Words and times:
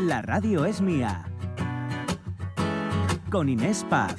La 0.00 0.20
radio 0.20 0.66
es 0.66 0.82
mía. 0.82 1.24
Con 3.30 3.48
Inés 3.48 3.82
Paz. 3.88 4.14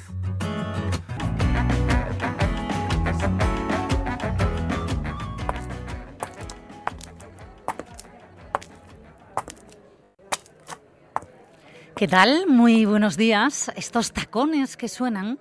¿Qué 11.94 12.08
tal? 12.08 12.48
Muy 12.48 12.84
buenos 12.84 13.16
días. 13.16 13.70
Estos 13.76 14.12
tacones 14.12 14.76
que 14.76 14.88
suenan 14.88 15.38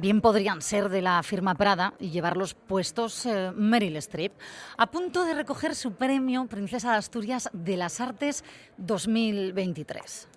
bien 0.00 0.20
podrían 0.20 0.62
ser 0.62 0.88
de 0.88 1.02
la 1.02 1.22
firma 1.22 1.54
Prada 1.54 1.94
y 2.00 2.10
llevarlos 2.10 2.54
puestos 2.54 3.26
eh, 3.26 3.52
Meryl 3.54 3.96
Streep, 3.96 4.32
a 4.76 4.90
punto 4.90 5.24
de 5.24 5.34
recoger 5.34 5.74
su 5.74 5.92
premio 5.92 6.46
Princesa 6.46 6.92
de 6.92 6.98
Asturias 6.98 7.48
de 7.52 7.76
las 7.76 8.00
Artes 8.00 8.44
2023. 8.78 10.28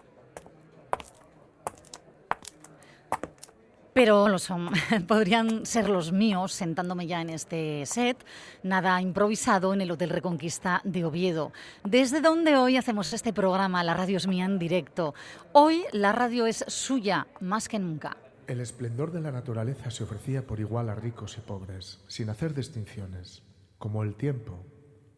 pero 3.93 4.27
lo 4.27 4.39
son. 4.39 4.69
Podrían 5.07 5.65
ser 5.65 5.87
los 5.87 6.11
míos 6.11 6.51
sentándome 6.51 7.07
ya 7.07 7.21
en 7.21 7.29
este 7.29 7.85
set, 7.85 8.25
nada 8.63 8.99
improvisado 9.01 9.73
en 9.73 9.81
el 9.81 9.91
Hotel 9.91 10.09
Reconquista 10.09 10.81
de 10.83 11.05
Oviedo, 11.05 11.53
desde 11.83 12.19
donde 12.19 12.55
hoy 12.55 12.77
hacemos 12.77 13.13
este 13.13 13.33
programa, 13.33 13.83
La 13.83 13.93
Radio 13.93 14.17
es 14.17 14.27
mía 14.27 14.45
en 14.45 14.59
directo. 14.59 15.13
Hoy 15.51 15.83
la 15.91 16.11
radio 16.11 16.47
es 16.47 16.65
suya 16.67 17.27
más 17.39 17.69
que 17.69 17.79
nunca. 17.79 18.17
El 18.45 18.59
esplendor 18.59 19.11
de 19.11 19.21
la 19.21 19.31
naturaleza 19.31 19.89
se 19.89 20.03
ofrecía 20.03 20.45
por 20.45 20.59
igual 20.59 20.89
a 20.89 20.95
ricos 20.95 21.37
y 21.37 21.41
pobres, 21.41 22.03
sin 22.07 22.29
hacer 22.29 22.53
distinciones. 22.53 23.41
Como 23.77 24.03
el 24.03 24.15
tiempo, 24.15 24.65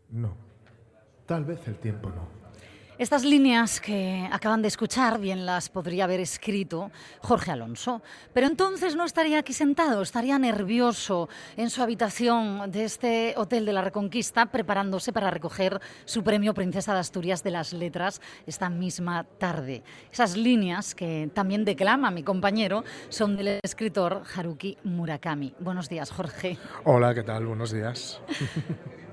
no. 0.10 0.38
Tal 1.26 1.44
vez 1.44 1.68
el 1.68 1.76
tiempo 1.78 2.10
no. 2.10 2.45
Estas 2.98 3.26
líneas 3.26 3.82
que 3.82 4.26
acaban 4.32 4.62
de 4.62 4.70
escuchar 4.70 5.20
bien 5.20 5.46
las 5.46 5.68
podría 5.68 6.06
haber 6.06 6.22
escrito 6.22 6.92
Jorge 7.20 7.52
Alonso, 7.52 8.02
pero 8.34 8.48
entonces 8.48 8.96
no 8.96 9.04
estaría 9.04 9.40
aquí 9.40 9.52
sentado, 9.52 10.02
estaría 10.02 10.40
nervioso 10.40 11.28
en 11.58 11.70
su 11.70 11.84
habitación 11.84 12.72
de 12.72 12.86
este 12.86 13.34
Hotel 13.36 13.66
de 13.66 13.74
la 13.74 13.82
Reconquista 13.82 14.46
preparándose 14.46 15.12
para 15.12 15.30
recoger 15.30 15.82
su 16.06 16.24
premio 16.24 16.54
Princesa 16.54 16.94
de 16.94 17.00
Asturias 17.00 17.44
de 17.44 17.52
las 17.52 17.74
Letras 17.74 18.22
esta 18.48 18.70
misma 18.70 19.26
tarde. 19.26 19.84
Esas 20.10 20.38
líneas 20.38 20.96
que 20.96 21.30
también 21.34 21.66
declama 21.66 22.12
mi 22.12 22.24
compañero 22.24 22.86
son 23.10 23.36
del 23.36 23.60
escritor 23.62 24.24
Haruki 24.34 24.78
Murakami. 24.86 25.54
Buenos 25.60 25.90
días, 25.90 26.12
Jorge. 26.12 26.58
Hola, 26.86 27.14
¿qué 27.14 27.24
tal? 27.24 27.46
Buenos 27.46 27.74
días. 27.74 28.22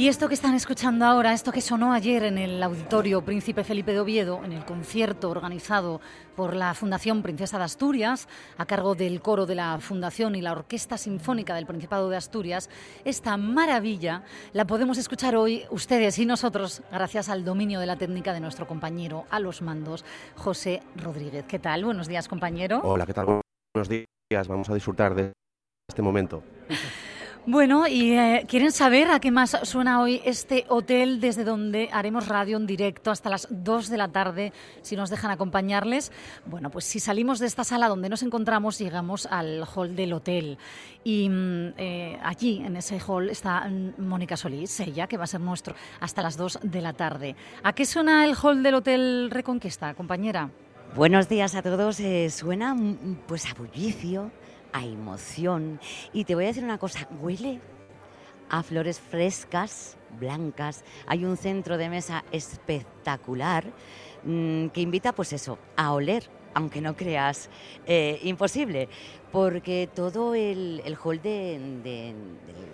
Y 0.00 0.08
esto 0.08 0.28
que 0.28 0.34
están 0.34 0.54
escuchando 0.54 1.04
ahora, 1.04 1.34
esto 1.34 1.52
que 1.52 1.60
sonó 1.60 1.92
ayer 1.92 2.22
en 2.22 2.38
el 2.38 2.62
Auditorio 2.62 3.20
Príncipe 3.20 3.64
Felipe 3.64 3.92
de 3.92 4.00
Oviedo, 4.00 4.42
en 4.42 4.52
el 4.54 4.64
concierto 4.64 5.28
organizado 5.28 6.00
por 6.34 6.56
la 6.56 6.72
Fundación 6.72 7.22
Princesa 7.22 7.58
de 7.58 7.64
Asturias, 7.64 8.26
a 8.56 8.64
cargo 8.64 8.94
del 8.94 9.20
coro 9.20 9.44
de 9.44 9.56
la 9.56 9.78
Fundación 9.78 10.36
y 10.36 10.40
la 10.40 10.52
Orquesta 10.52 10.96
Sinfónica 10.96 11.54
del 11.54 11.66
Principado 11.66 12.08
de 12.08 12.16
Asturias, 12.16 12.70
esta 13.04 13.36
maravilla 13.36 14.22
la 14.54 14.66
podemos 14.66 14.96
escuchar 14.96 15.36
hoy 15.36 15.64
ustedes 15.68 16.18
y 16.18 16.24
nosotros 16.24 16.80
gracias 16.90 17.28
al 17.28 17.44
dominio 17.44 17.78
de 17.78 17.84
la 17.84 17.96
técnica 17.96 18.32
de 18.32 18.40
nuestro 18.40 18.66
compañero 18.66 19.26
a 19.28 19.38
los 19.38 19.60
mandos, 19.60 20.06
José 20.34 20.82
Rodríguez. 20.96 21.44
¿Qué 21.46 21.58
tal? 21.58 21.84
Buenos 21.84 22.08
días, 22.08 22.26
compañero. 22.26 22.80
Hola, 22.84 23.04
¿qué 23.04 23.12
tal? 23.12 23.42
Buenos 23.74 23.90
días. 23.90 24.48
Vamos 24.48 24.70
a 24.70 24.72
disfrutar 24.72 25.14
de 25.14 25.34
este 25.90 26.00
momento. 26.00 26.42
Bueno, 27.46 27.88
y 27.88 28.12
eh, 28.12 28.44
quieren 28.46 28.70
saber 28.70 29.10
a 29.10 29.18
qué 29.18 29.30
más 29.30 29.56
suena 29.62 30.02
hoy 30.02 30.20
este 30.26 30.66
hotel 30.68 31.20
desde 31.20 31.42
donde 31.42 31.88
haremos 31.90 32.28
radio 32.28 32.58
en 32.58 32.66
directo 32.66 33.10
hasta 33.10 33.30
las 33.30 33.48
2 33.50 33.88
de 33.88 33.96
la 33.96 34.08
tarde, 34.08 34.52
si 34.82 34.94
nos 34.94 35.08
dejan 35.08 35.30
acompañarles. 35.30 36.12
Bueno, 36.44 36.70
pues 36.70 36.84
si 36.84 37.00
salimos 37.00 37.38
de 37.38 37.46
esta 37.46 37.64
sala 37.64 37.88
donde 37.88 38.10
nos 38.10 38.22
encontramos, 38.22 38.78
llegamos 38.78 39.24
al 39.24 39.64
hall 39.74 39.96
del 39.96 40.12
hotel. 40.12 40.58
Y 41.02 41.30
mm, 41.30 41.74
eh, 41.78 42.18
allí, 42.22 42.62
en 42.62 42.76
ese 42.76 43.00
hall, 43.00 43.30
está 43.30 43.66
mm, 43.66 43.94
Mónica 43.96 44.36
Solís, 44.36 44.78
ella, 44.80 45.06
que 45.06 45.16
va 45.16 45.24
a 45.24 45.26
ser 45.26 45.40
nuestro, 45.40 45.74
hasta 45.98 46.22
las 46.22 46.36
2 46.36 46.58
de 46.62 46.80
la 46.82 46.92
tarde. 46.92 47.36
¿A 47.62 47.72
qué 47.72 47.86
suena 47.86 48.26
el 48.26 48.36
hall 48.40 48.62
del 48.62 48.74
hotel 48.74 49.30
Reconquista, 49.30 49.94
compañera? 49.94 50.50
Buenos 50.94 51.28
días 51.28 51.54
a 51.54 51.62
todos. 51.62 52.00
Eh, 52.00 52.28
suena 52.28 52.74
mm, 52.74 53.22
pues 53.26 53.46
a 53.46 53.54
bullicio 53.54 54.30
a 54.72 54.84
emoción. 54.84 55.80
Y 56.12 56.24
te 56.24 56.34
voy 56.34 56.44
a 56.44 56.48
decir 56.48 56.64
una 56.64 56.78
cosa, 56.78 57.08
huele 57.20 57.60
a 58.48 58.62
flores 58.62 59.00
frescas, 59.00 59.96
blancas. 60.18 60.84
Hay 61.06 61.24
un 61.24 61.36
centro 61.36 61.78
de 61.78 61.88
mesa 61.88 62.24
espectacular 62.32 63.64
mm, 64.24 64.68
que 64.68 64.80
invita, 64.80 65.12
pues 65.12 65.32
eso, 65.32 65.58
a 65.76 65.92
oler, 65.92 66.28
aunque 66.54 66.80
no 66.80 66.96
creas 66.96 67.48
eh, 67.86 68.20
imposible, 68.24 68.88
porque 69.30 69.88
todo 69.94 70.34
el, 70.34 70.82
hall 71.02 71.22
de, 71.22 71.58
de 71.82 72.14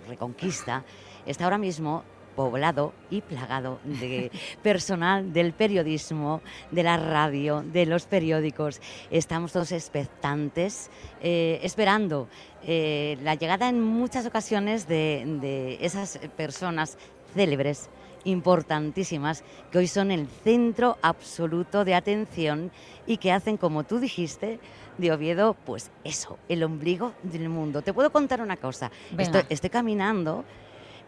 Reconquista 0.07 0.83
está 1.25 1.43
ahora 1.43 1.59
mismo 1.59 2.03
poblado 2.37 2.93
y 3.09 3.21
plagado 3.21 3.79
de 3.83 4.31
personal 4.61 5.33
del 5.33 5.53
periodismo, 5.53 6.41
de 6.69 6.83
la 6.83 6.95
radio, 6.95 7.63
de 7.63 7.87
los 7.87 8.05
periódicos. 8.05 8.79
Estamos 9.09 9.51
todos 9.51 9.71
expectantes, 9.71 10.91
eh, 11.21 11.59
esperando 11.63 12.29
eh, 12.63 13.17
la 13.23 13.33
llegada 13.33 13.67
en 13.69 13.81
muchas 13.81 14.27
ocasiones 14.27 14.87
de, 14.87 15.79
esas 15.81 16.19
personas 16.37 16.99
célebres 17.33 17.89
importantísimas 18.23 19.43
que 19.71 19.79
hoy 19.79 19.87
son 19.87 20.11
el 20.11 20.27
centro 20.43 20.97
absoluto 21.01 21.85
de 21.85 21.95
atención 21.95 22.71
y 23.07 23.17
que 23.17 23.31
hacen, 23.31 23.57
como 23.57 23.83
tú 23.83 23.99
dijiste, 23.99 24.59
de 24.99 25.11
Oviedo, 25.11 25.55
pues 25.65 25.89
eso, 26.03 26.37
el 26.49 26.63
ombligo 26.63 27.13
del 27.23 27.49
mundo. 27.49 27.81
Te 27.81 27.93
puedo 27.93 28.11
contar 28.11 28.41
una 28.41 28.57
cosa. 28.57 28.91
estoy, 29.17 29.69
caminando 29.71 30.45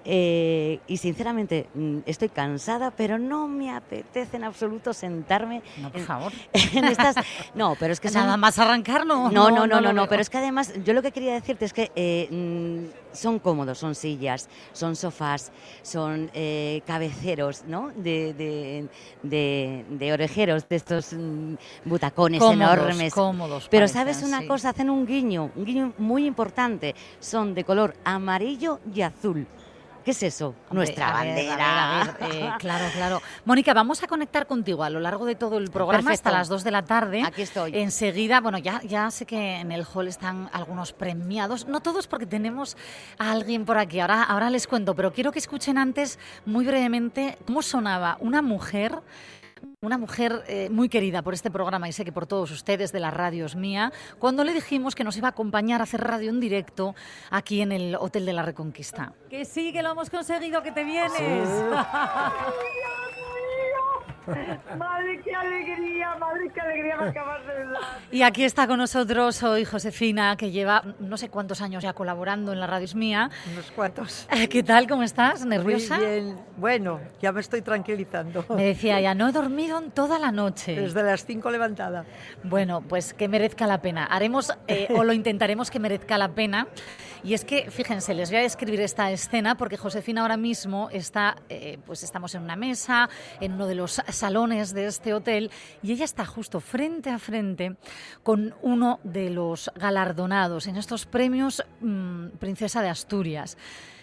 eh, 0.05 0.79
y 0.87 0.97
sinceramente 0.97 1.67
mm, 1.73 1.99
estoy 2.05 2.29
cansada, 2.29 2.91
pero 2.91 3.17
no 3.17 3.47
me 3.47 3.71
apetece 3.71 4.37
en 4.37 4.43
absoluto 4.43 4.93
sentarme. 4.93 5.61
No, 5.77 5.91
por 5.91 6.01
favor. 6.01 6.31
En 6.73 6.85
estas, 6.85 7.15
no, 7.55 7.75
pero 7.79 7.93
es 7.93 7.99
que 7.99 8.11
nada 8.11 8.37
más 8.37 8.59
arrancar, 8.59 9.05
no. 9.05 9.29
No, 9.31 9.49
no, 9.49 9.65
no, 9.65 9.81
no, 9.81 10.07
pero 10.07 10.21
es 10.21 10.29
que 10.29 10.37
además 10.37 10.73
yo 10.83 10.93
lo 10.93 11.01
que 11.01 11.11
quería 11.11 11.33
decirte 11.33 11.65
es 11.65 11.73
que 11.73 11.91
eh, 11.95 12.27
mm, 12.29 13.15
son 13.15 13.39
cómodos, 13.39 13.77
son 13.77 13.95
sillas, 13.95 14.49
son 14.71 14.95
sofás, 14.95 15.51
son 15.81 16.29
eh, 16.33 16.81
cabeceros, 16.85 17.63
¿no? 17.67 17.91
De, 17.95 18.33
de, 18.33 19.85
de, 19.89 20.13
orejeros, 20.13 20.67
de 20.69 20.75
estos 20.75 21.13
mm, 21.13 21.55
butacones 21.85 22.41
enormes. 22.41 23.13
Cómodos. 23.13 23.67
Pero 23.69 23.87
sabes 23.87 24.23
una 24.23 24.45
cosa, 24.45 24.69
hacen 24.69 24.89
un 24.89 25.05
guiño, 25.05 25.51
un 25.55 25.66
guiño 25.66 25.93
muy 25.97 26.25
importante. 26.25 26.95
Son 27.19 27.53
de 27.53 27.63
color 27.63 27.95
amarillo 28.03 28.79
y 28.93 29.01
azul. 29.01 29.47
¿Qué 30.03 30.11
es 30.11 30.23
eso? 30.23 30.55
Nuestra 30.71 31.11
bandera. 31.11 32.17
Eh, 32.21 32.49
claro, 32.59 32.85
claro. 32.93 33.21
Mónica, 33.45 33.73
vamos 33.73 34.01
a 34.03 34.07
conectar 34.07 34.47
contigo 34.47 34.83
a 34.83 34.89
lo 34.89 34.99
largo 34.99 35.25
de 35.25 35.35
todo 35.35 35.57
el 35.57 35.69
programa 35.69 36.11
hasta 36.11 36.31
las 36.31 36.47
2 36.47 36.63
de 36.63 36.71
la 36.71 36.83
tarde. 36.83 37.23
Aquí 37.25 37.41
estoy. 37.41 37.77
Enseguida, 37.77 38.39
bueno, 38.39 38.57
ya, 38.57 38.81
ya 38.83 39.11
sé 39.11 39.25
que 39.25 39.57
en 39.57 39.71
el 39.71 39.85
hall 39.85 40.07
están 40.07 40.49
algunos 40.53 40.93
premiados, 40.93 41.67
no 41.67 41.81
todos 41.81 42.07
porque 42.07 42.25
tenemos 42.25 42.77
a 43.17 43.31
alguien 43.31 43.65
por 43.65 43.77
aquí, 43.77 43.99
ahora, 43.99 44.23
ahora 44.23 44.49
les 44.49 44.67
cuento, 44.67 44.95
pero 44.95 45.11
quiero 45.11 45.31
que 45.31 45.39
escuchen 45.39 45.77
antes 45.77 46.19
muy 46.45 46.66
brevemente 46.66 47.37
cómo 47.45 47.61
sonaba 47.61 48.17
una 48.19 48.41
mujer 48.41 48.99
una 49.81 49.97
mujer 49.97 50.44
eh, 50.47 50.69
muy 50.69 50.90
querida 50.90 51.22
por 51.22 51.34
este 51.34 51.50
programa 51.50 51.88
y 51.88 51.94
sé 51.94 52.03
que 52.03 52.12
por 52.12 52.28
todos 52.28 52.51
ustedes 52.51 52.91
de 52.91 53.00
la 53.00 53.12
radio 53.12 53.45
es 53.45 53.56
mía, 53.56 53.94
cuando 54.17 54.44
le 54.44 54.53
dijimos 54.53 54.94
que 54.94 55.06
nos 55.06 55.16
iba 55.16 55.29
a 55.29 55.31
acompañar 55.31 55.79
a 55.79 55.85
hacer 55.85 56.01
radio 56.01 56.31
en 56.31 56.41
directo 56.41 56.95
aquí 57.29 57.62
en 57.62 57.72
el 57.72 57.95
Hotel 57.95 58.25
de 58.25 58.34
la 58.34 58.43
Reconquista. 58.43 59.14
Que 59.29 59.46
sí, 59.46 59.72
que 59.72 59.81
lo 59.81 59.91
hemos 59.91 60.09
conseguido, 60.09 60.61
que 60.61 60.73
te 60.73 60.84
vienes. 60.84 61.14
Madre, 64.78 65.22
qué 65.23 65.35
alegría, 65.35 66.16
madre, 66.16 66.52
qué 66.53 66.61
alegría 66.61 66.97
me 66.97 67.08
acabas 67.09 67.46
de 67.46 67.66
dar. 67.66 67.81
Y 68.11 68.22
aquí 68.22 68.43
está 68.43 68.67
con 68.67 68.78
nosotros 68.78 69.41
hoy 69.43 69.66
Josefina, 69.66 70.35
que 70.37 70.52
lleva 70.52 70.84
no 70.99 71.17
sé 71.17 71.29
cuántos 71.29 71.61
años 71.61 71.84
ya 71.84 71.93
colaborando 71.93 72.53
en 72.53 72.59
la 72.59 72.67
Radio 72.67 72.87
Mía. 72.96 73.29
Unos 73.53 73.72
cuantos. 73.72 74.28
Eh, 74.31 74.47
¿Qué 74.47 74.64
tal? 74.64 74.87
¿Cómo 74.87 75.03
estás? 75.03 75.46
¿Nerviosa? 75.46 75.97
Muy 75.97 76.05
bien. 76.05 76.37
Bueno, 76.58 76.99
ya 77.22 77.31
me 77.31 77.41
estoy 77.41 77.61
tranquilizando. 77.61 78.46
Me 78.49 78.66
decía 78.66 78.99
ya, 79.02 79.14
no 79.14 79.28
he 79.28 79.31
dormido 79.31 79.79
en 79.79 79.91
toda 79.91 80.20
la 80.20 80.31
noche. 80.31 80.76
Desde 80.76 81.03
las 81.03 81.26
5 81.26 81.52
levantada. 81.52 82.05
Bueno, 82.43 82.81
pues 82.81 83.14
que 83.14 83.28
merezca 83.28 83.67
la 83.67 83.81
pena. 83.81 84.05
Haremos, 84.05 84.53
eh, 84.67 84.87
o 84.96 85.03
lo 85.03 85.14
intentaremos 85.14 85.70
que 85.70 85.79
merezca 85.79 86.17
la 86.17 86.29
pena. 86.29 86.67
Y 87.23 87.34
es 87.34 87.43
que, 87.43 87.70
fíjense, 87.70 88.14
les 88.14 88.29
voy 88.29 88.40
a 88.40 88.43
describir 88.43 88.79
esta 88.79 89.11
escena 89.11 89.55
porque 89.55 89.76
Josefina 89.76 90.22
ahora 90.22 90.37
mismo 90.37 90.90
está, 90.91 91.35
eh, 91.49 91.78
pues 91.85 92.03
estamos 92.03 92.34
en 92.35 92.43
una 92.43 92.55
mesa, 92.55 93.09
en 93.41 93.53
uno 93.53 93.67
de 93.67 93.76
los 93.76 94.02
salones 94.19 94.73
de 94.73 94.85
este 94.85 95.13
hotel, 95.13 95.51
y 95.81 95.91
ella 95.91 96.05
está 96.05 96.25
justo 96.25 96.59
frente 96.59 97.09
a 97.09 97.19
frente 97.19 97.75
con 98.23 98.53
uno 98.61 98.99
de 99.03 99.29
los 99.29 99.71
galardonados 99.75 100.67
en 100.67 100.75
estos 100.77 101.05
premios 101.05 101.63
mm, 101.81 102.37
Princesa 102.39 102.81
de 102.81 102.89
Asturias. 102.89 103.57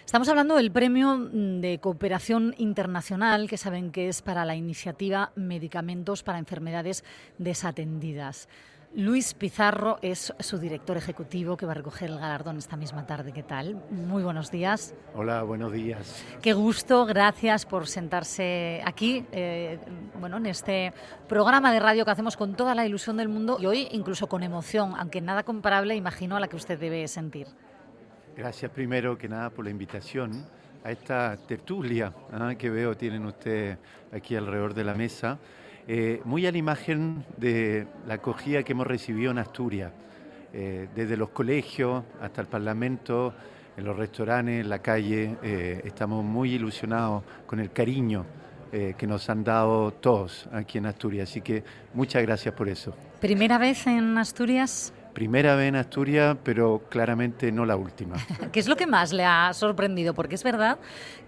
Estamos 0.05 0.29
hablando 0.29 0.55
del 0.55 0.71
premio 0.71 1.17
mm, 1.17 1.61
de 1.61 1.79
cooperación 1.81 2.55
internacional, 2.59 3.49
que 3.49 3.59
saben 3.59 3.91
que 3.91 4.09
es 4.09 4.23
para 4.23 4.45
la 4.45 4.55
iniciativa 4.55 5.33
Medicamentos 5.35 6.23
para 6.23 6.39
Enfermedades 6.39 7.05
Desatendidas. 7.39 8.49
Luis 8.97 9.35
Pizarro 9.35 9.99
es 10.01 10.33
su 10.41 10.57
director 10.57 10.97
ejecutivo 10.97 11.59
que 11.59 11.67
va 11.67 11.73
a 11.73 11.75
recoger 11.75 12.09
el 12.09 12.19
galardón 12.19 12.57
esta 12.57 12.79
misma 12.79 13.07
tarde. 13.07 13.31
¿Qué 13.31 13.43
tal? 13.43 13.79
Muy 13.91 14.23
buenos 14.23 14.51
días. 14.51 14.95
Hola, 15.15 15.43
buenos 15.43 15.71
días. 15.71 16.25
Qué 16.41 16.55
gusto, 16.55 17.05
gracias 17.05 17.67
por 17.67 17.89
sentarse 17.89 18.81
aquí, 18.87 19.27
eh, 19.33 19.79
bueno, 20.19 20.39
en 20.39 20.47
este 20.47 20.95
programa 21.29 21.75
de 21.75 21.81
radio 21.81 22.07
que 22.07 22.11
hacemos 22.11 22.39
con 22.39 22.55
toda 22.55 22.75
la 22.75 22.87
ilusión 22.87 23.19
del 23.19 23.29
mundo 23.29 23.59
y 23.61 23.67
hoy 23.67 23.87
incluso 23.91 24.29
con 24.29 24.43
emoción, 24.43 24.95
aunque 24.97 25.21
nada 25.21 25.43
comparable, 25.43 25.95
imagino, 25.95 26.35
a 26.35 26.41
la 26.41 26.49
que 26.49 26.57
usted 26.57 26.79
debe 26.79 27.07
sentir. 27.07 27.49
Gracias 28.35 28.71
primero 28.71 29.19
que 29.19 29.29
nada 29.29 29.51
por 29.51 29.67
la 29.67 29.71
invitación 29.71 30.47
a 30.83 30.91
esta 30.91 31.37
tertulia 31.37 32.15
¿ah? 32.33 32.55
que 32.57 32.71
veo 32.71 32.97
tienen 32.97 33.27
ustedes 33.27 33.77
aquí 34.11 34.37
alrededor 34.37 34.73
de 34.73 34.85
la 34.85 34.95
mesa, 34.95 35.39
eh, 35.89 36.21
muy 36.25 36.45
a 36.47 36.53
la 36.53 36.59
imagen 36.59 37.25
de 37.37 37.87
la 38.07 38.15
acogida 38.15 38.65
que 38.65 38.73
hemos 38.73 38.87
recibido 38.87 39.31
en 39.31 39.39
Asturias, 39.39 39.93
eh, 40.53 40.89
desde 40.95 41.17
los 41.17 41.29
colegios 41.31 42.03
hasta 42.21 42.41
el 42.41 42.49
Parlamento, 42.49 43.33
en 43.77 43.85
los 43.85 43.97
restaurantes, 43.97 44.63
en 44.63 44.69
la 44.69 44.81
calle, 44.81 45.37
eh, 45.43 45.83
estamos 45.85 46.25
muy 46.25 46.55
ilusionados 46.55 47.23
con 47.47 47.61
el 47.61 47.71
cariño 47.71 48.25
que 48.99 49.07
nos 49.07 49.31
han 49.31 49.43
dado 49.43 49.91
todos 49.93 50.47
aquí 50.53 50.77
en 50.77 50.85
Asturias, 50.85 51.31
así 51.31 51.41
que 51.41 51.65
muchas 51.95 52.21
gracias 52.21 52.53
por 52.53 52.69
eso. 52.69 52.95
¿Primera 53.21 53.57
vez 53.57 53.87
en 53.87 54.19
Asturias? 54.19 54.93
Primera 55.17 55.57
vez 55.57 55.69
en 55.69 55.77
Asturias, 55.77 56.37
pero 56.45 56.83
claramente 56.91 57.51
no 57.51 57.65
la 57.65 57.75
última. 57.75 58.17
¿Qué 58.53 58.61
es 58.61 58.69
lo 58.69 58.77
que 58.77 58.87
más 58.87 59.15
le 59.15 59.25
ha 59.25 59.51
sorprendido? 59.55 60.13
Porque 60.13 60.35
es 60.35 60.45
verdad 60.45 60.79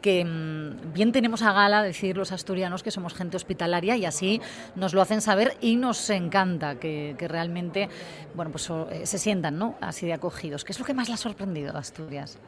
que 0.02 0.26
mm, 0.26 0.92
bien 0.92 1.10
tenemos 1.10 1.40
a 1.40 1.54
gala 1.54 1.82
decir 1.82 2.14
los 2.14 2.30
asturianos 2.30 2.82
que 2.82 2.90
somos 2.90 3.14
gente 3.14 3.38
hospitalaria 3.38 3.96
y 3.96 4.04
así 4.04 4.42
nos 4.76 4.92
lo 4.92 5.00
hacen 5.00 5.22
saber 5.22 5.56
y 5.62 5.76
nos 5.76 6.10
encanta 6.10 6.74
que, 6.74 7.16
realmente 7.18 7.88
bueno, 8.34 8.50
pues, 8.50 8.68
eh, 8.68 9.06
se 9.06 9.16
sientan 9.16 9.58
¿no? 9.58 9.76
así 9.80 10.04
de 10.04 10.12
acogidos. 10.12 10.66
¿Qué 10.66 10.72
es 10.72 10.78
lo 10.78 10.84
que 10.84 10.92
más 10.92 11.08
le 11.08 11.14
ha 11.14 11.16
sorprendido 11.16 11.74
a 11.74 11.78
Asturias? 11.78 12.38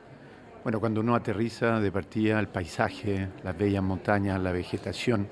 Bueno, 0.63 0.79
cuando 0.79 1.01
uno 1.01 1.15
aterriza 1.15 1.81
de 1.81 1.91
partida 1.91 2.39
el 2.39 2.49
paisaje, 2.49 3.29
las 3.43 3.57
bellas 3.57 3.83
montañas, 3.83 4.39
la 4.43 4.53
vegetación, 4.53 5.27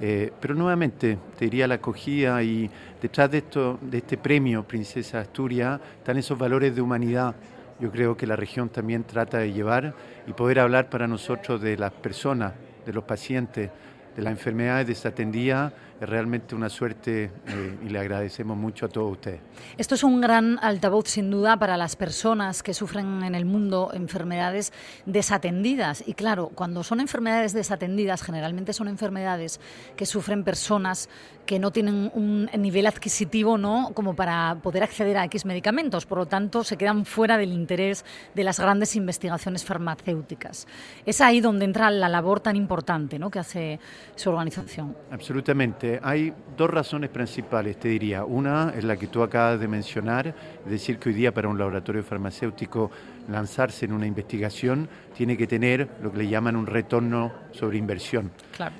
eh, 0.00 0.32
pero 0.40 0.54
nuevamente, 0.54 1.18
te 1.38 1.46
diría 1.46 1.66
la 1.66 1.76
acogida 1.76 2.42
y 2.42 2.70
detrás 3.00 3.30
de, 3.30 3.38
esto, 3.38 3.78
de 3.80 3.98
este 3.98 4.18
premio 4.18 4.62
Princesa 4.62 5.20
Asturias 5.20 5.80
están 5.98 6.18
esos 6.18 6.38
valores 6.38 6.74
de 6.74 6.82
humanidad. 6.82 7.34
Yo 7.80 7.90
creo 7.90 8.16
que 8.16 8.26
la 8.26 8.36
región 8.36 8.68
también 8.68 9.04
trata 9.04 9.38
de 9.38 9.52
llevar 9.52 9.94
y 10.26 10.32
poder 10.32 10.60
hablar 10.60 10.88
para 10.88 11.06
nosotros 11.06 11.60
de 11.60 11.76
las 11.76 11.92
personas, 11.92 12.52
de 12.84 12.92
los 12.92 13.04
pacientes, 13.04 13.70
de 14.16 14.22
las 14.22 14.32
enfermedades 14.32 14.86
desatendidas 14.86 15.72
es 16.00 16.08
realmente 16.08 16.54
una 16.54 16.68
suerte 16.68 17.30
eh, 17.46 17.78
y 17.84 17.88
le 17.88 17.98
agradecemos 17.98 18.56
mucho 18.56 18.86
a 18.86 18.88
todos 18.88 19.12
ustedes. 19.12 19.40
Esto 19.78 19.94
es 19.94 20.02
un 20.02 20.20
gran 20.20 20.58
altavoz, 20.62 21.08
sin 21.08 21.30
duda, 21.30 21.56
para 21.58 21.76
las 21.76 21.96
personas 21.96 22.62
que 22.62 22.74
sufren 22.74 23.22
en 23.22 23.34
el 23.34 23.44
mundo 23.44 23.90
enfermedades 23.94 24.72
desatendidas. 25.06 26.04
Y 26.06 26.14
claro, 26.14 26.50
cuando 26.54 26.82
son 26.82 27.00
enfermedades 27.00 27.52
desatendidas, 27.52 28.22
generalmente 28.22 28.72
son 28.72 28.88
enfermedades 28.88 29.60
que 29.96 30.06
sufren 30.06 30.44
personas 30.44 31.08
que 31.46 31.58
no 31.58 31.70
tienen 31.70 32.10
un 32.14 32.50
nivel 32.58 32.86
adquisitivo 32.86 33.56
¿no? 33.56 33.92
como 33.94 34.14
para 34.14 34.56
poder 34.62 34.82
acceder 34.82 35.16
a 35.16 35.24
X 35.26 35.44
medicamentos. 35.44 36.04
Por 36.04 36.18
lo 36.18 36.26
tanto, 36.26 36.64
se 36.64 36.76
quedan 36.76 37.04
fuera 37.06 37.38
del 37.38 37.52
interés 37.52 38.04
de 38.34 38.44
las 38.44 38.58
grandes 38.58 38.96
investigaciones 38.96 39.64
farmacéuticas. 39.64 40.66
Es 41.06 41.20
ahí 41.20 41.40
donde 41.40 41.64
entra 41.64 41.90
la 41.90 42.08
labor 42.08 42.40
tan 42.40 42.56
importante 42.56 43.18
¿no? 43.18 43.30
que 43.30 43.38
hace 43.38 43.80
su 44.16 44.30
organización. 44.30 44.96
Absolutamente. 45.10 45.85
Hay 46.02 46.32
dos 46.56 46.70
razones 46.70 47.10
principales, 47.10 47.78
te 47.78 47.88
diría. 47.88 48.24
Una 48.24 48.72
es 48.76 48.84
la 48.84 48.96
que 48.96 49.06
tú 49.06 49.22
acabas 49.22 49.60
de 49.60 49.68
mencionar, 49.68 50.34
es 50.64 50.70
decir, 50.70 50.98
que 50.98 51.10
hoy 51.10 51.14
día 51.14 51.32
para 51.32 51.48
un 51.48 51.58
laboratorio 51.58 52.02
farmacéutico 52.02 52.90
lanzarse 53.28 53.84
en 53.84 53.92
una 53.92 54.06
investigación 54.06 54.88
tiene 55.16 55.36
que 55.36 55.46
tener 55.46 55.88
lo 56.02 56.12
que 56.12 56.18
le 56.18 56.28
llaman 56.28 56.56
un 56.56 56.66
retorno 56.66 57.32
sobre 57.52 57.78
inversión. 57.78 58.30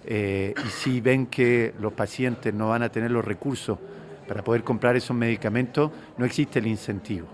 Eh, 0.05 0.55
y 0.65 0.69
si 0.69 1.01
ven 1.01 1.27
que 1.27 1.75
los 1.81 1.93
pacientes 1.93 2.53
no 2.55 2.69
van 2.69 2.83
a 2.83 2.89
tener 2.89 3.11
los 3.11 3.25
recursos 3.25 3.79
para 4.27 4.43
poder 4.43 4.63
comprar 4.63 4.97
esos 4.97 5.17
medicamentos, 5.17 5.91
no 6.19 6.25
existe 6.25 6.59
el 6.59 6.67
incentivo. 6.67 7.27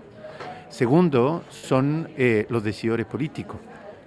Segundo, 0.69 1.43
son 1.49 2.09
eh, 2.17 2.45
los 2.49 2.63
decidores 2.63 3.05
políticos. 3.05 3.57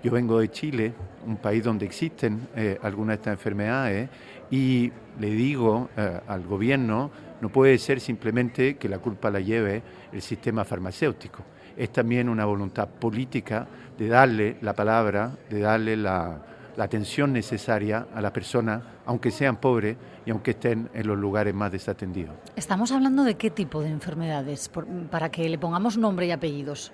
Yo 0.02 0.12
vengo 0.12 0.38
de 0.38 0.50
Chile, 0.50 0.92
un 1.26 1.36
país 1.36 1.64
donde 1.64 1.86
existen 1.86 2.48
eh, 2.54 2.78
algunas 2.82 3.16
de 3.16 3.20
estas 3.22 3.32
enfermedades, 3.32 4.08
y 4.50 4.92
le 5.18 5.30
digo 5.30 5.88
eh, 5.96 6.20
al 6.26 6.44
gobierno, 6.44 7.10
no 7.40 7.48
puede 7.48 7.78
ser 7.78 8.00
simplemente 8.00 8.76
que 8.76 8.88
la 8.88 8.98
culpa 8.98 9.30
la 9.30 9.40
lleve 9.40 9.82
el 10.12 10.22
sistema 10.22 10.64
farmacéutico. 10.64 11.42
Es 11.76 11.92
también 11.92 12.28
una 12.28 12.44
voluntad 12.44 12.88
política 12.88 13.66
de 13.98 14.08
darle 14.08 14.56
la 14.62 14.72
palabra, 14.72 15.32
de 15.50 15.60
darle 15.60 15.96
la, 15.96 16.42
atención 16.78 17.32
necesaria 17.32 18.06
a 18.14 18.20
la 18.20 18.32
persona, 18.32 19.00
aunque 19.06 19.30
sean 19.30 19.56
pobres 19.56 19.96
y 20.26 20.30
aunque 20.30 20.50
estén 20.50 20.90
en 20.92 21.06
los 21.06 21.16
lugares 21.16 21.54
más 21.54 21.72
desatendidos. 21.72 22.34
Estamos 22.54 22.92
hablando 22.92 23.24
de 23.24 23.36
qué 23.36 23.50
tipo 23.50 23.80
de 23.80 23.88
enfermedades, 23.88 24.70
para 25.10 25.30
que 25.30 25.48
le 25.48 25.56
pongamos 25.56 25.96
nombre 25.96 26.26
y 26.26 26.32
apellidos. 26.32 26.92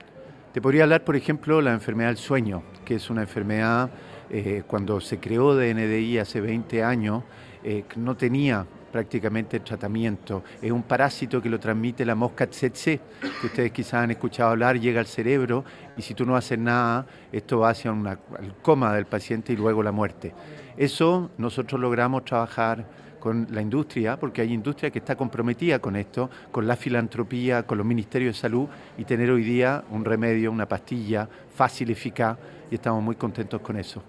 Te 0.53 0.61
podría 0.61 0.85
hablar, 0.85 1.03
por 1.03 1.17
ejemplo, 1.17 1.57
de 1.57 1.63
la 1.63 1.73
enfermedad 1.73 2.11
del 2.11 2.17
sueño, 2.17 2.63
que 2.85 2.97
es 2.97 3.11
una 3.11 3.23
enfermedad, 3.23 3.91
eh, 4.31 4.63
cuando 4.67 5.01
se 5.01 5.19
creó 5.19 5.55
DNDI 5.55 6.19
hace 6.19 6.41
20 6.41 6.85
años, 6.85 7.25
eh, 7.65 7.85
no 7.97 8.17
tenía 8.17 8.67
prácticamente 8.93 9.61
tratamiento. 9.61 10.45
Es 10.61 10.71
un 10.71 10.83
parásito 10.83 11.41
que 11.41 11.49
lo 11.49 11.59
transmite 11.59 12.05
la 12.05 12.15
mosca 12.15 12.47
tsetse, 12.47 13.01
que 13.41 13.47
ustedes 13.47 13.73
quizás 13.73 13.95
han 13.95 14.11
escuchado 14.11 14.51
hablar, 14.51 14.79
llega 14.79 15.01
al 15.01 15.07
cerebro 15.07 15.65
y 15.97 16.03
si 16.03 16.15
tú 16.15 16.27
no 16.27 16.37
haces 16.37 16.59
nada, 16.59 17.07
esto 17.33 17.61
va 17.61 17.71
hacia 17.71 17.91
una, 17.91 18.19
coma 18.61 18.95
del 18.95 19.07
paciente 19.07 19.55
y 19.55 19.57
luego 19.57 19.83
la 19.83 19.93
muerte. 19.93 20.35
Eso 20.77 21.31
nosotros 21.39 21.81
logramos 21.81 22.25
trabajar 22.25 22.87
con 23.19 23.47
la 23.53 23.63
industria, 23.63 24.19
porque 24.19 24.43
hay 24.43 24.53
industria 24.53 24.91
que 24.91 24.99
está 24.99 25.15
comprometida 25.17 25.79
con 25.79 25.95
esto, 25.95 26.29
con 26.51 26.67
la 26.67 26.75
filantropía, 26.75 27.63
con 27.65 27.79
los 27.79 27.87
ministerios 27.87 28.35
de 28.37 28.41
salud 28.41 28.69
y 28.99 29.05
tener 29.05 29.31
hoy 29.31 29.45
día 29.45 29.85
un 29.91 30.05
remedio, 30.05 30.51
una 30.51 30.67
pastilla 30.67 31.29
fácil, 31.55 31.91
eficaz 31.91 32.37
y 32.69 32.75
estamos 32.75 33.03
muy 33.03 33.15
contentos 33.15 33.61
con 33.61 33.77
eso. 33.77 34.03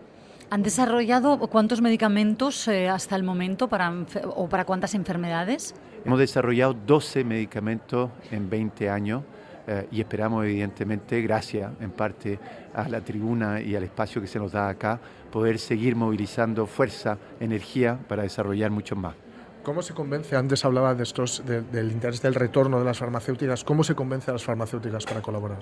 ¿Han 0.53 0.62
desarrollado 0.62 1.39
cuántos 1.39 1.81
medicamentos 1.81 2.67
eh, 2.67 2.88
hasta 2.88 3.15
el 3.15 3.24
momento 3.24 3.67
para, 3.67 3.91
o 4.36 4.48
para 4.48 4.65
cuántas 4.65 4.93
enfermedades? 4.93 5.74
Hemos 6.05 6.19
desarrollado 6.19 6.75
12 6.75 7.24
medicamentos 7.24 8.12
en 8.29 8.51
20 8.51 8.88
años 8.88 9.24
eh, 9.65 9.88
y 9.91 10.00
esperamos 10.00 10.45
evidentemente, 10.45 11.19
gracias 11.24 11.72
en 11.81 11.89
parte 11.89 12.38
a 12.72 12.88
la 12.88 13.01
tribuna 13.01 13.62
y 13.62 13.75
al 13.75 13.81
espacio 13.81 14.22
que 14.22 14.27
se 14.27 14.38
nos 14.38 14.51
da 14.51 14.69
acá, 14.69 15.00
poder 15.31 15.57
seguir 15.57 15.95
movilizando 15.95 16.67
fuerza, 16.67 17.17
energía 17.39 17.98
para 18.07 18.22
desarrollar 18.22 18.69
muchos 18.69 18.95
más. 18.95 19.15
¿Cómo 19.63 19.81
se 19.81 19.95
convence, 19.95 20.36
antes 20.36 20.63
hablaba 20.65 20.93
de 20.93 21.01
estos, 21.01 21.41
del 21.48 21.91
interés 21.91 22.22
del 22.22 22.36
retorno 22.36 22.77
de 22.77 22.86
las 22.86 23.00
farmacéuticas, 23.00 23.63
cómo 23.63 23.83
se 23.83 23.95
convence 23.95 24.29
a 24.29 24.33
las 24.33 24.43
farmacéuticas 24.43 25.03
para 25.05 25.24
colaborar? 25.24 25.62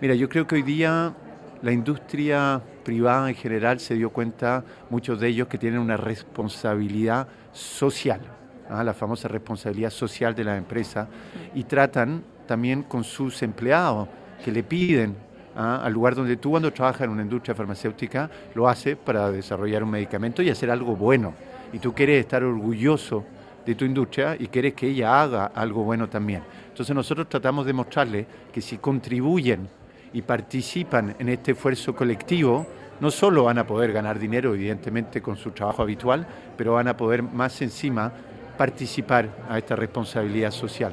Mira, 0.00 0.16
yo 0.16 0.28
creo 0.28 0.48
que 0.48 0.56
hoy 0.56 0.62
día 0.62 1.14
la 1.62 1.72
industria 1.72 2.60
privada 2.84 3.28
en 3.28 3.36
general 3.36 3.78
se 3.78 3.94
dio 3.94 4.10
cuenta, 4.10 4.64
muchos 4.90 5.20
de 5.20 5.28
ellos, 5.28 5.48
que 5.48 5.58
tienen 5.58 5.80
una 5.80 5.96
responsabilidad 5.96 7.28
social, 7.52 8.20
¿ah? 8.68 8.82
la 8.82 8.92
famosa 8.92 9.28
responsabilidad 9.28 9.90
social 9.90 10.34
de 10.34 10.44
la 10.44 10.56
empresa, 10.56 11.08
y 11.54 11.64
tratan 11.64 12.24
también 12.46 12.82
con 12.82 13.04
sus 13.04 13.42
empleados, 13.42 14.08
que 14.44 14.50
le 14.50 14.64
piden 14.64 15.16
¿ah? 15.56 15.80
al 15.84 15.92
lugar 15.92 16.16
donde 16.16 16.36
tú 16.36 16.50
cuando 16.50 16.72
trabajas 16.72 17.02
en 17.02 17.10
una 17.10 17.22
industria 17.22 17.54
farmacéutica, 17.54 18.28
lo 18.54 18.68
haces 18.68 18.96
para 18.96 19.30
desarrollar 19.30 19.84
un 19.84 19.90
medicamento 19.90 20.42
y 20.42 20.50
hacer 20.50 20.70
algo 20.70 20.96
bueno. 20.96 21.32
Y 21.72 21.78
tú 21.78 21.94
quieres 21.94 22.20
estar 22.20 22.42
orgulloso 22.42 23.24
de 23.64 23.76
tu 23.76 23.84
industria 23.84 24.36
y 24.36 24.48
quieres 24.48 24.74
que 24.74 24.88
ella 24.88 25.22
haga 25.22 25.46
algo 25.46 25.84
bueno 25.84 26.08
también. 26.08 26.42
Entonces 26.68 26.94
nosotros 26.94 27.28
tratamos 27.28 27.64
de 27.64 27.72
mostrarle 27.72 28.26
que 28.52 28.60
si 28.60 28.78
contribuyen 28.78 29.68
y 30.12 30.22
participan 30.22 31.16
en 31.18 31.28
este 31.28 31.52
esfuerzo 31.52 31.94
colectivo, 31.94 32.66
no 33.00 33.10
solo 33.10 33.44
van 33.44 33.58
a 33.58 33.66
poder 33.66 33.92
ganar 33.92 34.18
dinero, 34.18 34.54
evidentemente, 34.54 35.20
con 35.20 35.36
su 35.36 35.50
trabajo 35.50 35.82
habitual, 35.82 36.26
pero 36.56 36.74
van 36.74 36.88
a 36.88 36.96
poder 36.96 37.22
más 37.22 37.60
encima 37.62 38.12
participar 38.56 39.28
a 39.48 39.58
esta 39.58 39.74
responsabilidad 39.74 40.50
social. 40.50 40.92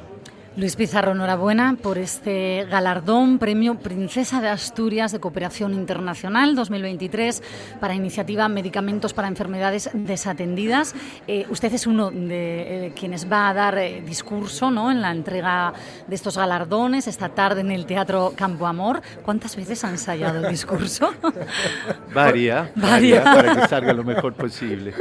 Luis 0.56 0.74
Pizarro, 0.74 1.12
enhorabuena 1.12 1.76
por 1.80 1.96
este 1.96 2.66
galardón, 2.68 3.38
premio 3.38 3.76
Princesa 3.76 4.40
de 4.40 4.48
Asturias 4.48 5.12
de 5.12 5.20
Cooperación 5.20 5.74
Internacional 5.74 6.56
2023 6.56 7.40
para 7.78 7.94
iniciativa 7.94 8.48
Medicamentos 8.48 9.14
para 9.14 9.28
Enfermedades 9.28 9.90
Desatendidas. 9.94 10.96
Eh, 11.28 11.46
usted 11.50 11.72
es 11.72 11.86
uno 11.86 12.10
de 12.10 12.86
eh, 12.86 12.92
quienes 12.98 13.30
va 13.30 13.48
a 13.48 13.54
dar 13.54 13.78
eh, 13.78 14.02
discurso 14.04 14.72
¿no? 14.72 14.90
en 14.90 15.00
la 15.00 15.12
entrega 15.12 15.72
de 16.08 16.14
estos 16.16 16.36
galardones 16.36 17.06
esta 17.06 17.28
tarde 17.28 17.60
en 17.60 17.70
el 17.70 17.86
Teatro 17.86 18.32
Campo 18.34 18.66
Amor. 18.66 19.02
¿Cuántas 19.22 19.54
veces 19.54 19.84
ha 19.84 19.90
ensayado 19.90 20.44
el 20.44 20.50
discurso? 20.50 21.14
Varia, 22.12 22.72
Varia. 22.76 23.22
para 23.22 23.54
que 23.54 23.68
salga 23.68 23.92
lo 23.92 24.02
mejor 24.02 24.34
posible. 24.34 24.94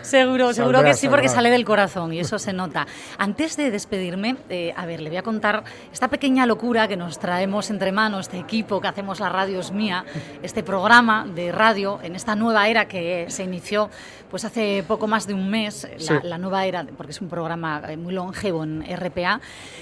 Seguro, 0.00 0.54
seguro 0.54 0.78
Saldrá, 0.78 0.90
que 0.90 0.96
sí, 0.96 1.08
porque 1.08 1.28
sale 1.28 1.50
del 1.50 1.66
corazón 1.66 2.14
y 2.14 2.20
eso 2.20 2.38
se 2.38 2.54
nota. 2.54 2.86
Antes 3.18 3.58
de 3.58 3.70
despedirme, 3.70 4.36
eh, 4.48 4.72
a 4.86 4.88
ver, 4.88 5.00
le 5.00 5.10
voy 5.10 5.16
a 5.18 5.22
contar 5.22 5.64
esta 5.92 6.06
pequeña 6.06 6.46
locura 6.46 6.86
que 6.86 6.96
nos 6.96 7.18
traemos 7.18 7.70
entre 7.70 7.90
manos, 7.90 8.26
este 8.26 8.38
equipo 8.38 8.80
que 8.80 8.86
hacemos 8.86 9.18
la 9.18 9.28
radio 9.28 9.58
es 9.58 9.72
mía, 9.72 10.04
este 10.44 10.62
programa 10.62 11.26
de 11.26 11.50
radio 11.50 11.98
en 12.04 12.14
esta 12.14 12.36
nueva 12.36 12.68
era 12.68 12.86
que 12.86 13.26
se 13.28 13.42
inició 13.42 13.90
pues 14.30 14.44
hace 14.44 14.84
poco 14.86 15.08
más 15.08 15.26
de 15.26 15.34
un 15.34 15.50
mes, 15.50 15.88
la, 15.92 15.98
Sí. 15.98 16.14
la 16.22 16.38
nueva 16.38 16.66
era, 16.66 16.86
porque 16.96 17.10
es 17.10 17.20
un 17.20 17.28
programa 17.28 17.82
eh, 17.88 17.96
muy 17.96 18.14
longevo 18.14 18.62
en 18.62 18.84
RPA, 18.96 19.40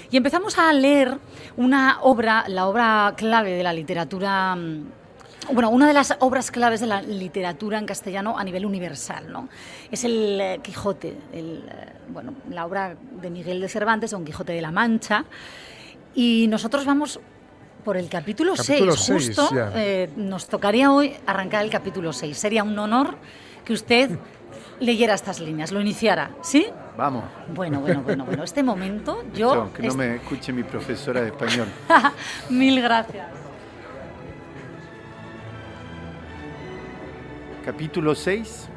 y 0.09 0.17
empezamos 0.17 0.57
a 0.57 0.73
leer 0.73 1.17
una 1.55 1.99
obra, 2.01 2.45
la 2.47 2.65
obra 2.65 3.13
clave 3.15 3.51
de 3.51 3.61
la 3.63 3.73
literatura. 3.73 4.57
Bueno, 5.51 5.69
una 5.69 5.87
de 5.87 5.93
las 5.93 6.15
obras 6.19 6.51
claves 6.51 6.79
de 6.79 6.87
la 6.87 7.01
literatura 7.01 7.77
en 7.77 7.85
castellano 7.85 8.37
a 8.37 8.43
nivel 8.43 8.65
universal, 8.65 9.31
¿no? 9.31 9.49
Es 9.91 10.03
el 10.03 10.39
eh, 10.39 10.59
Quijote, 10.61 11.17
el, 11.31 11.63
eh, 11.67 11.93
bueno, 12.09 12.33
la 12.49 12.65
obra 12.65 12.95
de 13.21 13.29
Miguel 13.29 13.61
de 13.61 13.69
Cervantes, 13.69 14.11
Don 14.11 14.25
Quijote 14.25 14.53
de 14.53 14.61
la 14.61 14.71
Mancha. 14.71 15.25
Y 16.13 16.47
nosotros 16.47 16.85
vamos 16.85 17.19
por 17.83 17.97
el 17.97 18.09
capítulo 18.09 18.55
6. 18.55 18.67
Capítulo 18.67 18.95
seis, 18.95 19.27
Justo 19.27 19.49
eh, 19.75 20.09
nos 20.15 20.47
tocaría 20.47 20.91
hoy 20.91 21.15
arrancar 21.27 21.63
el 21.63 21.69
capítulo 21.69 22.13
6. 22.13 22.37
Sería 22.37 22.63
un 22.63 22.77
honor 22.79 23.15
que 23.63 23.73
usted 23.73 24.17
leyera 24.79 25.13
estas 25.13 25.39
líneas, 25.39 25.71
lo 25.71 25.81
iniciara, 25.81 26.31
¿sí? 26.41 26.67
Vamos. 26.97 27.25
Bueno, 27.53 27.79
bueno, 27.81 28.01
bueno, 28.01 28.25
bueno. 28.25 28.43
Este 28.43 28.63
momento 28.63 29.23
yo... 29.33 29.71
Que 29.73 29.83
no 29.87 29.93
me 29.95 30.15
escuche 30.15 30.51
mi 30.51 30.63
profesora 30.63 31.21
de 31.21 31.27
español. 31.27 31.67
Mil 32.49 32.81
gracias. 32.81 33.44
Capítulo 37.65 38.13
6 38.13 38.67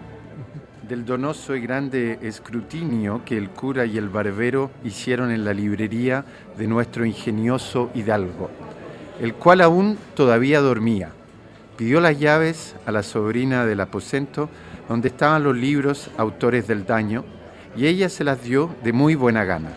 del 0.88 1.04
donoso 1.04 1.54
y 1.54 1.60
grande 1.60 2.18
escrutinio 2.22 3.20
que 3.22 3.36
el 3.36 3.50
cura 3.50 3.84
y 3.84 3.98
el 3.98 4.08
barbero 4.08 4.70
hicieron 4.82 5.30
en 5.30 5.44
la 5.44 5.52
librería 5.52 6.24
de 6.56 6.66
nuestro 6.66 7.04
ingenioso 7.04 7.90
hidalgo, 7.94 8.48
el 9.20 9.34
cual 9.34 9.60
aún 9.60 9.98
todavía 10.14 10.62
dormía. 10.62 11.10
Pidió 11.76 12.00
las 12.00 12.18
llaves 12.18 12.76
a 12.86 12.92
la 12.92 13.02
sobrina 13.02 13.66
del 13.66 13.82
aposento 13.82 14.48
donde 14.88 15.08
estaban 15.08 15.44
los 15.44 15.54
libros 15.54 16.10
autores 16.16 16.66
del 16.66 16.86
daño 16.86 17.26
y 17.76 17.88
ella 17.88 18.08
se 18.08 18.24
las 18.24 18.42
dio 18.42 18.74
de 18.84 18.94
muy 18.94 19.14
buena 19.14 19.44
gana. 19.44 19.72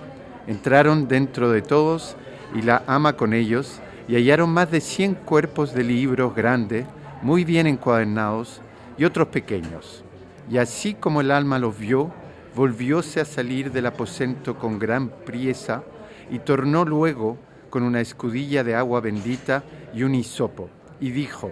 Entraron 0.48 1.10
dentro 1.10 1.52
de 1.52 1.62
todos 1.62 2.16
y 2.56 2.62
la 2.62 2.84
ama 2.88 3.18
con 3.18 3.34
ellos 3.34 3.82
y 4.08 4.16
hallaron 4.16 4.52
más 4.52 4.72
de 4.72 4.80
100 4.80 5.16
cuerpos 5.16 5.74
de 5.74 5.84
libros 5.84 6.34
grandes, 6.34 6.86
muy 7.22 7.44
bien 7.44 7.68
encuadernados 7.68 8.62
y 9.02 9.04
otros 9.04 9.30
pequeños. 9.30 10.04
Y 10.48 10.60
así 10.60 10.94
como 10.94 11.22
el 11.22 11.32
alma 11.32 11.58
los 11.58 11.76
vio, 11.76 12.14
volvióse 12.56 13.20
a 13.20 13.26
salir 13.26 13.72
del 13.72 13.88
aposento 13.88 14.60
con 14.60 14.78
gran 14.78 15.10
priesa 15.10 15.84
y 16.30 16.38
tornó 16.38 16.86
luego 16.86 17.40
con 17.72 17.82
una 17.82 18.00
escudilla 18.00 18.64
de 18.64 18.76
agua 18.76 19.02
bendita 19.02 19.64
y 19.92 20.04
un 20.04 20.14
hisopo, 20.14 20.70
y 21.00 21.10
dijo, 21.10 21.52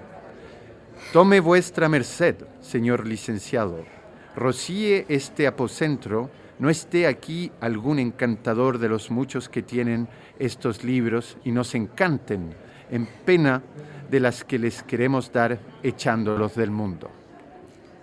Tome 1.12 1.40
vuestra 1.40 1.90
merced, 1.90 2.36
señor 2.62 3.08
licenciado, 3.08 3.84
rocíe 4.36 5.08
este 5.10 5.48
aposento, 5.48 6.30
no 6.60 6.70
esté 6.70 7.08
aquí 7.08 7.52
algún 7.62 7.98
encantador 7.98 8.78
de 8.78 8.90
los 8.90 9.10
muchos 9.10 9.50
que 9.50 9.64
tienen 9.64 10.08
estos 10.38 10.84
libros 10.84 11.36
y 11.44 11.52
nos 11.52 11.74
encanten 11.74 12.54
en 12.92 13.08
pena 13.26 13.64
de 14.12 14.20
las 14.20 14.44
que 14.44 14.60
les 14.60 14.84
queremos 14.84 15.34
dar 15.34 15.58
echándolos 15.82 16.54
del 16.54 16.70
mundo. 16.70 17.10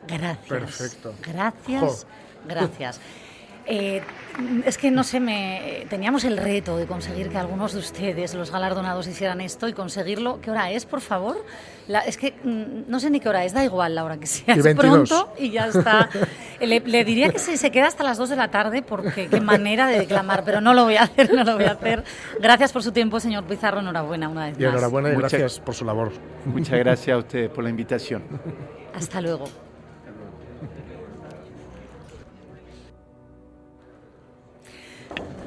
Gracias. 0.08 0.46
Perfecto. 0.48 1.14
Gracias. 1.26 2.06
Gracias. 2.46 3.00
Eh, 3.68 4.00
es 4.64 4.78
que 4.78 4.92
no 4.92 5.02
sé, 5.02 5.18
me 5.18 5.86
teníamos 5.90 6.22
el 6.22 6.36
reto 6.36 6.76
de 6.76 6.86
conseguir 6.86 7.30
que 7.30 7.38
algunos 7.38 7.72
de 7.72 7.80
ustedes, 7.80 8.32
los 8.34 8.52
galardonados, 8.52 9.08
hicieran 9.08 9.40
esto 9.40 9.66
y 9.66 9.72
conseguirlo. 9.72 10.40
¿Qué 10.40 10.52
hora 10.52 10.70
es, 10.70 10.86
por 10.86 11.00
favor? 11.00 11.44
La- 11.88 11.98
es 12.02 12.16
que 12.16 12.30
mm, 12.44 12.88
no 12.88 13.00
sé 13.00 13.10
ni 13.10 13.18
qué 13.18 13.28
hora 13.28 13.44
es, 13.44 13.52
da 13.54 13.64
igual 13.64 13.96
la 13.96 14.04
hora 14.04 14.18
que 14.18 14.26
sea. 14.28 14.54
Y 14.54 14.58
Es 14.60 14.64
22. 14.64 15.08
pronto 15.08 15.32
y 15.36 15.50
ya 15.50 15.66
está. 15.66 16.08
Le, 16.60 16.78
le 16.78 17.04
diría 17.04 17.32
que 17.32 17.40
se, 17.40 17.56
se 17.56 17.72
queda 17.72 17.88
hasta 17.88 18.04
las 18.04 18.18
2 18.18 18.28
de 18.30 18.36
la 18.36 18.52
tarde 18.52 18.82
porque 18.82 19.26
qué 19.26 19.40
manera 19.40 19.88
de 19.88 19.98
declamar, 19.98 20.44
pero 20.44 20.60
no 20.60 20.72
lo 20.72 20.84
voy 20.84 20.96
a 20.96 21.02
hacer, 21.02 21.34
no 21.34 21.42
lo 21.42 21.56
voy 21.56 21.64
a 21.64 21.72
hacer. 21.72 22.04
Gracias 22.40 22.70
por 22.72 22.84
su 22.84 22.92
tiempo, 22.92 23.18
señor 23.18 23.44
Pizarro. 23.46 23.80
Enhorabuena 23.80 24.28
una 24.28 24.46
vez 24.46 24.56
Y 24.60 24.62
más. 24.62 24.72
enhorabuena 24.74 25.08
y 25.10 25.14
Muchas- 25.16 25.32
gracias 25.32 25.58
por 25.58 25.74
su 25.74 25.84
labor. 25.84 26.12
Muchas 26.44 26.78
gracias 26.78 27.14
a 27.16 27.18
ustedes 27.18 27.50
por 27.50 27.64
la 27.64 27.70
invitación. 27.70 28.22
Hasta 28.94 29.20
luego. 29.20 29.46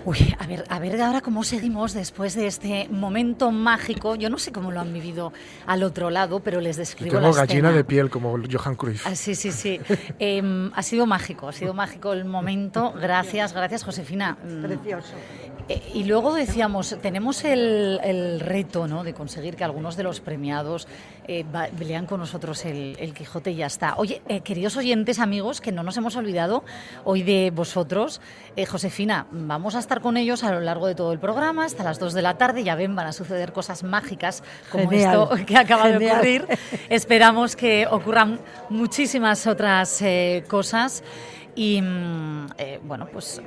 Uy, 0.10 0.34
a 0.39 0.48
ver, 0.48 0.63
a 0.70 0.80
ver 0.80 1.00
ahora 1.04 1.22
cómo 1.22 1.44
seguimos 1.44 1.94
después 1.94 2.34
de 2.34 2.48
este 2.48 2.88
momento 2.89 3.51
mágico. 3.51 4.16
Yo 4.16 4.28
no 4.32 4.39
sé 4.39 4.51
cómo 4.51 4.72
lo 4.72 4.80
han 4.80 4.92
vivido 4.92 5.32
al 5.68 5.84
otro 5.84 6.10
lado, 6.10 6.39
pero 6.39 6.62
les 6.62 6.78
Yo 6.78 6.80
describo 6.82 7.12
tengo 7.18 7.28
la 7.30 7.36
gallina 7.36 7.68
escena. 7.70 7.72
de 7.74 7.84
piel 7.84 8.10
como 8.10 8.36
Johan 8.51 8.74
Cruyff. 8.75 9.06
Ah, 9.06 9.13
sí, 9.13 9.36
sí, 9.36 9.51
sí. 9.51 9.80
Em, 10.18 10.72
ha 10.74 10.82
sido 10.82 11.06
mágico, 11.06 11.48
ha 11.48 11.54
sido 11.54 11.75
mágico 11.75 12.12
el 12.13 12.25
momento. 12.25 12.92
Gracias, 13.00 13.54
gracias, 13.54 13.84
Josefina. 13.84 14.36
Mm, 14.44 14.62
Precioso. 14.63 15.13
eh, 15.68 15.92
y 15.94 16.06
luego 16.06 16.34
decíamos, 16.34 16.98
tenemos 17.04 17.44
el, 17.44 18.00
el 18.04 18.39
reto 18.39 18.88
¿no? 18.88 19.04
de 19.04 19.13
conseguir 19.13 19.56
que 19.56 19.63
algunos 19.63 19.96
de 19.96 20.01
los 20.04 20.22
premiados 20.22 20.88
eh, 21.28 21.46
lean 21.80 22.06
con 22.06 22.20
nosotros 22.20 22.66
el, 22.66 22.96
el 23.00 23.14
Quijote 23.14 23.52
y 23.52 23.56
ya 23.56 23.68
está. 23.68 23.96
Oye, 23.98 24.22
eh, 24.28 24.42
queridos 24.42 24.78
oyentes, 24.78 25.20
amigos, 25.20 25.62
que 25.62 25.72
no 25.72 25.84
nos 25.84 25.98
hemos 25.98 26.16
olvidado 26.16 26.64
hoy 27.04 27.24
de 27.24 27.52
vosotros. 27.54 28.22
Eh, 28.56 28.66
Josefina, 28.66 29.28
vamos 29.32 29.76
a 29.76 29.80
estar 29.80 30.02
con 30.02 30.18
ellos 30.18 30.44
a 30.44 30.52
lo 30.52 30.60
largo 30.60 30.88
de 30.88 30.96
todo 30.96 31.14
el 31.14 31.20
programa, 31.20 31.66
hasta 31.66 31.84
las 31.84 32.00
2 32.00 32.14
de 32.14 32.22
la 32.22 32.38
tarde. 32.38 32.64
Ya 32.64 32.76
ven, 32.76 32.96
van 32.96 33.08
a 33.08 33.14
suceder 33.14 33.54
cosas 33.54 33.84
mágicas 33.84 34.44
como 34.72 34.90
Genial. 34.90 35.30
esto 35.32 35.46
que 35.46 35.58
acaba 35.58 35.88
de 35.88 35.94
Genial. 35.94 36.16
ocurrir. 36.16 36.48
Esperamos 36.90 37.56
que 37.56 37.88
ocurran 37.90 38.40
muchísimas 38.70 39.48
otras 39.48 40.02
eh, 40.02 40.44
cosas. 40.48 41.04
Y 41.56 41.82
mm, 41.82 42.48
eh, 42.58 42.80
bueno, 42.84 43.08
pues 43.12 43.42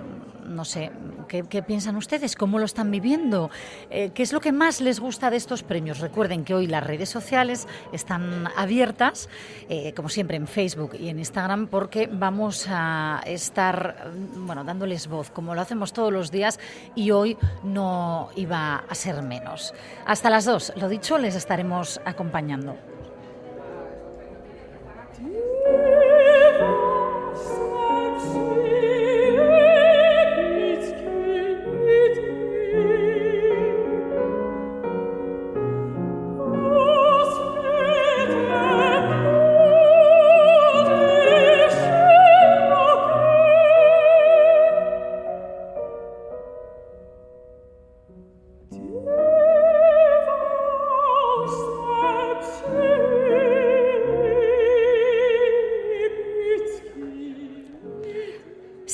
no 0.47 0.65
sé, 0.65 0.91
¿qué, 1.29 1.63
piensan 1.63 1.97
ustedes? 1.97 2.37
¿Cómo 2.37 2.59
lo 2.59 2.65
están 2.65 2.91
viviendo? 2.91 3.51
Eh, 3.91 4.11
¿Qué 4.15 4.23
es 4.23 4.33
lo 4.33 4.41
que 4.41 4.53
más 4.53 4.81
les 4.81 5.01
gusta 5.01 5.31
de 5.31 5.37
estos 5.37 5.63
premios? 5.63 6.01
Recuerden 6.01 6.45
que 6.45 6.55
hoy 6.55 6.67
las 6.67 6.85
redes 6.85 7.09
sociales 7.09 7.67
están 7.93 8.49
abiertas, 8.57 9.29
eh, 9.69 9.93
como 9.95 10.09
siempre 10.09 10.37
en 10.37 10.47
Facebook 10.47 10.97
y 10.99 11.09
en 11.09 11.19
Instagram, 11.19 11.69
porque 11.69 12.09
vamos 12.11 12.67
a 12.69 13.23
estar 13.27 14.13
mm, 14.15 14.47
bueno, 14.47 14.65
dándoles 14.65 15.07
voz, 15.09 15.31
como 15.31 15.55
lo 15.55 15.61
hacemos 15.61 15.93
todos 15.93 16.13
los 16.13 16.31
días, 16.31 16.59
y 16.95 17.11
hoy 17.11 17.37
no 17.63 18.31
iba 18.37 18.85
a 18.89 18.95
ser 18.95 19.23
menos. 19.23 19.75
Hasta 20.07 20.31
las 20.31 20.45
dos, 20.45 20.73
lo 20.77 20.89
dicho, 20.89 21.19
les 21.19 21.35
estaremos 21.35 22.01
acompañando. 22.05 22.77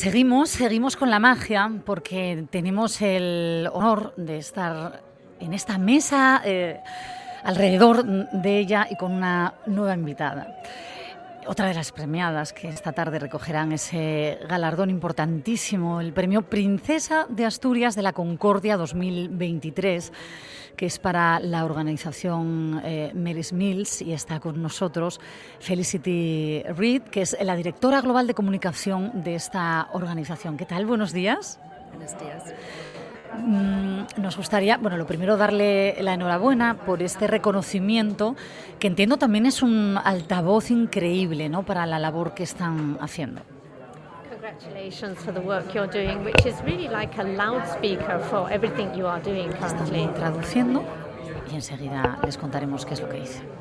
Seguimos, 0.08 0.48
seguimos 0.48 0.96
con 0.96 1.10
la 1.10 1.18
magia 1.18 1.70
porque 1.84 2.46
tenemos 2.48 3.02
el 3.02 3.68
honor 3.74 4.14
de 4.16 4.38
estar 4.38 5.02
en 5.38 5.52
esta 5.52 5.76
mesa, 5.76 6.40
eh, 6.46 6.80
alrededor 7.44 8.06
de 8.06 8.58
ella 8.58 8.86
y 8.90 8.96
con 8.96 9.12
una 9.12 9.52
nueva 9.66 9.92
invitada. 9.92 10.62
Otra 11.48 11.66
de 11.66 11.74
las 11.74 11.92
premiadas 11.92 12.52
que 12.52 12.68
esta 12.68 12.92
tarde 12.92 13.18
recogerán 13.18 13.72
ese 13.72 14.38
galardón 14.48 14.90
importantísimo, 14.90 16.00
el 16.00 16.12
premio 16.12 16.42
Princesa 16.42 17.26
de 17.30 17.46
Asturias 17.46 17.96
de 17.96 18.02
la 18.02 18.12
Concordia 18.12 18.76
2023 18.76 20.12
que 20.76 20.86
es 20.86 21.00
para 21.00 21.40
la 21.40 21.64
organización 21.64 22.80
eh, 22.84 23.10
Mary's 23.14 23.52
Mills 23.52 24.00
y 24.00 24.12
está 24.12 24.38
con 24.38 24.62
nosotros 24.62 25.20
Felicity 25.58 26.62
Reed, 26.68 27.02
que 27.02 27.22
es 27.22 27.36
la 27.40 27.56
directora 27.56 28.00
global 28.00 28.28
de 28.28 28.34
comunicación 28.34 29.24
de 29.24 29.34
esta 29.34 29.88
organización. 29.92 30.56
¿Qué 30.56 30.66
tal? 30.66 30.86
Buenos 30.86 31.12
días. 31.12 31.58
Buenos 31.90 32.16
días. 32.20 32.44
Mm, 33.36 34.20
nos 34.20 34.36
gustaría, 34.36 34.78
bueno, 34.78 34.96
lo 34.96 35.06
primero 35.06 35.36
darle 35.36 35.96
la 36.00 36.14
enhorabuena 36.14 36.74
por 36.74 37.02
este 37.02 37.26
reconocimiento, 37.26 38.36
que 38.78 38.86
entiendo 38.86 39.16
también 39.16 39.46
es 39.46 39.62
un 39.62 39.98
altavoz 40.02 40.70
increíble 40.70 41.48
¿no? 41.48 41.62
para 41.62 41.86
la 41.86 41.98
labor 41.98 42.34
que 42.34 42.42
están 42.42 42.98
haciendo. 43.00 43.42
Congratulations 44.30 45.18
for 45.18 45.34
the 45.34 45.40
work 45.40 45.72
you're 45.74 45.90
doing, 45.90 46.24
which 46.24 46.46
is 46.46 46.54
really 46.62 46.88
like 46.88 47.18
a 47.20 47.24
loudspeaker 47.24 48.18
for 48.30 48.50
everything 48.50 48.88
you 48.96 49.06
are 49.06 49.22
doing 49.22 49.50
currently. 49.52 50.06
Traduciendo 50.14 50.82
y 51.52 51.56
enseguida 51.56 52.18
les 52.24 52.38
contaremos 52.38 52.86
qué 52.86 52.94
es 52.94 53.00
lo 53.00 53.08
que 53.08 53.20
dice. 53.20 53.57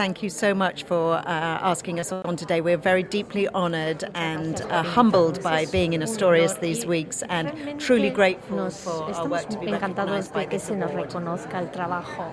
Thank 0.00 0.22
you 0.22 0.30
so 0.30 0.54
much 0.54 0.84
for 0.84 1.16
uh, 1.16 1.22
asking 1.26 2.00
us 2.00 2.10
on 2.10 2.34
today. 2.34 2.62
We're 2.62 2.78
very 2.78 3.02
deeply 3.02 3.46
honoured 3.48 4.02
and 4.14 4.58
uh, 4.62 4.82
humbled 4.82 5.42
by 5.42 5.66
being 5.66 5.92
in 5.92 6.00
Asturias 6.00 6.54
these 6.54 6.86
weeks 6.86 7.22
and 7.28 7.78
truly 7.78 8.08
grateful 8.08 8.70
for 8.70 9.14
our 9.14 9.28
work 9.28 9.50
to 9.50 9.58
be 9.58 9.70
recognised 9.70 10.32
by 10.32 10.46
que 10.46 10.58
se 10.58 10.74
nos 10.74 10.90
reconozca 10.92 11.58
el 11.58 11.70
trabajo 11.70 12.32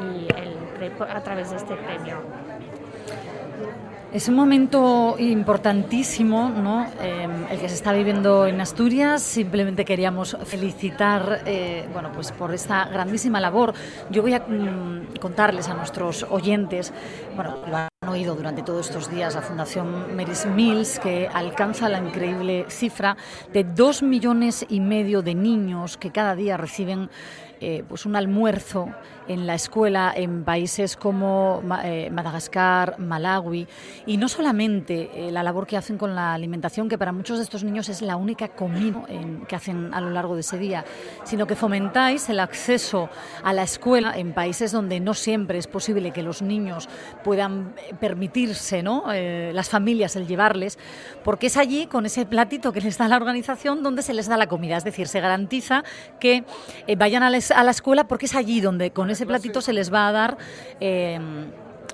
y 0.00 0.28
el, 0.34 0.56
a 1.02 1.22
través 1.22 1.50
de 1.50 1.56
este 1.56 1.76
premio. 1.76 2.22
Es 4.10 4.26
un 4.26 4.36
momento 4.36 5.16
importantísimo, 5.18 6.48
¿no? 6.48 6.86
Eh, 6.98 7.28
el 7.50 7.60
que 7.60 7.68
se 7.68 7.74
está 7.74 7.92
viviendo 7.92 8.46
en 8.46 8.58
Asturias. 8.58 9.22
Simplemente 9.22 9.84
queríamos 9.84 10.34
felicitar, 10.46 11.42
eh, 11.44 11.86
bueno, 11.92 12.10
pues 12.14 12.32
por 12.32 12.54
esta 12.54 12.86
grandísima 12.86 13.38
labor. 13.38 13.74
Yo 14.08 14.22
voy 14.22 14.32
a 14.32 14.38
mm, 14.40 15.18
contarles 15.20 15.68
a 15.68 15.74
nuestros 15.74 16.22
oyentes, 16.30 16.90
bueno, 17.36 17.58
lo 17.68 17.76
han 17.76 17.88
oído 18.08 18.34
durante 18.34 18.62
todos 18.62 18.88
estos 18.88 19.10
días, 19.10 19.34
la 19.34 19.42
Fundación 19.42 20.16
Mary's 20.16 20.46
Mills, 20.46 20.98
que 21.00 21.28
alcanza 21.28 21.90
la 21.90 21.98
increíble 21.98 22.64
cifra 22.70 23.14
de 23.52 23.64
dos 23.64 24.02
millones 24.02 24.64
y 24.70 24.80
medio 24.80 25.20
de 25.20 25.34
niños 25.34 25.98
que 25.98 26.10
cada 26.12 26.34
día 26.34 26.56
reciben 26.56 27.10
eh, 27.60 27.84
pues 27.88 28.06
un 28.06 28.14
almuerzo 28.14 28.88
en 29.26 29.46
la 29.46 29.54
escuela 29.54 30.12
en 30.16 30.44
países 30.44 30.96
como 30.96 31.60
eh, 31.84 32.08
Madagascar, 32.10 32.98
Malawi, 32.98 33.66
y 34.06 34.16
no 34.16 34.28
solamente 34.28 35.10
eh, 35.12 35.30
la 35.32 35.42
labor 35.42 35.66
que 35.66 35.76
hacen 35.76 35.98
con 35.98 36.14
la 36.14 36.34
alimentación, 36.34 36.88
que 36.88 36.96
para 36.96 37.12
muchos 37.12 37.38
de 37.38 37.44
estos 37.44 37.64
niños 37.64 37.88
es 37.88 38.00
la 38.00 38.16
única 38.16 38.48
comida 38.48 39.02
que 39.46 39.56
hacen 39.56 39.92
a 39.92 40.00
lo 40.00 40.10
largo 40.10 40.34
de 40.34 40.40
ese 40.40 40.56
día, 40.56 40.84
sino 41.24 41.46
que 41.46 41.56
fomentáis 41.56 42.28
el 42.28 42.40
acceso 42.40 43.10
a 43.42 43.52
la 43.52 43.64
escuela 43.64 44.16
en 44.16 44.32
países 44.32 44.72
donde 44.72 45.00
no 45.00 45.12
siempre 45.12 45.58
es 45.58 45.66
posible 45.66 46.12
que 46.12 46.22
los 46.22 46.40
niños 46.40 46.88
puedan 47.24 47.74
permitirse, 48.00 48.82
¿no? 48.82 49.04
las 49.08 49.68
familias, 49.68 50.16
el 50.16 50.26
llevarles, 50.26 50.78
porque 51.24 51.48
es 51.48 51.56
allí, 51.56 51.86
con 51.86 52.06
ese 52.06 52.24
platito 52.24 52.72
que 52.72 52.80
les 52.80 52.96
da 52.96 53.08
la 53.08 53.16
organización, 53.16 53.82
donde 53.82 54.02
se 54.02 54.14
les 54.14 54.28
da 54.28 54.36
la 54.36 54.46
comida, 54.46 54.76
es 54.76 54.84
decir, 54.84 55.08
se 55.08 55.20
garantiza 55.20 55.84
que 56.20 56.44
vayan 56.96 57.22
a 57.22 57.30
la 57.30 57.36
a 57.50 57.62
la 57.64 57.70
escuela 57.70 58.08
porque 58.08 58.26
es 58.26 58.34
allí 58.34 58.60
donde 58.60 58.90
con 58.90 59.10
ese 59.10 59.26
platito 59.26 59.60
se 59.60 59.72
les 59.72 59.92
va 59.92 60.08
a 60.08 60.12
dar 60.12 60.38
eh, 60.80 61.18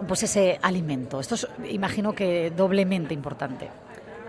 pues 0.06 0.23
ese 0.23 0.58
alimento. 0.62 1.20
Esto 1.20 1.34
es, 1.34 1.49
imagino 1.70 2.14
que 2.14 2.52
doblemente 2.56 3.14
importante. 3.14 3.70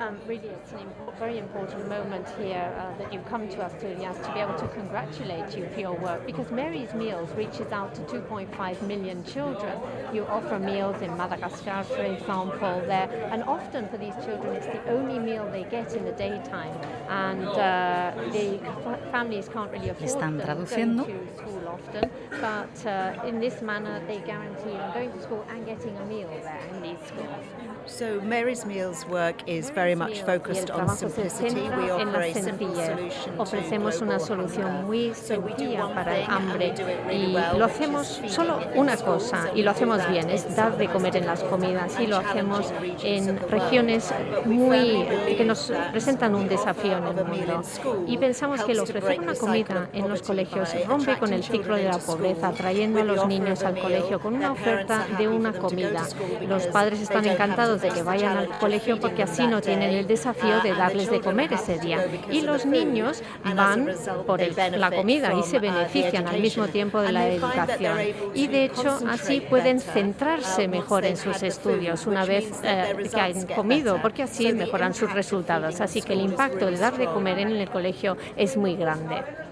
Um, 0.06 0.20
really, 0.28 0.50
it's 0.50 0.72
a 0.72 1.18
very 1.18 1.40
important 1.40 1.90
moment 1.90 2.28
here 2.38 2.72
uh, 2.78 2.96
that 3.00 3.12
you've 3.12 3.26
come 3.26 3.48
to 3.50 3.66
Asturias 3.66 4.18
to 4.24 4.34
be 4.34 4.40
able 4.40 4.54
to 4.56 4.68
congratulate 4.68 5.58
you 5.58 5.68
for 5.74 5.80
your 5.80 5.94
work 5.94 6.28
because 6.28 6.52
Mary's 6.52 6.94
Meals 6.94 7.32
reaches 7.32 7.72
out 7.72 7.96
to 7.96 8.02
2.5 8.02 8.82
million 8.84 9.24
children. 9.24 9.76
You 10.14 10.26
offer 10.26 10.60
meals 10.60 11.02
in 11.02 11.18
Madagascar, 11.18 11.84
for 11.86 12.04
example, 12.04 12.84
there, 12.86 13.10
and 13.32 13.44
often 13.46 13.88
for 13.90 13.98
these 13.98 14.14
children 14.26 14.56
it's 14.56 14.68
the 14.68 14.92
only 14.92 15.18
meal 15.18 15.50
they 15.52 15.64
get 15.64 15.94
in 15.96 16.06
the 16.06 16.12
daytime, 16.12 16.76
and 17.10 17.48
uh, 17.48 18.12
the 18.32 18.60
families 19.12 19.50
can't 19.50 19.72
really 19.72 19.90
afford 19.90 20.10
Están 20.12 20.38
them 20.38 20.42
traduciendo. 20.42 21.08
going 21.08 21.28
to 21.28 21.38
school 21.38 21.68
often, 21.68 22.12
but 22.30 22.86
uh, 22.86 23.28
in 23.28 23.40
this 23.40 23.64
manner 23.64 24.00
they 24.06 24.20
guarantee 24.20 24.78
them 24.78 24.94
going 24.94 25.12
to 25.12 25.22
school 25.22 25.44
and 25.50 25.66
getting 25.66 25.98
a 25.98 26.06
meal 26.06 26.30
there 26.44 26.62
in 26.74 26.82
these 26.84 27.02
schools. 27.08 27.75
So 27.88 28.20
Mary's 28.22 28.66
Meals 28.66 29.06
work 29.06 29.48
is 29.48 29.70
very 29.70 29.96
much 29.96 30.22
focused 30.24 30.72
on 30.72 30.90
simplicity. 30.98 31.62
We 31.62 31.92
offer 31.92 32.22
a 32.22 32.34
simple 32.34 32.74
solution 32.74 33.38
Ofrecemos 33.38 34.02
una 34.02 34.20
solución 34.20 34.86
muy 34.86 35.14
sencilla 35.14 35.94
para 35.94 36.18
el 36.18 36.26
hambre 36.30 36.74
y 37.12 37.34
lo 37.58 37.66
hacemos 37.66 38.22
solo 38.28 38.60
una 38.76 38.98
cosa 38.98 39.52
y 39.54 39.62
lo 39.62 39.72
hacemos 39.72 40.08
bien, 40.10 40.30
es 40.30 40.56
dar 40.56 40.78
de 40.78 40.88
comer 40.88 41.18
en 41.18 41.28
las 41.28 41.44
comidas 41.44 42.00
y 42.00 42.08
lo 42.08 42.18
hacemos 42.18 42.74
en 43.04 43.38
regiones 43.50 44.12
muy 44.46 45.06
que 45.38 45.46
nos 45.46 45.72
presentan 45.92 46.34
un 46.34 46.48
desafío 46.48 46.98
en 46.98 47.18
el 47.18 47.26
mundo. 47.26 47.62
Y 48.08 48.18
pensamos 48.18 48.64
que 48.64 48.72
el 48.72 48.80
ofrecer 48.80 49.20
una 49.20 49.36
comida 49.36 49.90
en 49.94 50.10
los 50.10 50.22
colegios 50.22 50.70
rompe 50.88 51.18
con 51.18 51.34
el 51.34 51.44
ciclo 51.44 51.76
de 51.76 51.84
la 51.84 52.00
pobreza, 52.00 52.52
trayendo 52.52 53.02
a 53.02 53.04
los 53.04 53.28
niños 53.28 53.64
al 53.64 53.78
colegio 53.78 54.20
con 54.20 54.34
una 54.34 54.52
oferta 54.52 55.06
de 55.18 55.28
una 55.28 55.54
comida. 55.54 56.04
Los 56.48 56.66
padres 56.68 57.02
están 57.02 57.26
encantados 57.26 57.75
de 57.82 57.90
que 57.90 58.04
vayan 58.04 58.38
al 58.38 58.50
colegio 58.60 59.00
porque 59.00 59.24
así 59.24 59.48
no 59.48 59.62
tienen 59.62 59.92
el 59.92 60.08
desafío 60.08 60.62
de 60.62 60.74
darles 60.74 61.10
de 61.10 61.22
comer 61.22 61.54
ese 61.54 61.80
día. 61.80 62.06
Y 62.32 62.42
los 62.42 62.66
niños 62.66 63.24
van 63.56 63.90
por 64.26 64.42
la 64.42 64.92
comida 64.92 65.34
y 65.34 65.44
se 65.44 65.60
benefician 65.60 66.28
al 66.28 66.40
mismo 66.40 66.68
tiempo 66.68 67.02
de 67.02 67.12
la 67.12 67.28
educación. 67.28 67.98
Y 68.34 68.48
de 68.48 68.66
hecho 68.66 69.00
así 69.10 69.42
pueden 69.42 69.80
centrarse 69.80 70.68
mejor 70.68 71.06
en 71.06 71.18
sus 71.18 71.44
estudios 71.44 72.06
una 72.08 72.26
vez 72.26 72.52
eh, 72.64 73.10
que 73.14 73.20
han 73.20 73.46
comido, 73.48 74.00
porque 74.02 74.24
así 74.24 74.52
mejoran 74.54 74.94
sus 74.94 75.12
resultados. 75.12 75.82
Así 75.82 76.02
que 76.02 76.14
el 76.14 76.22
impacto 76.22 76.66
de 76.68 76.78
dar 76.78 76.98
de 76.98 77.06
comer 77.06 77.40
en 77.40 77.50
el 77.50 77.70
colegio 77.70 78.18
es 78.36 78.58
muy 78.58 78.76
grande. 78.76 79.45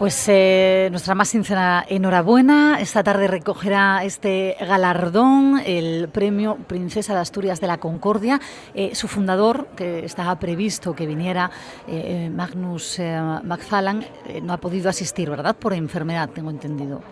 Pues 0.00 0.24
eh, 0.28 0.88
nuestra 0.90 1.14
más 1.14 1.28
sincera 1.28 1.84
enhorabuena. 1.86 2.80
Esta 2.80 3.04
tarde 3.04 3.28
recogerá 3.28 4.02
este 4.02 4.56
galardón, 4.58 5.60
el 5.62 6.08
premio 6.08 6.56
Princesa 6.56 7.12
de 7.12 7.20
Asturias 7.20 7.60
de 7.60 7.66
la 7.66 7.76
Concordia. 7.76 8.40
Eh, 8.72 8.94
su 8.94 9.08
fundador, 9.08 9.66
que 9.76 10.02
estaba 10.06 10.38
previsto 10.38 10.94
que 10.94 11.04
viniera, 11.04 11.50
eh, 11.86 12.30
Magnus 12.34 12.98
McFarlane, 13.44 14.08
no 14.42 14.54
ha 14.54 14.56
podido 14.56 14.88
asistir, 14.88 15.28
¿verdad? 15.28 15.54
Por 15.54 15.74
enfermedad, 15.74 16.30
tengo 16.30 16.48
entendido. 16.48 17.02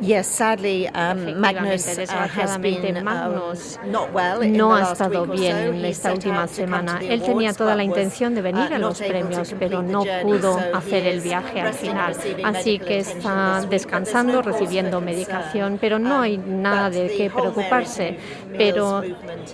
Yes, 0.00 0.26
sadly, 0.26 0.88
um, 0.88 1.40
Magnus 1.40 1.98
uh, 1.98 2.28
has 2.28 2.58
been, 2.58 3.02
Magnus 3.02 3.78
um, 3.82 3.90
not 3.90 4.12
well 4.12 4.42
in 4.42 4.52
no 4.52 4.68
the 4.68 4.84
ha 4.84 4.92
estado 4.92 5.22
week 5.22 5.40
bien 5.40 5.56
so. 5.56 5.72
en 5.72 5.84
He 5.84 5.88
esta 5.90 6.12
última 6.12 6.46
semana. 6.46 7.00
Él 7.02 7.22
tenía 7.22 7.52
toda 7.52 7.74
la 7.74 7.82
intención 7.82 8.34
de 8.34 8.42
venir 8.42 8.70
uh, 8.70 8.74
a 8.74 8.78
los 8.78 9.00
premios, 9.00 9.54
pero 9.58 9.82
no 9.82 10.04
pudo 10.22 10.58
hacer 10.74 11.06
el 11.06 11.20
viaje 11.20 11.60
al 11.60 11.74
final. 11.74 12.14
Así 12.44 12.78
que 12.78 12.98
está 12.98 13.62
descansando, 13.68 14.42
recibiendo 14.42 14.98
for 14.98 15.04
medicación, 15.04 15.78
pero 15.80 15.98
no 15.98 16.20
hay 16.20 16.36
Um, 16.36 16.62
nada 16.62 16.90
de 16.90 17.08
qué 17.16 17.30
preocuparse. 17.30 18.18
Pero 18.56 19.02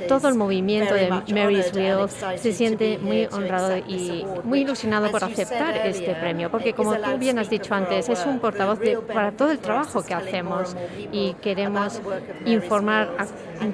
todo 0.08 0.28
el 0.28 0.34
movimiento 0.34 0.94
de 0.94 1.10
Mary's 1.32 1.72
excited 1.72 2.12
se 2.36 2.52
siente 2.52 2.98
muy 2.98 3.26
honrado 3.26 3.76
y 3.78 4.24
muy 4.44 4.60
ilusionado 4.60 5.10
por 5.10 5.24
aceptar 5.24 5.76
este 5.86 6.14
premio, 6.14 6.50
porque 6.50 6.72
como 6.72 6.94
tú 6.94 7.18
bien 7.18 7.38
has 7.38 7.48
dicho 7.50 7.74
antes, 7.74 8.08
es 8.08 8.24
un 8.26 8.38
portavoz 8.38 8.78
de, 8.78 8.98
para 8.98 9.32
todo 9.32 9.50
el 9.50 9.58
trabajo 9.58 10.02
que 10.02 10.14
more 10.14 10.31
hacemos 10.32 10.74
y 11.12 11.34
queremos 11.34 12.00
informar 12.46 13.10
a 13.18 13.26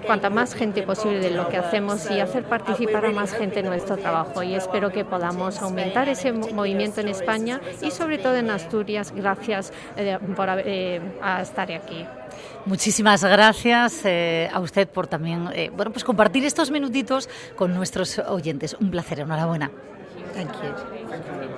cuanta 0.07 0.29
más 0.29 0.51
more 0.51 0.59
gente 0.59 0.81
people 0.81 0.95
posible 0.95 1.21
de 1.21 1.31
lo 1.31 1.45
in 1.45 1.51
que 1.51 1.57
our 1.57 1.65
work. 1.65 1.69
hacemos 1.69 2.11
y 2.11 2.21
hacer 2.21 2.45
participar 2.45 3.07
a 3.07 3.11
más 3.11 3.33
gente 3.33 3.61
en 3.61 3.67
nuestro 3.67 3.97
trabajo 3.97 4.43
y 4.43 4.55
espero 4.55 4.91
que 4.91 5.05
movement 5.05 5.11
podamos 5.11 5.57
in 5.57 5.63
aumentar 5.63 6.09
Spain 6.09 6.09
ese 6.09 6.33
movimiento 6.33 7.01
en 7.01 7.09
Asturias 7.09 7.21
España 7.21 7.61
y 7.81 7.91
sobre 7.91 8.19
todo 8.19 8.35
being 8.35 8.45
en 8.45 8.47
here. 8.47 8.55
Asturias. 8.55 9.13
Gracias 9.15 9.73
eh, 9.97 10.19
por 10.37 10.49
eh, 10.51 11.01
a 11.23 11.43
estar 11.43 11.71
aquí. 11.71 12.05
Muchísimas 12.67 13.25
gracias 13.25 14.05
eh, 14.05 14.49
a 14.53 14.61
usted 14.61 14.89
por 14.89 15.07
también 15.07 15.49
eh, 15.55 15.71
bueno, 15.75 15.91
pues 15.91 16.05
compartir 16.05 16.45
estos 16.45 16.71
minutitos 16.71 17.29
con 17.57 17.75
nuestros 17.75 18.19
oyentes. 18.19 18.77
Un 18.81 18.91
placer, 18.91 19.21
enhorabuena. 19.21 19.71
Thank 20.35 20.53
you. 20.63 21.58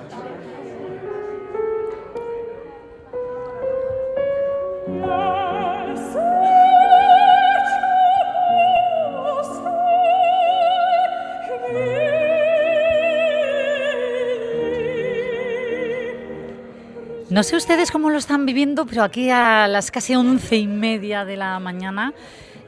No 17.29 17.43
sé 17.43 17.55
ustedes 17.55 17.91
cómo 17.91 18.09
lo 18.09 18.17
están 18.17 18.45
viviendo, 18.45 18.85
pero 18.85 19.03
aquí 19.03 19.29
a 19.29 19.65
las 19.69 19.89
casi 19.89 20.15
once 20.15 20.57
y 20.57 20.67
media 20.67 21.23
de 21.23 21.37
la 21.37 21.59
mañana 21.59 22.13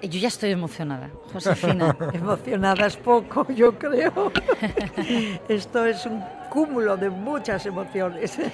eh, 0.02 0.08
yo 0.08 0.20
ya 0.20 0.30
estoy 0.30 0.52
emocionada, 0.52 1.10
Josefina. 1.32 1.96
emocionada 2.14 2.88
es 2.88 2.98
poco, 2.98 3.46
yo 3.52 3.78
creo. 3.78 4.32
Esto 5.50 5.86
es 5.86 6.06
un 6.06 6.24
cúmulo 6.54 6.98
de 6.98 7.10
muchas 7.10 7.66
emociones. 7.66 8.38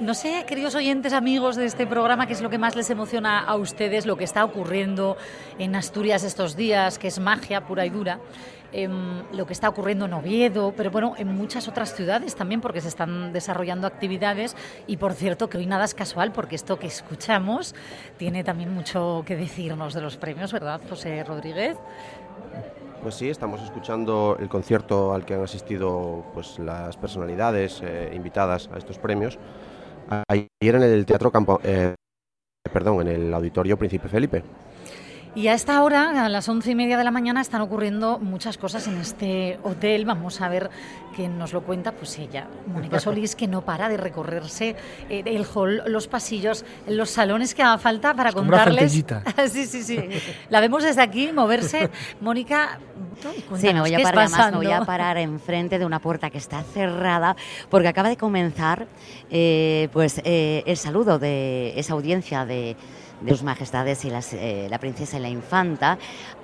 No 0.00 0.14
sé, 0.14 0.44
queridos 0.46 0.74
oyentes, 0.74 1.12
amigos 1.12 1.54
de 1.56 1.66
este 1.66 1.86
programa, 1.86 2.26
qué 2.26 2.32
es 2.32 2.40
lo 2.40 2.48
que 2.48 2.56
más 2.56 2.74
les 2.76 2.88
emociona 2.88 3.40
a 3.40 3.56
ustedes, 3.56 4.06
lo 4.06 4.16
que 4.16 4.24
está 4.24 4.42
ocurriendo 4.42 5.18
en 5.58 5.76
Asturias 5.76 6.24
estos 6.24 6.56
días, 6.56 6.98
que 6.98 7.08
es 7.08 7.18
magia 7.18 7.66
pura 7.66 7.84
y 7.84 7.90
dura. 7.90 8.20
Em, 8.72 9.22
lo 9.32 9.44
que 9.44 9.52
está 9.52 9.68
ocurriendo 9.68 10.06
en 10.06 10.14
Oviedo, 10.14 10.72
pero 10.74 10.90
bueno, 10.90 11.14
en 11.18 11.28
muchas 11.36 11.68
otras 11.68 11.94
ciudades 11.94 12.34
también, 12.34 12.62
porque 12.62 12.80
se 12.80 12.88
están 12.88 13.32
desarrollando 13.34 13.86
actividades. 13.86 14.56
Y 14.86 14.96
por 14.96 15.12
cierto, 15.12 15.50
que 15.50 15.58
hoy 15.58 15.66
nada 15.66 15.84
es 15.84 15.94
casual, 15.94 16.32
porque 16.32 16.56
esto 16.56 16.78
que 16.78 16.86
escuchamos 16.86 17.74
tiene 18.16 18.44
también 18.44 18.72
mucho 18.72 19.24
que 19.26 19.36
decirnos 19.36 19.92
de 19.92 20.00
los 20.00 20.16
premios, 20.16 20.52
¿verdad, 20.52 20.80
José 20.88 21.22
Rodríguez? 21.22 21.76
Pues 23.02 23.16
sí, 23.16 23.28
estamos 23.28 23.60
escuchando 23.60 24.36
el 24.38 24.48
concierto 24.48 25.12
al 25.12 25.24
que 25.24 25.34
han 25.34 25.42
asistido 25.42 26.24
pues, 26.34 26.60
las 26.60 26.96
personalidades 26.96 27.80
eh, 27.82 28.12
invitadas 28.14 28.70
a 28.72 28.78
estos 28.78 28.96
premios. 28.96 29.40
Ayer 30.28 30.76
en 30.76 30.82
el 30.84 31.04
Teatro 31.04 31.32
Campo, 31.32 31.60
eh, 31.64 31.96
perdón, 32.72 33.00
en 33.00 33.08
el 33.08 33.34
Auditorio 33.34 33.76
Príncipe 33.76 34.08
Felipe. 34.08 34.44
Y 35.34 35.48
a 35.48 35.54
esta 35.54 35.82
hora, 35.82 36.26
a 36.26 36.28
las 36.28 36.46
once 36.50 36.72
y 36.72 36.74
media 36.74 36.98
de 36.98 37.04
la 37.04 37.10
mañana, 37.10 37.40
están 37.40 37.62
ocurriendo 37.62 38.18
muchas 38.18 38.58
cosas 38.58 38.86
en 38.86 38.98
este 38.98 39.58
hotel. 39.62 40.04
Vamos 40.04 40.42
a 40.42 40.48
ver 40.50 40.68
quién 41.16 41.38
nos 41.38 41.54
lo 41.54 41.62
cuenta, 41.62 41.92
pues 41.92 42.18
ella, 42.18 42.48
Mónica 42.66 43.00
Solís, 43.00 43.34
que 43.34 43.48
no 43.48 43.62
para 43.62 43.88
de 43.88 43.96
recorrerse 43.96 44.76
eh, 45.08 45.22
el 45.24 45.46
hall, 45.54 45.84
los 45.86 46.06
pasillos, 46.06 46.66
los 46.86 47.08
salones 47.08 47.54
que 47.54 47.62
haga 47.62 47.78
falta 47.78 48.12
para 48.12 48.32
contarles. 48.32 48.92
sí, 49.50 49.64
sí, 49.64 49.82
sí. 49.82 49.98
La 50.50 50.60
vemos 50.60 50.82
desde 50.82 51.00
aquí 51.00 51.32
moverse. 51.32 51.88
Mónica, 52.20 52.78
sí, 53.56 53.72
me 53.72 53.80
voy 53.80 53.94
a 53.94 54.00
parar 54.00 54.28
más, 54.28 54.50
me 54.50 54.58
voy 54.58 54.70
a 54.70 54.84
parar 54.84 55.16
enfrente 55.16 55.78
de 55.78 55.86
una 55.86 55.98
puerta 55.98 56.28
que 56.28 56.38
está 56.38 56.62
cerrada 56.62 57.36
porque 57.70 57.88
acaba 57.88 58.10
de 58.10 58.18
comenzar, 58.18 58.86
eh, 59.30 59.88
pues 59.94 60.20
eh, 60.24 60.62
el 60.66 60.76
saludo 60.76 61.18
de 61.18 61.72
esa 61.78 61.94
audiencia 61.94 62.44
de 62.44 62.76
de 63.24 63.32
sus 63.32 63.42
majestades 63.42 64.04
y 64.04 64.12
eh, 64.32 64.66
la 64.70 64.78
princesa 64.78 65.18
y 65.18 65.20
la 65.20 65.28
infanta 65.28 65.98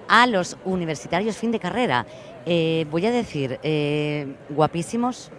a 0.09 0.27
los 0.27 0.57
universitarios 0.65 1.37
fin 1.37 1.53
de 1.53 1.59
carrera. 1.59 2.07
Eh, 2.47 2.87
voy 2.91 3.07
a 3.07 3.11
decir, 3.11 3.59
eh, 3.63 4.35
guapísimos 4.49 5.31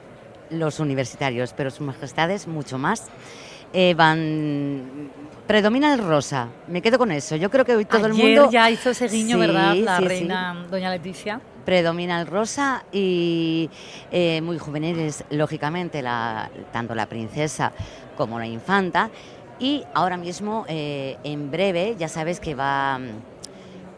los 0.52 0.80
universitarios, 0.80 1.54
pero 1.54 1.72
sus 1.72 1.86
majestades 1.86 2.48
mucho 2.48 2.78
más. 2.78 3.08
van 3.96 5.12
predomina 5.46 5.94
el 5.94 6.00
rosa. 6.00 6.50
Me 6.68 6.82
quedo 6.82 6.98
con 6.98 7.12
eso. 7.12 7.36
Yo 7.36 7.50
creo 7.50 7.66
que 7.66 7.76
hoy 7.76 7.86
todo 7.86 8.08
el 8.08 8.14
mundo 8.14 8.50
ya 8.52 8.70
hizo 8.70 8.90
ese 8.92 9.08
guiño, 9.08 9.38
¿verdad? 9.38 9.76
La 9.76 10.00
reina 10.00 10.66
doña 10.70 10.90
Leticia. 10.92 11.40
Predomina 11.66 12.20
el 12.20 12.26
rosa 12.26 12.84
y 12.92 13.70
muy 14.42 14.58
juveniles, 14.58 15.24
lógicamente, 15.30 16.02
la, 16.02 16.50
tanto 16.72 16.96
la 16.96 17.06
princesa 17.08 17.72
como 18.18 18.40
la 18.40 18.48
infanta. 18.48 19.10
Y 19.60 19.84
ahora 19.94 20.16
mismo, 20.16 20.66
eh, 20.70 21.18
en 21.24 21.52
breve, 21.52 21.96
ya 22.00 22.08
sabes 22.08 22.40
que 22.40 22.56
va, 22.56 22.98
mm, 22.98 23.10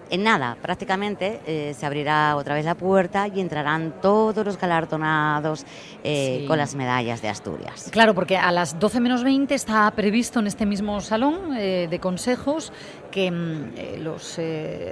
en 0.09 0.23
nada, 0.23 0.57
prácticamente, 0.59 1.39
eh, 1.45 1.75
se 1.77 1.85
abrirá 1.85 2.35
otra 2.35 2.55
vez 2.55 2.65
la 2.65 2.73
puerta 2.73 3.27
y 3.27 3.39
entrarán 3.39 3.93
todos 4.01 4.43
los 4.43 4.57
galardonados 4.57 5.63
eh, 6.03 6.45
con 6.47 6.57
las 6.57 6.73
medallas 6.73 7.21
de 7.21 7.29
Asturias. 7.29 7.89
Claro, 7.91 8.15
porque 8.15 8.37
a 8.37 8.51
las 8.51 8.79
12 8.79 8.99
menos 8.99 9.23
20 9.23 9.53
está 9.53 9.89
previsto 9.91 10.39
en 10.39 10.47
este 10.47 10.65
mismo 10.65 10.99
salón 10.99 11.55
de 11.55 11.99
consejos 12.01 12.73
que 13.11 13.29
mm, 13.29 14.01
los 14.01 14.37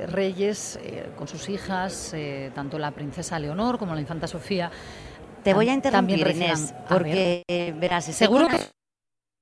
reyes, 0.08 0.79
con 1.17 1.27
sus 1.27 1.49
hijas, 1.49 2.15
tanto 2.53 2.77
la 2.77 2.91
princesa 2.91 3.39
Leonor 3.39 3.79
como 3.79 3.95
la 3.95 4.01
infanta 4.01 4.27
Sofía, 4.27 4.71
te 5.43 5.53
voy 5.53 5.67
a 5.67 5.73
interrumpir, 5.73 6.27
Inés, 6.27 6.73
porque 6.88 7.43
verás, 7.77 8.05
seguro 8.05 8.47
que 8.47 8.55
es 8.58 8.71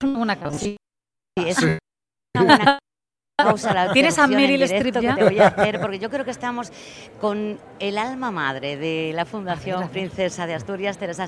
una 0.02 0.38
causa 0.38 0.70
es 1.46 1.58
una 1.60 1.78
buena 2.34 2.80
¿Tienes 3.94 4.18
a 4.18 4.26
Meryl 4.26 4.64
Streep 4.64 5.00
ya? 5.00 5.16
te 5.16 5.24
voy 5.24 5.40
a 5.40 5.48
hacer, 5.50 5.80
porque 5.80 6.00
yo 6.00 6.10
creo 6.10 6.26
que 6.26 6.32
estamos 6.32 6.72
con 7.22 7.60
el 7.80 7.98
alma 8.00 8.32
madre 8.32 8.78
de 8.78 9.12
la 9.14 9.26
Fundación 9.26 9.88
Princesa 9.90 10.48
de 10.48 10.56
Asturias, 10.56 10.98
Teresa 10.98 11.28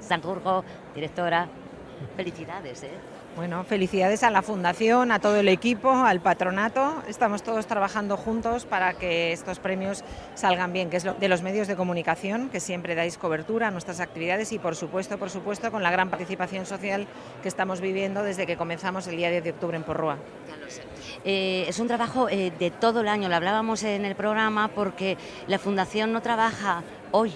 Sanjurjo, 0.00 0.64
directora. 0.94 1.48
Felicidades, 2.16 2.84
¿eh? 2.84 2.90
Bueno, 3.38 3.62
felicidades 3.62 4.24
a 4.24 4.32
la 4.32 4.42
Fundación, 4.42 5.12
a 5.12 5.20
todo 5.20 5.36
el 5.36 5.46
equipo, 5.46 5.92
al 5.92 6.18
patronato. 6.18 7.04
Estamos 7.06 7.44
todos 7.44 7.68
trabajando 7.68 8.16
juntos 8.16 8.64
para 8.64 8.94
que 8.94 9.30
estos 9.30 9.60
premios 9.60 10.02
salgan 10.34 10.72
bien, 10.72 10.90
que 10.90 10.96
es 10.96 11.04
lo 11.04 11.14
de 11.14 11.28
los 11.28 11.42
medios 11.42 11.68
de 11.68 11.76
comunicación, 11.76 12.48
que 12.48 12.58
siempre 12.58 12.96
dais 12.96 13.16
cobertura 13.16 13.68
a 13.68 13.70
nuestras 13.70 14.00
actividades 14.00 14.50
y, 14.50 14.58
por 14.58 14.74
supuesto, 14.74 15.18
por 15.18 15.30
supuesto, 15.30 15.70
con 15.70 15.84
la 15.84 15.92
gran 15.92 16.10
participación 16.10 16.66
social 16.66 17.06
que 17.40 17.46
estamos 17.46 17.80
viviendo 17.80 18.24
desde 18.24 18.44
que 18.44 18.56
comenzamos 18.56 19.06
el 19.06 19.16
día 19.16 19.30
10 19.30 19.44
de 19.44 19.50
octubre 19.50 19.76
en 19.76 19.84
Porrúa. 19.84 20.18
Eh, 21.24 21.64
es 21.68 21.78
un 21.78 21.86
trabajo 21.86 22.28
eh, 22.28 22.52
de 22.58 22.72
todo 22.72 23.02
el 23.02 23.08
año, 23.08 23.28
lo 23.28 23.36
hablábamos 23.36 23.84
en 23.84 24.04
el 24.04 24.16
programa, 24.16 24.66
porque 24.66 25.16
la 25.46 25.60
Fundación 25.60 26.12
no 26.12 26.22
trabaja 26.22 26.82
hoy, 27.12 27.32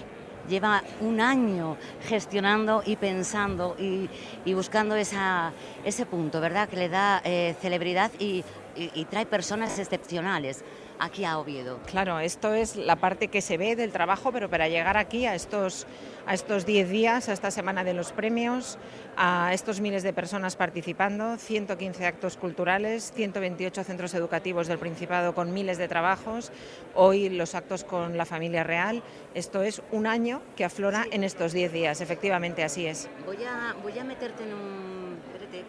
lleva 0.47 0.83
un 1.01 1.21
año 1.21 1.77
gestionando 2.07 2.83
y 2.85 2.95
pensando 2.95 3.75
y, 3.77 4.09
buscando 4.53 4.95
ese 4.95 6.05
punto, 6.05 6.41
¿verdad? 6.41 6.69
Que 6.69 6.75
le 6.75 6.89
da 6.89 7.21
eh, 7.23 7.55
celebridad 7.61 8.11
y, 8.19 8.43
y 8.75 9.05
trae 9.05 9.25
personas 9.25 9.77
excepcionales 9.79 10.63
aquí 10.99 11.25
a 11.25 11.37
Oviedo. 11.37 11.79
Claro, 11.85 12.19
esto 12.19 12.53
es 12.53 12.75
la 12.75 12.95
parte 12.95 13.27
que 13.27 13.41
se 13.41 13.57
ve 13.57 13.75
del 13.75 13.91
trabajo, 13.91 14.31
pero 14.31 14.49
para 14.49 14.67
llegar 14.67 14.97
aquí 14.97 15.25
a 15.25 15.35
estos 15.35 15.85
a 16.25 16.33
estos 16.33 16.65
10 16.65 16.89
días, 16.89 17.29
a 17.29 17.33
esta 17.33 17.51
semana 17.51 17.83
de 17.83 17.93
los 17.93 18.11
premios, 18.11 18.77
a 19.17 19.53
estos 19.53 19.81
miles 19.81 20.03
de 20.03 20.13
personas 20.13 20.55
participando, 20.55 21.37
115 21.37 22.05
actos 22.05 22.37
culturales, 22.37 23.11
128 23.13 23.83
centros 23.83 24.13
educativos 24.13 24.67
del 24.67 24.79
Principado 24.79 25.35
con 25.35 25.53
miles 25.53 25.77
de 25.77 25.87
trabajos, 25.87 26.51
hoy 26.95 27.29
los 27.29 27.55
actos 27.55 27.83
con 27.83 28.17
la 28.17 28.25
familia 28.25 28.63
real. 28.63 29.03
Esto 29.33 29.63
es 29.63 29.81
un 29.91 30.07
año 30.07 30.41
que 30.55 30.65
aflora 30.65 31.05
en 31.11 31.23
estos 31.23 31.53
10 31.53 31.73
días, 31.73 32.01
efectivamente 32.01 32.63
así 32.63 32.87
es. 32.87 33.09
Voy 33.25 33.43
a, 33.43 33.75
voy 33.81 33.97
a 33.99 34.03
meterte 34.03 34.43
en 34.43 34.53
un... 34.53 35.17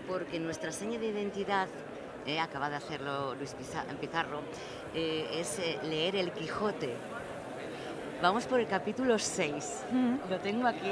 porque 0.06 0.38
nuestra 0.38 0.72
seña 0.72 0.98
de 0.98 1.06
identidad 1.06 1.68
eh, 2.26 2.40
acaba 2.40 2.70
de 2.70 2.76
hacerlo 2.76 3.34
Luis 3.34 3.54
Pizarro, 4.00 4.40
eh, 4.94 5.40
es 5.40 5.58
eh, 5.58 5.78
leer 5.82 6.16
el 6.16 6.32
Quijote. 6.32 6.94
Vamos 8.22 8.46
por 8.46 8.58
el 8.58 8.66
capítulo 8.66 9.18
6. 9.18 9.84
Lo 10.30 10.38
tengo 10.38 10.66
aquí. 10.66 10.88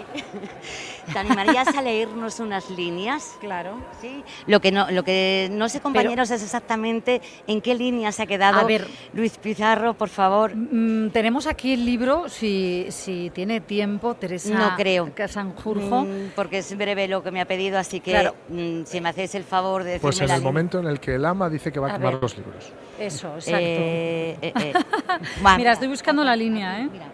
¿Te 1.12 1.18
animarías 1.18 1.68
a 1.68 1.80
leernos 1.80 2.40
unas 2.40 2.68
líneas? 2.70 3.36
Claro. 3.40 3.78
Sí. 4.00 4.22
Lo 4.46 4.60
que 4.60 4.70
no, 4.70 4.90
lo 4.90 5.02
que 5.02 5.48
no 5.50 5.68
sé, 5.68 5.80
compañeros, 5.80 6.30
es 6.30 6.42
exactamente 6.42 7.22
en 7.46 7.60
qué 7.60 7.74
línea 7.74 8.12
se 8.12 8.22
ha 8.22 8.26
quedado. 8.26 8.58
A 8.58 8.64
ver, 8.64 8.86
Luis 9.14 9.38
Pizarro, 9.38 9.94
por 9.94 10.08
favor. 10.08 10.54
Mm, 10.54 11.10
tenemos 11.10 11.46
aquí 11.46 11.72
el 11.72 11.86
libro, 11.86 12.28
si, 12.28 12.86
si 12.90 13.30
tiene 13.30 13.60
tiempo, 13.60 14.14
Teresa. 14.14 14.54
No 14.54 14.76
creo. 14.76 15.10
Sanjurjo. 15.26 16.04
Mm, 16.04 16.32
porque 16.34 16.58
es 16.58 16.76
breve 16.76 17.08
lo 17.08 17.22
que 17.22 17.30
me 17.30 17.40
ha 17.40 17.46
pedido, 17.46 17.78
así 17.78 18.00
que 18.00 18.30
mm, 18.48 18.84
si 18.84 19.00
me 19.00 19.08
hacéis 19.08 19.34
el 19.34 19.44
favor 19.44 19.84
de 19.84 20.00
Pues 20.00 20.20
en 20.20 20.30
el 20.30 20.42
momento 20.42 20.78
en 20.80 20.86
el 20.86 21.00
que 21.00 21.14
el 21.14 21.24
ama 21.24 21.48
dice 21.48 21.72
que 21.72 21.80
va 21.80 21.92
a, 21.92 21.96
quemar 21.96 22.14
los 22.14 22.36
libros. 22.36 22.72
Eso, 22.98 23.34
exacto. 23.36 23.58
Eh, 23.58 24.36
eh, 24.42 24.52
eh. 24.54 24.72
Mira, 25.56 25.72
estoy 25.72 25.88
buscando 25.88 26.22
la 26.24 26.36
línea, 26.36 26.80
¿eh? 26.80 26.88
Mira 26.92 27.06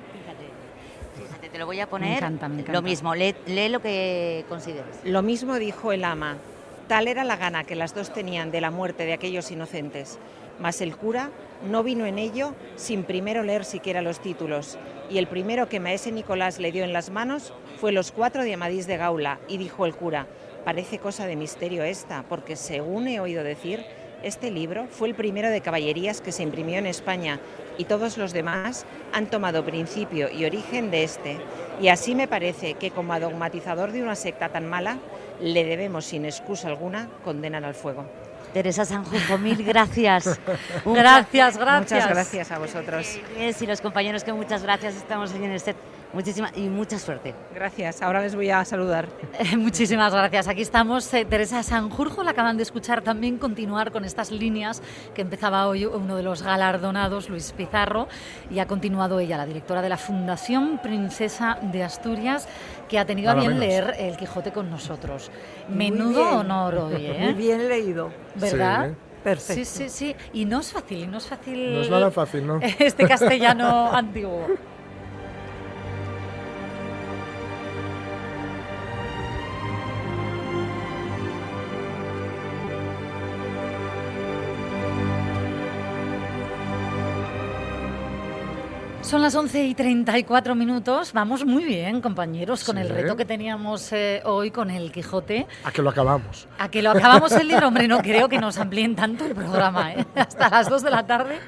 te 1.58 1.62
lo 1.62 1.66
voy 1.66 1.80
a 1.80 1.88
poner. 1.88 2.22
Lo 2.68 2.82
mismo, 2.82 3.16
lee, 3.16 3.34
lo 3.68 3.80
que 3.80 4.44
consideres. 4.48 5.00
Lo 5.02 5.22
mismo 5.22 5.56
dijo 5.58 5.90
el 5.90 6.04
ama. 6.04 6.36
Tal 6.86 7.08
era 7.08 7.24
la 7.24 7.36
gana 7.36 7.64
que 7.64 7.74
las 7.74 7.96
dos 7.96 8.12
tenían 8.12 8.52
de 8.52 8.60
la 8.60 8.70
muerte 8.70 9.04
de 9.04 9.12
aquellos 9.12 9.50
inocentes. 9.50 10.20
Mas 10.60 10.80
el 10.80 10.96
cura 10.96 11.30
no 11.68 11.82
vino 11.82 12.06
en 12.06 12.20
ello 12.20 12.54
sin 12.76 13.02
primero 13.02 13.42
leer 13.42 13.64
siquiera 13.64 14.02
los 14.02 14.20
títulos. 14.20 14.78
Y 15.10 15.18
el 15.18 15.26
primero 15.26 15.68
que 15.68 15.80
maese 15.80 16.12
Nicolás 16.12 16.60
le 16.60 16.70
dio 16.70 16.84
en 16.84 16.92
las 16.92 17.10
manos 17.10 17.52
fue 17.80 17.90
los 17.90 18.12
cuatro 18.12 18.44
de 18.44 18.54
Amadís 18.54 18.86
de 18.86 18.96
Gaula. 18.96 19.40
Y 19.48 19.58
dijo 19.58 19.84
el 19.84 19.96
cura, 19.96 20.28
parece 20.64 21.00
cosa 21.00 21.26
de 21.26 21.34
misterio 21.34 21.82
esta, 21.82 22.22
porque 22.28 22.54
según 22.54 23.08
he 23.08 23.18
oído 23.18 23.42
decir, 23.42 23.84
este 24.22 24.50
libro 24.50 24.86
fue 24.90 25.08
el 25.08 25.14
primero 25.14 25.50
de 25.50 25.60
caballerías 25.60 26.20
que 26.20 26.32
se 26.32 26.42
imprimió 26.42 26.78
en 26.78 26.86
España 26.86 27.38
y 27.76 27.84
todos 27.84 28.18
los 28.18 28.32
demás 28.32 28.84
han 29.12 29.26
tomado 29.26 29.64
principio 29.64 30.30
y 30.30 30.44
origen 30.44 30.90
de 30.90 31.04
este. 31.04 31.38
Y 31.80 31.88
así 31.88 32.14
me 32.14 32.28
parece 32.28 32.74
que 32.74 32.90
como 32.90 33.12
adogmatizador 33.12 33.92
de 33.92 34.02
una 34.02 34.16
secta 34.16 34.48
tan 34.48 34.66
mala, 34.66 34.98
le 35.40 35.64
debemos 35.64 36.04
sin 36.04 36.24
excusa 36.24 36.68
alguna 36.68 37.08
condenar 37.24 37.64
al 37.64 37.74
fuego. 37.74 38.04
Teresa 38.52 38.84
Sanjujo, 38.84 39.38
mil 39.38 39.62
gracias. 39.62 40.40
gracias, 40.84 41.58
gracias. 41.58 42.02
Muchas 42.02 42.08
gracias 42.08 42.50
a 42.50 42.58
vosotros. 42.58 43.18
y 43.60 43.66
los 43.66 43.80
compañeros 43.80 44.24
que 44.24 44.32
muchas 44.32 44.62
gracias. 44.62 44.96
Estamos 44.96 45.32
en 45.34 45.60
set 45.60 45.76
Muchísimas 46.12 46.56
y 46.56 46.62
mucha 46.62 46.98
suerte. 46.98 47.34
Gracias, 47.54 48.00
ahora 48.00 48.22
les 48.22 48.34
voy 48.34 48.48
a 48.48 48.64
saludar. 48.64 49.08
Muchísimas 49.58 50.12
gracias. 50.12 50.48
Aquí 50.48 50.62
estamos, 50.62 51.12
eh, 51.12 51.26
Teresa 51.26 51.62
Sanjurjo, 51.62 52.22
la 52.22 52.30
acaban 52.30 52.56
de 52.56 52.62
escuchar 52.62 53.02
también 53.02 53.36
continuar 53.36 53.92
con 53.92 54.06
estas 54.06 54.30
líneas 54.30 54.82
que 55.14 55.20
empezaba 55.20 55.68
hoy 55.68 55.84
uno 55.84 56.16
de 56.16 56.22
los 56.22 56.42
galardonados, 56.42 57.28
Luis 57.28 57.52
Pizarro, 57.52 58.08
y 58.50 58.58
ha 58.58 58.66
continuado 58.66 59.20
ella, 59.20 59.36
la 59.36 59.44
directora 59.44 59.82
de 59.82 59.90
la 59.90 59.98
Fundación 59.98 60.78
Princesa 60.82 61.58
de 61.60 61.84
Asturias, 61.84 62.48
que 62.88 62.98
ha 62.98 63.04
tenido 63.04 63.30
a 63.30 63.34
bien 63.34 63.60
leer 63.60 63.94
El 63.98 64.16
Quijote 64.16 64.50
con 64.50 64.70
nosotros. 64.70 65.30
Menudo 65.68 66.38
honor 66.38 66.74
hoy, 66.76 67.04
¿eh? 67.04 67.18
Muy 67.20 67.34
bien 67.34 67.68
leído. 67.68 68.10
¿Verdad? 68.34 68.88
Sí, 68.88 68.94
Perfecto. 69.22 69.64
Sí, 69.64 69.64
sí, 69.64 69.88
sí. 69.88 70.16
Y 70.32 70.44
no 70.46 70.60
es 70.60 70.72
fácil, 70.72 71.10
no 71.10 71.18
es 71.18 71.26
fácil. 71.26 71.74
No 71.74 71.80
es 71.82 71.90
nada 71.90 72.10
fácil, 72.10 72.46
¿no? 72.46 72.60
Este 72.78 73.06
castellano 73.06 73.92
antiguo. 73.92 74.46
Son 89.08 89.22
las 89.22 89.34
11 89.34 89.64
y 89.64 89.74
34 89.74 90.54
minutos. 90.54 91.14
Vamos 91.14 91.46
muy 91.46 91.64
bien, 91.64 92.02
compañeros, 92.02 92.62
con 92.62 92.76
Sí. 92.76 92.82
el 92.82 92.90
reto 92.90 93.16
que 93.16 93.24
teníamos 93.24 93.90
eh, 93.94 94.20
hoy 94.26 94.50
con 94.50 94.70
el 94.70 94.92
Quijote. 94.92 95.46
A 95.64 95.72
que 95.72 95.80
lo 95.80 95.88
acabamos. 95.88 96.46
A 96.58 96.70
que 96.70 96.82
lo 96.82 96.90
acabamos 96.90 97.32
el 97.32 97.48
libro, 97.48 97.68
hombre, 97.68 97.88
no 97.88 98.02
creo 98.02 98.28
que 98.28 98.38
nos 98.38 98.58
amplíen 98.58 98.94
tanto 98.94 99.24
el 99.24 99.34
programa, 99.34 99.94
¿eh? 99.94 100.04
hasta 100.14 100.50
las 100.50 100.68
2 100.68 100.82
de 100.82 100.90
la 100.90 101.06
tarde, 101.06 101.38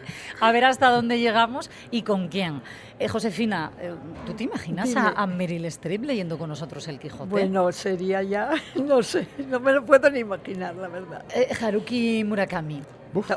a 0.40 0.51
ver 0.53 0.64
hasta 0.64 0.88
dónde 0.88 1.18
llegamos 1.20 1.70
y 1.90 2.01
con 2.01 2.29
quién. 2.29 2.62
Eh, 2.99 3.09
Josefina, 3.09 3.73
eh, 3.79 3.94
¿tú 4.25 4.33
te 4.33 4.44
imaginas 4.44 4.96
a, 4.96 5.09
a 5.11 5.27
Meryl 5.27 5.66
Streep 5.66 6.05
leyendo 6.05 6.38
con 6.38 6.49
nosotros 6.49 6.88
el 6.88 6.99
Quijote? 6.99 7.29
Bueno, 7.29 7.70
sería 7.73 8.23
ya, 8.23 8.53
no 8.75 9.03
sé, 9.03 9.29
no 9.51 9.61
me 9.61 9.73
lo 9.73 9.85
puedo 9.85 10.09
ni 10.11 10.20
imaginar, 10.20 10.75
la 10.77 10.88
verdad. 10.88 11.25
Eh, 11.35 11.49
Haruki 11.61 12.25
Murakami. 12.25 12.81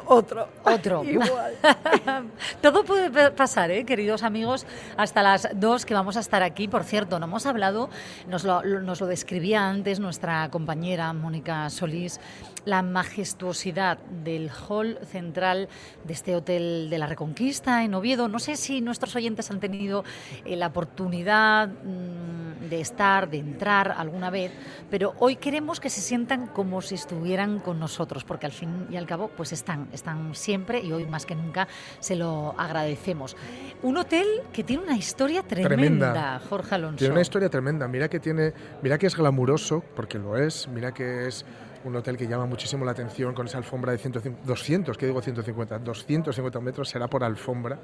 Otro. 0.05 0.47
Otro. 0.63 1.03
Igual. 1.05 1.53
Todo 2.61 2.83
puede 2.83 3.09
pa- 3.09 3.35
pasar, 3.35 3.71
¿eh, 3.71 3.85
queridos 3.85 4.23
amigos, 4.23 4.65
hasta 4.97 5.23
las 5.23 5.47
dos 5.55 5.85
que 5.85 5.93
vamos 5.93 6.15
a 6.17 6.19
estar 6.19 6.43
aquí. 6.43 6.67
Por 6.67 6.83
cierto, 6.83 7.19
no 7.19 7.25
hemos 7.25 7.45
hablado, 7.45 7.89
nos 8.27 8.43
lo, 8.43 8.63
lo- 8.63 8.81
nos 8.81 9.01
lo 9.01 9.07
describía 9.07 9.67
antes 9.67 9.99
nuestra 9.99 10.49
compañera 10.49 11.11
Mónica 11.13 11.69
Solís, 11.69 12.19
la 12.65 12.81
majestuosidad 12.81 13.97
del 14.23 14.49
hall 14.49 14.99
central 15.05 15.67
de 16.03 16.13
este 16.13 16.35
Hotel 16.35 16.89
de 16.89 16.97
la 16.97 17.07
Reconquista 17.07 17.83
en 17.83 17.93
Oviedo. 17.93 18.27
No 18.27 18.39
sé 18.39 18.55
si 18.55 18.81
nuestros 18.81 19.15
oyentes 19.15 19.51
han 19.51 19.59
tenido 19.59 20.03
eh, 20.45 20.55
la 20.55 20.67
oportunidad 20.67 21.69
mm, 21.69 22.69
de 22.69 22.81
estar, 22.81 23.29
de 23.29 23.37
entrar 23.37 23.93
alguna 23.97 24.29
vez, 24.29 24.51
pero 24.89 25.13
hoy 25.19 25.35
queremos 25.35 25.79
que 25.79 25.89
se 25.89 26.01
sientan 26.01 26.47
como 26.47 26.81
si 26.81 26.95
estuvieran 26.95 27.59
con 27.59 27.79
nosotros, 27.79 28.23
porque 28.23 28.45
al 28.45 28.51
fin 28.51 28.87
y 28.89 28.95
al 28.95 29.05
cabo, 29.05 29.29
pues 29.35 29.51
están, 29.51 29.89
están 29.91 30.35
siempre 30.35 30.79
y 30.79 30.91
hoy 30.91 31.05
más 31.05 31.25
que 31.25 31.35
nunca 31.35 31.67
se 31.99 32.15
lo 32.15 32.55
agradecemos. 32.57 33.35
Un 33.81 33.97
hotel 33.97 34.25
que 34.51 34.63
tiene 34.63 34.83
una 34.83 34.95
historia 34.95 35.43
tremenda, 35.43 36.41
Jorge 36.49 36.75
Alonso. 36.75 36.97
Tiene 36.97 37.13
una 37.13 37.21
historia 37.21 37.49
tremenda. 37.49 37.87
Mira 37.87 38.07
que 38.07 38.19
tiene, 38.19 38.53
mira 38.81 38.97
que 38.97 39.07
es 39.07 39.15
glamuroso, 39.15 39.83
porque 39.95 40.17
lo 40.17 40.37
es. 40.37 40.67
Mira 40.67 40.93
que 40.93 41.27
es 41.27 41.45
un 41.85 41.95
hotel 41.95 42.17
que 42.17 42.27
llama 42.27 42.45
muchísimo 42.45 42.85
la 42.85 42.91
atención 42.91 43.33
con 43.33 43.47
esa 43.47 43.57
alfombra 43.57 43.91
de 43.91 43.97
150, 43.97 44.47
200, 44.47 44.97
que 44.97 45.05
digo 45.05 45.21
150, 45.21 45.79
250 45.79 46.59
metros 46.59 46.89
será 46.89 47.07
por 47.07 47.23
alfombra, 47.23 47.79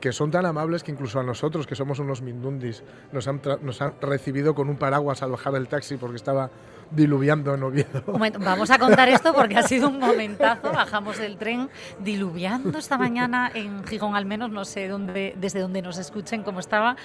que 0.00 0.12
son 0.12 0.30
tan 0.30 0.46
amables 0.46 0.82
que 0.82 0.92
incluso 0.92 1.18
a 1.20 1.22
nosotros, 1.22 1.66
que 1.66 1.74
somos 1.74 1.98
unos 1.98 2.22
mindundis, 2.22 2.82
nos 3.12 3.26
han, 3.28 3.40
nos 3.62 3.80
han 3.82 3.94
recibido 4.00 4.54
con 4.54 4.68
un 4.68 4.76
paraguas 4.76 5.22
al 5.22 5.30
bajar 5.30 5.52
del 5.52 5.68
taxi 5.68 5.96
porque 5.96 6.16
estaba 6.16 6.50
diluviando 6.90 7.54
en 7.54 7.62
Oviedo. 7.62 8.02
Vamos 8.40 8.70
a 8.70 8.78
contar 8.78 9.08
esto 9.08 9.32
porque 9.34 9.56
ha 9.56 9.62
sido 9.62 9.88
un 9.88 9.98
momentazo. 9.98 10.72
Bajamos 10.72 11.18
del 11.18 11.36
tren 11.36 11.68
diluviando 11.98 12.78
esta 12.78 12.96
mañana 12.98 13.50
en 13.54 13.84
Gijón, 13.84 14.16
al 14.16 14.24
menos 14.24 14.50
no 14.50 14.64
sé 14.64 14.88
dónde, 14.88 15.34
desde 15.38 15.60
dónde 15.60 15.82
nos 15.82 15.98
escuchen 15.98 16.42
cómo 16.42 16.60
estaba, 16.60 16.96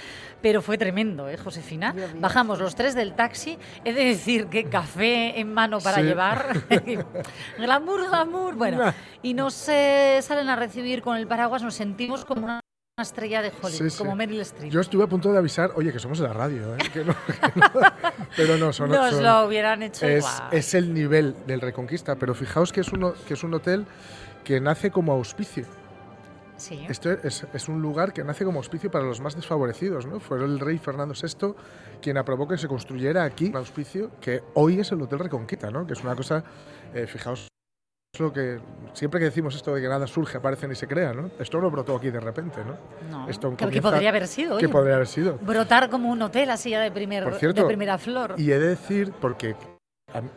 pero 0.41 0.61
fue 0.61 0.77
tremendo, 0.77 1.29
¿eh, 1.29 1.37
Josefina? 1.37 1.93
Bajamos 2.19 2.59
los 2.59 2.75
tres 2.75 2.95
del 2.95 3.13
taxi. 3.13 3.57
He 3.83 3.93
de 3.93 4.05
decir 4.05 4.47
que 4.47 4.65
café 4.65 5.39
en 5.39 5.53
mano 5.53 5.79
para 5.79 5.97
Sí. 5.97 6.03
llevar. 6.03 6.53
glamour, 7.57 8.07
glamour. 8.09 8.55
Bueno, 8.55 8.93
y 9.21 9.33
nos 9.33 9.67
eh, 9.69 10.19
salen 10.21 10.49
a 10.49 10.55
recibir 10.55 11.01
con 11.01 11.17
el 11.17 11.27
paraguas, 11.27 11.61
nos 11.63 11.75
sentimos 11.75 12.25
como 12.25 12.59
una 12.95 13.01
estrella 13.03 13.41
de 13.41 13.47
Hollywood, 13.49 13.71
Sí, 13.71 13.89
sí. 13.89 13.97
como 13.97 14.15
Meryl 14.15 14.39
Streep. 14.41 14.71
Yo 14.71 14.79
estuve 14.79 15.03
a 15.03 15.07
punto 15.07 15.31
de 15.31 15.39
avisar, 15.39 15.71
oye, 15.75 15.91
que 15.91 15.97
somos 15.97 16.19
de 16.19 16.27
la 16.27 16.33
radio, 16.33 16.75
¿eh? 16.75 16.77
que 16.93 17.03
no- 17.03 17.15
que 17.25 17.59
no- 17.59 17.71
pero 18.37 18.57
no, 18.59 18.71
son, 18.71 18.91
Nos 18.91 19.15
son- 19.15 19.23
lo 19.23 19.47
hubieran 19.47 19.81
hecho 19.81 20.05
es, 20.05 20.19
igual. 20.23 20.49
es 20.51 20.73
el 20.75 20.93
nivel 20.93 21.35
del 21.47 21.59
Reconquista, 21.59 22.17
pero 22.17 22.35
fijaos 22.35 22.71
que 22.71 22.81
es, 22.81 22.93
uno, 22.93 23.15
que 23.27 23.33
es 23.33 23.43
un 23.43 23.51
hotel 23.55 23.87
que 24.43 24.61
nace 24.61 24.91
como 24.91 25.11
auspicio. 25.11 25.65
Sí. 26.55 26.85
Esto 26.87 27.09
es, 27.11 27.47
es 27.51 27.67
un 27.67 27.81
lugar 27.81 28.13
que 28.13 28.23
nace 28.23 28.45
como 28.45 28.59
auspicio 28.59 28.91
para 28.91 29.05
los 29.05 29.19
más 29.21 29.35
desfavorecidos, 29.35 30.05
¿no? 30.05 30.19
Fue 30.19 30.37
el 30.37 30.59
rey 30.59 30.77
Fernando 30.77 31.15
VI 31.19 31.55
quien 31.99 32.17
aprobó 32.19 32.47
que 32.47 32.59
se 32.59 32.67
construyera 32.67 33.23
aquí 33.23 33.47
un 33.47 33.55
auspicio 33.57 34.11
que 34.21 34.43
hoy 34.53 34.79
es 34.79 34.91
el 34.91 35.01
Hotel 35.01 35.17
Reconquista, 35.17 35.71
¿no? 35.71 35.87
Que 35.87 35.93
es 35.93 36.03
una 36.03 36.15
cosa, 36.15 36.43
eh, 36.93 37.07
fijaos 37.07 37.47
lo 38.19 38.31
que 38.31 38.59
siempre 38.93 39.19
que 39.19 39.25
decimos 39.25 39.55
esto 39.55 39.73
de 39.73 39.81
que 39.81 39.87
nada 39.87 40.05
surge, 40.05 40.37
aparece 40.37 40.67
ni 40.67 40.75
se 40.75 40.87
crea, 40.87 41.13
¿no? 41.13 41.31
Esto 41.39 41.59
no 41.59 41.71
brotó 41.71 41.95
aquí 41.95 42.11
de 42.11 42.19
repente, 42.19 42.59
¿no? 42.63 42.77
No, 43.09 43.27
Esto 43.27 43.55
que- 43.57 43.81
podría 43.81 44.09
haber 44.09 44.27
sido, 44.27 44.57
Que 44.59 44.65
oye. 44.65 44.69
podría 44.71 44.95
haber 44.95 45.07
sido. 45.07 45.39
Brotar 45.39 45.89
como 45.89 46.11
un 46.11 46.21
hotel 46.21 46.51
así 46.51 46.69
ya 46.69 46.79
de, 46.81 46.91
primer, 46.91 47.23
Por 47.23 47.33
cierto, 47.35 47.61
de 47.61 47.67
primera 47.67 47.97
flor. 47.97 48.35
Y 48.37 48.51
he 48.51 48.59
de 48.59 48.67
decir, 48.67 49.11
porque 49.19 49.55
am- 50.13 50.29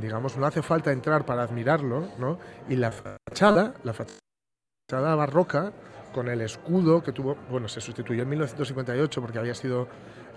digamos, 0.00 0.36
no 0.38 0.44
hace 0.46 0.60
falta 0.60 0.90
entrar 0.90 1.24
para 1.24 1.44
admirarlo, 1.44 2.08
¿no? 2.18 2.38
Y 2.68 2.74
la 2.74 2.90
fachada, 2.90 3.74
la 3.84 3.92
fachada 3.92 5.14
barroca, 5.14 5.72
con 6.12 6.26
el 6.28 6.40
escudo 6.40 7.00
que 7.04 7.12
tuvo, 7.12 7.36
bueno, 7.48 7.68
se 7.68 7.80
sustituyó 7.80 8.24
en 8.24 8.28
1958 8.30 9.20
porque 9.20 9.38
había 9.38 9.54
sido, 9.54 9.86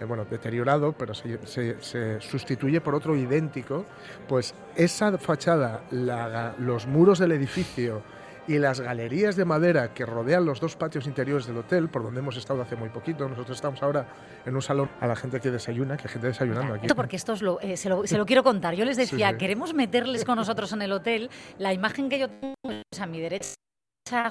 eh, 0.04 0.06
bueno, 0.06 0.26
deteriorado, 0.26 0.92
pero 0.94 1.14
se, 1.14 1.40
se- 1.48 1.82
se 1.82 2.22
sustituye 2.22 2.82
por 2.82 2.94
otro 2.96 3.16
idéntico, 3.16 3.86
pues 4.28 4.54
esa 4.76 5.18
fachada, 5.18 5.84
la- 5.92 6.54
los 6.60 6.86
muros 6.88 7.20
del 7.20 7.32
edificio 7.32 8.02
y 8.46 8.58
las 8.60 8.82
galerías 8.82 9.38
de 9.38 9.46
madera 9.46 9.94
que 9.94 10.06
rodean 10.06 10.44
los 10.46 10.60
dos 10.60 10.76
patios 10.76 11.08
interiores 11.08 11.46
del 11.48 11.56
hotel, 11.56 11.88
por 11.88 12.04
donde 12.04 12.20
hemos 12.20 12.36
estado 12.36 12.62
hace 12.62 12.76
muy 12.76 12.90
poquito, 12.90 13.30
nosotros 13.30 13.56
estamos 13.56 13.82
ahora 13.82 14.06
en 14.46 14.54
un 14.54 14.62
salón 14.62 14.90
a 15.00 15.08
la 15.08 15.16
gente 15.16 15.40
que 15.40 15.50
desayuna, 15.50 15.96
que 15.96 16.04
hay 16.10 16.14
gente 16.14 16.28
desayunando 16.28 16.74
aquí. 16.74 16.86
Esto 16.88 16.96
porque 16.96 17.16
esto 17.16 17.34
lo, 17.40 17.62
eh, 17.62 17.78
se, 17.78 17.88
lo, 17.88 18.06
se 18.06 18.18
lo 18.18 18.26
quiero 18.26 18.44
contar. 18.44 18.76
Yo 18.76 18.84
les 18.84 18.98
Sí, 18.98 19.04
decía, 19.04 19.30
sí. 19.32 19.38
queremos 19.38 19.74
meterles 19.74 20.26
con 20.26 20.36
nosotros 20.36 20.74
en 20.74 20.82
el 20.82 20.92
hotel. 20.92 21.30
La 21.58 21.72
imagen 21.72 22.10
que 22.10 22.20
yo 22.20 22.28
tengo 22.30 22.56
es 22.92 23.00
a 23.00 23.06
mi 23.06 23.22
derecha, 23.22 23.54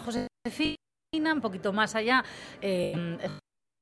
Josefina, 0.04 1.32
un 1.32 1.40
poquito 1.40 1.72
más 1.72 1.94
allá. 1.94 2.22
eh, 2.60 3.16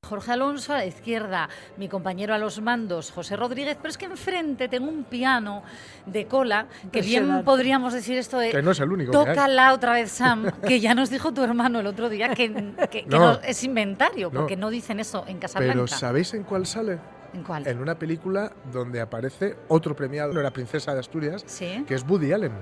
Jorge 0.09 0.33
Alonso, 0.33 0.73
a 0.73 0.79
la 0.79 0.87
izquierda 0.87 1.49
mi 1.77 1.87
compañero 1.89 2.35
a 2.35 2.39
los 2.39 2.61
mandos, 2.61 3.11
José 3.13 3.37
Rodríguez, 3.37 3.77
pero 3.77 3.91
es 3.91 3.99
que 3.99 4.07
enfrente 4.07 4.67
tengo 4.67 4.89
un 4.89 5.05
piano 5.05 5.63
de 6.07 6.27
cola, 6.27 6.67
que 6.91 7.03
bien 7.03 7.43
podríamos 7.45 7.93
decir 7.93 8.17
esto 8.17 8.39
de... 8.39 8.51
Que 8.51 8.63
no 8.63 8.71
es 8.71 8.81
el 8.81 8.91
único. 8.91 9.13
Tócala 9.13 9.75
otra 9.75 9.93
vez, 9.93 10.11
Sam, 10.11 10.51
que 10.67 10.81
ya 10.81 10.95
nos 10.95 11.11
dijo 11.11 11.33
tu 11.35 11.45
hermano 11.45 11.81
el 11.81 11.87
otro 11.87 12.09
día 12.09 12.31
que, 12.35 12.51
que- 12.91 13.03
que 13.05 13.07
No. 13.07 13.19
no- 13.35 13.41
es 13.43 13.63
inventario, 13.63 14.31
No. 14.33 14.41
porque 14.41 14.57
no 14.57 14.71
dicen 14.71 15.01
eso 15.01 15.25
en 15.29 15.39
Casablanca. 15.39 15.75
Pero 15.75 15.87
¿sabéis 15.87 16.33
en 16.35 16.45
cuál 16.45 16.67
sale? 16.67 16.99
¿En 17.35 17.45
cuál? 17.45 17.67
En 17.69 17.79
una 17.79 17.97
película 17.97 18.51
donde 18.73 19.01
aparece 19.03 19.57
otro 19.69 19.95
premiado, 19.95 20.33
la 20.33 20.51
princesa 20.51 20.95
de 20.95 21.01
Asturias, 21.01 21.45
Sí. 21.47 21.85
que 21.87 21.95
es 21.95 22.05
Woody 22.09 22.33
Allen. 22.33 22.53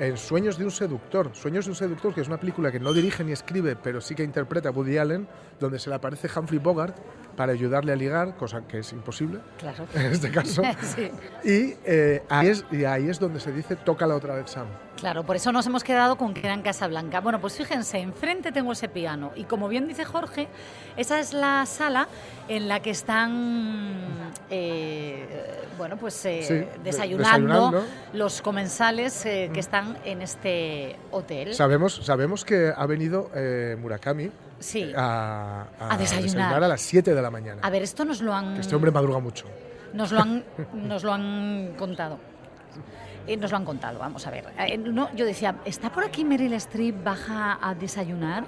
En 0.00 0.16
Sueños 0.16 0.56
de 0.56 0.64
un 0.64 0.70
seductor. 0.70 1.28
Sueños 1.34 1.66
de 1.66 1.72
un 1.72 1.74
seductor, 1.76 2.14
que 2.14 2.22
es 2.22 2.26
una 2.26 2.40
película 2.40 2.72
que 2.72 2.80
no 2.80 2.94
dirige 2.94 3.22
ni 3.22 3.32
escribe, 3.32 3.76
pero 3.76 4.00
sí 4.00 4.14
que 4.14 4.24
interpreta 4.24 4.70
a 4.70 4.72
Woody 4.72 4.96
Allen, 4.96 5.28
donde 5.60 5.78
se 5.78 5.90
le 5.90 5.96
aparece 5.96 6.26
Humphrey 6.34 6.58
Bogart 6.58 6.96
para 7.36 7.52
ayudarle 7.52 7.92
a 7.92 7.96
ligar, 7.96 8.34
cosa 8.38 8.66
que 8.66 8.78
es 8.78 8.92
imposible 8.94 9.40
Claro. 9.58 9.84
en 9.94 10.06
este 10.06 10.30
caso. 10.30 10.62
Sí. 10.80 11.10
Y, 11.44 11.76
eh, 11.84 12.22
ahí 12.30 12.48
es, 12.48 12.64
y 12.70 12.84
ahí 12.84 13.10
es 13.10 13.20
donde 13.20 13.40
se 13.40 13.52
dice, 13.52 13.76
tócala 13.76 14.16
otra 14.16 14.34
vez, 14.36 14.50
Sam. 14.50 14.68
Claro, 15.00 15.24
por 15.24 15.34
eso 15.36 15.50
nos 15.50 15.66
hemos 15.66 15.82
quedado 15.82 16.16
con 16.16 16.34
que 16.34 16.40
era 16.40 16.52
en 16.52 16.60
Casablanca. 16.62 17.20
Bueno, 17.20 17.40
pues 17.40 17.56
fíjense, 17.56 17.98
enfrente 17.98 18.52
tengo 18.52 18.72
ese 18.72 18.88
piano 18.88 19.32
y 19.34 19.44
como 19.44 19.66
bien 19.68 19.88
dice 19.88 20.04
Jorge, 20.04 20.46
esa 20.96 21.18
es 21.20 21.32
la 21.32 21.64
sala 21.64 22.06
en 22.48 22.68
la 22.68 22.80
que 22.80 22.90
están, 22.90 23.94
eh, 24.50 25.26
bueno, 25.78 25.96
pues 25.96 26.22
eh, 26.26 26.42
Sí, 26.42 26.80
desayunando, 26.84 27.70
desayunando. 27.70 27.84
los 28.12 28.42
comensales 28.42 29.24
eh, 29.24 29.50
que 29.54 29.60
están 29.60 29.96
en 30.04 30.20
este 30.20 30.96
hotel. 31.10 31.54
Sabemos, 31.54 31.94
sabemos 32.04 32.44
que 32.44 32.70
ha 32.76 32.84
venido 32.86 33.30
eh, 33.34 33.76
Murakami 33.80 34.30
Sí. 34.58 34.92
a, 34.94 35.64
A 35.78 35.96
desayunar. 35.96 36.62
a 36.62 36.68
las 36.68 36.82
7 36.82 37.14
de 37.14 37.22
la 37.22 37.30
mañana. 37.30 37.60
A 37.64 37.70
ver, 37.70 37.82
esto 37.82 38.04
nos 38.04 38.20
lo 38.20 38.34
han, 38.34 38.54
Que 38.56 38.60
este 38.60 38.76
hombre 38.76 38.90
madruga 38.90 39.18
mucho. 39.18 39.46
nos 39.94 40.12
lo 40.12 40.20
han, 40.20 40.44
nos 40.74 41.02
lo 41.04 41.12
han 41.14 41.72
contado. 41.78 42.18
Eh, 43.30 43.36
nos 43.36 43.50
lo 43.52 43.56
han 43.58 43.64
contado, 43.64 43.98
vamos 43.98 44.26
a 44.26 44.30
ver. 44.30 44.44
Eh, 44.58 44.76
no, 44.76 45.14
yo 45.14 45.24
decía, 45.24 45.54
¿está 45.64 45.90
por 45.92 46.02
aquí 46.04 46.24
Meryl 46.24 46.52
Streep 46.54 47.04
baja 47.04 47.58
a 47.62 47.74
desayunar? 47.74 48.44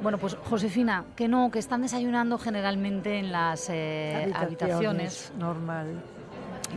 Bueno, 0.00 0.18
pues 0.18 0.34
Josefina, 0.48 1.04
que 1.14 1.28
no, 1.28 1.50
que 1.50 1.58
están 1.58 1.82
desayunando 1.82 2.38
generalmente 2.38 3.18
en 3.18 3.32
las 3.32 3.68
eh, 3.70 4.32
habitaciones. 4.34 5.32
Normal. 5.38 6.02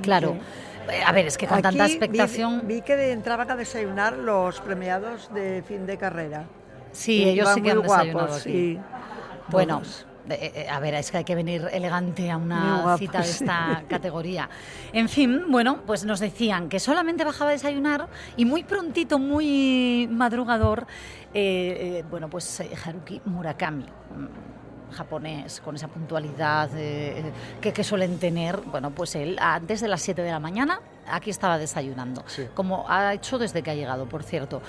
Claro. 0.02 0.38
Eh, 0.90 1.02
A 1.06 1.12
ver, 1.12 1.28
es 1.28 1.38
que 1.38 1.48
con 1.48 1.62
tanta 1.62 1.84
Aquí 1.86 1.94
expectación... 1.94 2.64
Vi, 2.66 2.82
que 2.82 3.12
entraban 3.12 3.50
a 3.52 3.56
desayunar 3.56 4.14
los 4.14 4.60
premiados 4.62 5.34
de 5.34 5.64
fin 5.68 5.86
de 5.86 5.98
carrera. 5.98 6.46
Sí, 6.92 7.24
Y 7.24 7.30
ellos 7.30 7.50
sí 7.54 7.62
que 7.62 7.62
muy 7.62 7.72
han 7.72 7.82
desayunado 7.84 8.20
guapos, 8.28 8.42
aquí. 8.42 8.52
sí, 8.52 8.80
Bueno, 9.50 9.80
todos. 9.80 10.06
Eh, 10.30 10.52
eh, 10.56 10.70
a 10.70 10.80
ver, 10.80 10.94
es 10.96 11.12
que 11.12 11.18
hay 11.18 11.24
que 11.24 11.36
venir 11.36 11.68
elegante 11.72 12.30
a 12.30 12.38
una 12.38 12.98
cita 12.98 13.20
de 13.20 13.24
sí. 13.26 13.44
esta 13.44 13.84
categoría. 13.88 14.50
En 14.94 15.10
fin, 15.10 15.46
bueno, 15.50 15.82
pues 15.86 16.06
nos 16.06 16.20
decían 16.20 16.70
que 16.70 16.80
solamente 16.80 17.24
bajaba 17.24 17.52
a 17.52 17.54
desayunar 17.54 18.08
y 18.36 18.46
muy 18.46 18.64
prontito, 18.64 19.20
muy 19.20 20.08
madrugador, 20.12 20.88
eh, 21.34 22.04
bueno, 22.10 22.30
pues 22.30 22.62
Haruki 22.86 23.22
Murakami. 23.26 23.86
Japonés, 24.92 25.62
con 25.62 25.76
esa 25.76 25.88
puntualidad 25.88 26.70
eh, 26.76 27.24
que, 27.62 27.74
que 27.74 27.84
suelen 27.84 28.18
tener, 28.20 28.58
bueno, 28.58 28.92
pues 28.92 29.16
él 29.16 29.38
antes 29.40 29.82
de 29.82 29.88
las 29.88 30.02
7 30.02 30.22
de 30.22 30.32
la 30.32 30.40
mañana 30.40 30.80
aquí 31.10 31.30
estaba 31.30 31.58
desayunando, 31.58 32.24
Sí. 32.28 32.46
como 32.54 32.86
ha 32.90 33.14
hecho 33.14 33.38
desde 33.38 33.62
que 33.64 33.72
ha 33.72 33.76
llegado, 33.76 34.08
por 34.08 34.24
cierto. 34.24 34.62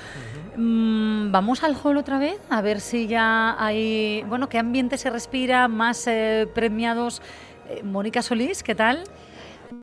Mm, 0.56 1.32
Vamos 1.32 1.62
al 1.64 1.76
hall 1.82 1.96
otra 1.96 2.18
vez, 2.18 2.38
a 2.48 2.60
ver 2.62 2.80
si 2.80 3.06
ya 3.08 3.56
hay, 3.62 4.22
bueno, 4.28 4.48
qué 4.48 4.58
ambiente 4.58 4.96
se 4.98 5.10
respira, 5.10 5.66
más 5.68 6.06
eh, 6.06 6.48
premiados. 6.54 7.20
Eh, 7.68 7.82
Mónica 7.82 8.22
Solís, 8.22 8.62
¿qué 8.62 8.74
tal? 8.74 9.04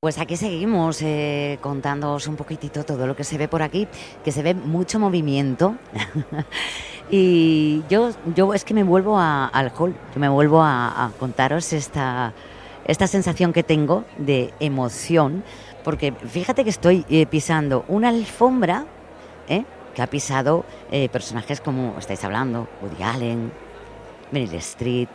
Pues 0.01 0.17
aquí 0.17 0.35
seguimos 0.35 1.01
eh, 1.03 1.59
contándoos 1.61 2.25
un 2.27 2.35
poquitito 2.35 2.83
todo 2.83 3.05
lo 3.05 3.15
que 3.15 3.23
se 3.23 3.37
ve 3.37 3.47
por 3.47 3.61
aquí, 3.61 3.87
que 4.23 4.31
se 4.31 4.41
ve 4.41 4.53
mucho 4.55 4.97
movimiento. 4.97 5.75
y 7.09 7.83
yo, 7.89 8.11
yo 8.35 8.53
es 8.53 8.63
que 8.65 8.73
me 8.73 8.83
vuelvo 8.83 9.17
a- 9.19 9.47
al 9.47 9.71
hall, 9.77 9.95
yo 10.13 10.19
me 10.19 10.29
vuelvo 10.29 10.61
a, 10.63 11.11
contaros 11.19 11.71
esta, 11.73 12.33
esta 12.85 13.07
sensación 13.07 13.53
que 13.53 13.63
tengo 13.63 14.03
de 14.17 14.53
emoción, 14.59 15.43
porque 15.83 16.11
fíjate 16.13 16.63
que 16.63 16.69
estoy 16.69 17.05
eh, 17.09 17.25
pisando 17.25 17.85
una 17.87 18.09
alfombra 18.09 18.85
¿eh? 19.47 19.65
que 19.93 20.01
ha 20.01 20.07
pisado 20.07 20.65
eh, 20.91 21.09
personajes 21.09 21.61
como 21.61 21.95
estáis 21.99 22.23
hablando, 22.23 22.67
Woody 22.81 23.03
Allen, 23.03 23.51
Meryl 24.31 24.55
Streep. 24.55 25.09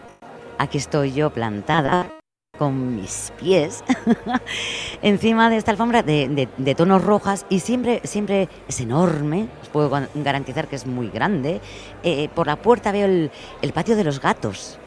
Aquí 0.58 0.78
estoy 0.78 1.12
yo 1.12 1.30
plantada 1.30 2.19
con 2.60 2.96
mis 2.96 3.32
pies 3.40 3.82
encima 5.02 5.48
de 5.48 5.56
esta 5.56 5.70
alfombra 5.70 6.02
de, 6.02 6.46
de- 6.58 6.74
tonos 6.74 7.02
rojas 7.02 7.46
y 7.48 7.60
siempre, 7.60 8.02
siempre 8.04 8.50
es 8.68 8.80
enorme, 8.80 9.48
os 9.62 9.68
puedo 9.70 9.88
garantizar 10.14 10.68
que 10.68 10.76
es 10.76 10.86
muy 10.86 11.08
grande. 11.08 11.62
Eh, 12.02 12.28
por 12.34 12.46
la 12.46 12.56
puerta 12.56 12.92
veo 12.92 13.06
el 13.06 13.72
patio 13.72 13.96
de 13.96 14.04
los 14.04 14.20
gatos. 14.20 14.78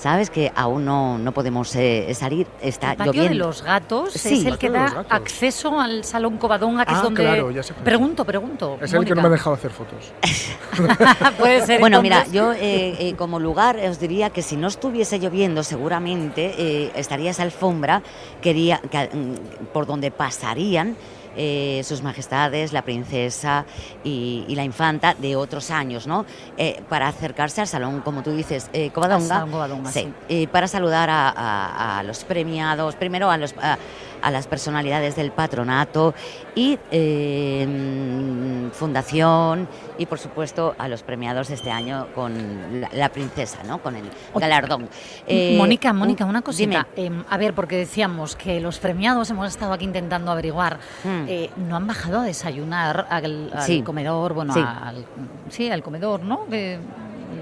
Sabes 0.00 0.30
que 0.30 0.50
aún 0.56 0.86
no, 0.86 1.18
no 1.18 1.32
podemos 1.32 1.76
eh, 1.76 2.10
salir, 2.14 2.46
está 2.62 2.92
El 2.92 2.96
patio 2.96 3.12
lloviendo. 3.12 3.28
de 3.28 3.34
los 3.34 3.62
gatos 3.62 4.12
Sí. 4.14 4.40
es 4.40 4.46
el 4.46 4.56
que 4.56 4.70
da 4.70 5.04
acceso 5.10 5.78
al 5.78 6.04
salón 6.04 6.38
Covadonga, 6.38 6.86
que 6.86 6.92
es 6.92 6.98
Ah, 6.98 7.02
donde... 7.02 7.22
claro, 7.22 7.50
ya 7.50 7.62
sé. 7.62 7.74
Pregunto, 7.74 8.24
pregunto. 8.24 8.78
Es 8.80 8.94
el 8.94 9.04
que 9.04 9.14
no 9.14 9.20
me 9.20 9.28
ha 9.28 9.30
dejado 9.32 9.56
hacer 9.56 9.70
fotos. 9.70 10.10
Puede 11.38 11.66
ser. 11.66 11.80
Bueno, 11.80 12.00
mira, 12.00 12.24
yo 12.32 12.52
eh, 12.54 12.96
eh, 12.98 13.14
como 13.18 13.38
lugar 13.38 13.76
os 13.76 14.00
diría 14.00 14.30
que 14.30 14.40
si 14.40 14.56
no 14.56 14.68
estuviese 14.68 15.18
lloviendo, 15.18 15.62
seguramente 15.62 16.54
eh, 16.56 16.92
estaría 16.94 17.30
esa 17.32 17.42
alfombra 17.42 18.02
quería, 18.40 18.80
que, 18.90 19.10
mm, 19.12 19.66
por 19.72 19.84
donde 19.86 20.10
pasarían 20.10 20.96
eh, 21.36 21.82
sus 21.84 22.02
majestades, 22.02 22.72
la 22.72 22.82
princesa 22.82 23.64
y, 24.04 24.44
y 24.48 24.54
la 24.54 24.64
infanta 24.64 25.14
de 25.14 25.36
otros 25.36 25.70
años, 25.70 26.06
¿no? 26.06 26.24
Eh, 26.56 26.82
para 26.88 27.08
acercarse 27.08 27.60
al 27.60 27.66
salón, 27.68 28.00
como 28.00 28.22
tú 28.22 28.32
dices, 28.32 28.68
eh, 28.72 28.90
Covadonga. 28.90 29.22
Al 29.22 29.28
Salón 29.28 29.50
Covadonga, 29.50 29.90
sí. 29.92 30.12
para 30.50 30.68
saludar 30.68 31.10
a, 31.10 31.28
a- 31.28 31.98
a 31.98 32.02
los 32.02 32.24
premiados, 32.24 32.94
primero 32.96 33.30
a, 33.30 33.36
los, 33.36 33.54
a, 33.62 33.78
a 34.22 34.30
las 34.30 34.46
personalidades 34.46 35.16
del 35.16 35.30
patronato 35.32 36.14
y 36.54 36.78
eh, 36.90 38.68
fundación 38.72 39.68
y 39.98 40.06
por 40.06 40.18
supuesto 40.18 40.74
a 40.78 40.88
los 40.88 41.02
premiados 41.02 41.50
este 41.50 41.70
año 41.70 42.06
con 42.14 42.80
la, 42.80 42.88
la 42.92 43.08
princesa, 43.10 43.58
¿no? 43.66 43.82
Con 43.82 43.96
el 43.96 44.04
galardón. 44.34 44.88
Eh, 45.26 45.56
Mónica, 45.58 45.92
Mónica, 45.92 46.24
una 46.24 46.42
cosita. 46.42 46.86
Eh, 46.96 47.10
a 47.28 47.36
ver, 47.36 47.54
porque 47.54 47.76
decíamos 47.76 48.36
que 48.36 48.60
los 48.60 48.78
premiados, 48.78 49.30
hemos 49.30 49.48
estado 49.48 49.72
aquí 49.72 49.84
intentando 49.84 50.30
averiguar, 50.32 50.78
Mm. 51.04 51.24
eh, 51.28 51.50
no 51.68 51.76
han 51.76 51.86
bajado 51.86 52.20
a 52.20 52.24
desayunar 52.24 53.06
al, 53.10 53.50
al 53.54 53.62
Sí. 53.62 53.82
comedor, 53.82 54.34
bueno, 54.34 54.52
Sí. 54.54 54.60
al, 54.60 55.04
sí, 55.48 55.70
al 55.70 55.82
comedor, 55.82 56.22
¿no? 56.22 56.46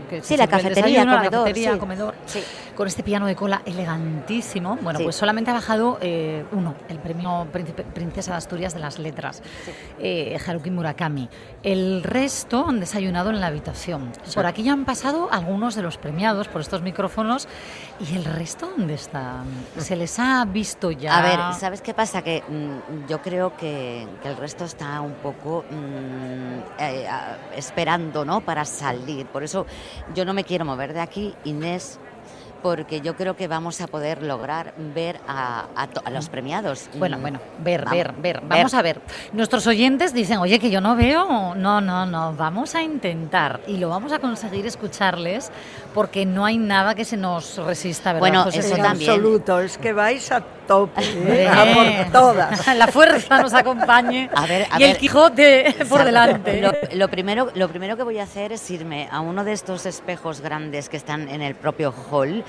Que, 0.08 0.16
que 0.16 0.22
se 0.22 0.28
Sí, 0.28 0.36
la 0.36 0.46
cafetería, 0.46 0.84
desayuno, 0.84 1.12
la 1.12 1.18
comedor, 1.18 1.40
cafetería, 1.44 1.72
sí. 1.74 1.78
comedor, 1.78 2.14
Sí. 2.26 2.42
con 2.76 2.86
este 2.88 3.02
piano 3.02 3.26
de 3.26 3.36
cola 3.36 3.62
elegantísimo. 3.64 4.76
Bueno, 4.82 5.00
pues 5.02 5.16
solamente 5.16 5.50
ha 5.50 5.54
bajado 5.54 5.98
eh, 6.00 6.44
uno, 6.52 6.74
el 6.88 6.98
premio 6.98 7.46
Príncipe- 7.52 7.84
Princesa 7.84 8.32
de 8.32 8.38
Asturias 8.38 8.74
de 8.74 8.80
las 8.80 8.98
Letras, 8.98 9.42
eh, 9.98 10.38
Haruki 10.46 10.70
Murakami. 10.70 11.28
El 11.62 12.02
resto 12.02 12.66
han 12.68 12.80
desayunado 12.80 13.30
en 13.30 13.40
la 13.40 13.48
habitación. 13.48 14.12
Por 14.34 14.46
aquí 14.46 14.62
ya 14.62 14.72
han 14.72 14.84
pasado 14.84 15.28
algunos 15.30 15.74
de 15.74 15.82
los 15.82 15.98
premiados 15.98 16.48
por 16.48 16.60
estos 16.60 16.82
micrófonos. 16.82 17.48
¿Y 18.00 18.16
el 18.16 18.24
resto 18.24 18.70
dónde 18.76 18.94
está? 18.94 19.42
¿Se 19.76 19.96
les 19.96 20.18
ha 20.18 20.44
visto 20.44 20.90
ya? 20.90 21.18
A 21.18 21.22
ver, 21.22 21.58
¿sabes 21.58 21.82
qué 21.82 21.94
pasa? 21.94 22.22
Que 22.22 22.42
mm, 22.48 23.08
yo 23.08 23.20
creo 23.20 23.56
que, 23.56 24.06
que 24.22 24.28
el 24.28 24.36
resto 24.36 24.64
está 24.64 25.00
un 25.00 25.14
poco 25.14 25.64
mm, 25.70 26.58
eh, 26.78 27.06
esperando, 27.56 28.24
¿no? 28.24 28.40
Para 28.40 28.64
salir. 28.64 29.26
Por 29.26 29.42
eso 29.42 29.66
yo 30.14 30.24
no 30.24 30.32
me 30.34 30.44
quiero 30.44 30.64
mover 30.64 30.92
de 30.92 31.00
aquí, 31.00 31.34
Inés, 31.44 31.98
porque 32.62 33.00
yo 33.00 33.14
creo 33.14 33.36
que 33.36 33.46
vamos 33.46 33.80
a 33.80 33.86
poder 33.86 34.20
lograr 34.24 34.74
ver 34.76 35.20
a, 35.28 35.66
a 36.04 36.10
los 36.10 36.28
premiados. 36.28 36.90
Bueno, 36.96 37.16
Mm, 37.16 37.20
bueno, 37.20 37.40
ver, 37.60 37.84
vamos, 37.84 37.96
ver, 37.96 38.14
ver. 38.20 38.40
Vamos 38.44 38.74
a 38.74 38.82
ver. 38.82 39.00
Nuestros 39.32 39.64
oyentes 39.68 40.12
dicen, 40.12 40.38
oye, 40.38 40.58
que 40.58 40.68
yo 40.68 40.80
no 40.80 40.96
veo. 40.96 41.54
No, 41.54 41.80
no, 41.80 42.04
no. 42.04 42.32
Vamos 42.34 42.74
a 42.74 42.82
intentar 42.82 43.60
y 43.68 43.76
lo 43.76 43.88
vamos 43.90 44.10
a 44.12 44.18
conseguir 44.18 44.66
escucharles 44.66 45.52
porque 45.94 46.26
no 46.26 46.44
hay 46.44 46.58
nada 46.58 46.96
que 46.96 47.04
se 47.04 47.16
nos 47.16 47.58
resista, 47.58 48.12
¿verdad? 48.12 48.20
Bueno, 48.28 48.42
José 48.42 48.58
eso 48.58 48.70
Luis? 48.70 48.82
también. 48.82 49.10
absoluto, 49.12 49.60
es 49.60 49.78
que 49.78 49.92
vais 49.92 50.32
a 50.32 50.42
tope. 50.68 51.02
¿eh? 51.02 51.48
a 51.48 51.74
por 51.74 52.12
todas. 52.12 52.66
La 52.76 52.86
fuerza 52.86 53.42
nos 53.42 53.52
acompañe 53.54 54.30
A 54.32 54.46
ver, 54.46 54.68
a 54.70 54.78
y 54.80 54.84
el. 54.84 54.96
Quijote 54.96 55.74
por 55.88 56.04
delante. 56.04 56.60
Lo, 56.60 56.72
lo 56.94 57.08
primero, 57.08 57.50
lo 57.54 57.68
primero 57.68 57.96
que 57.96 58.04
voy 58.04 58.18
a 58.20 58.22
hacer 58.22 58.52
es 58.52 58.70
irme 58.70 59.08
a 59.10 59.18
uno 59.20 59.42
de 59.42 59.52
estos 59.52 59.86
espejos 59.86 60.40
grandes 60.40 60.88
que 60.88 60.96
están 60.96 61.28
en 61.28 61.42
el 61.42 61.56
propio 61.56 61.92
hall, 62.10 62.44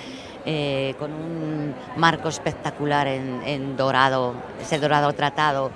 eh, 0.46 0.94
con 1.00 1.12
un 1.12 1.74
marco 1.96 2.30
espectacular 2.30 3.08
en, 3.08 3.42
en 3.44 3.76
dorado, 3.76 4.36
ese 4.62 4.78
dorado 4.78 5.12
tratado 5.14 5.72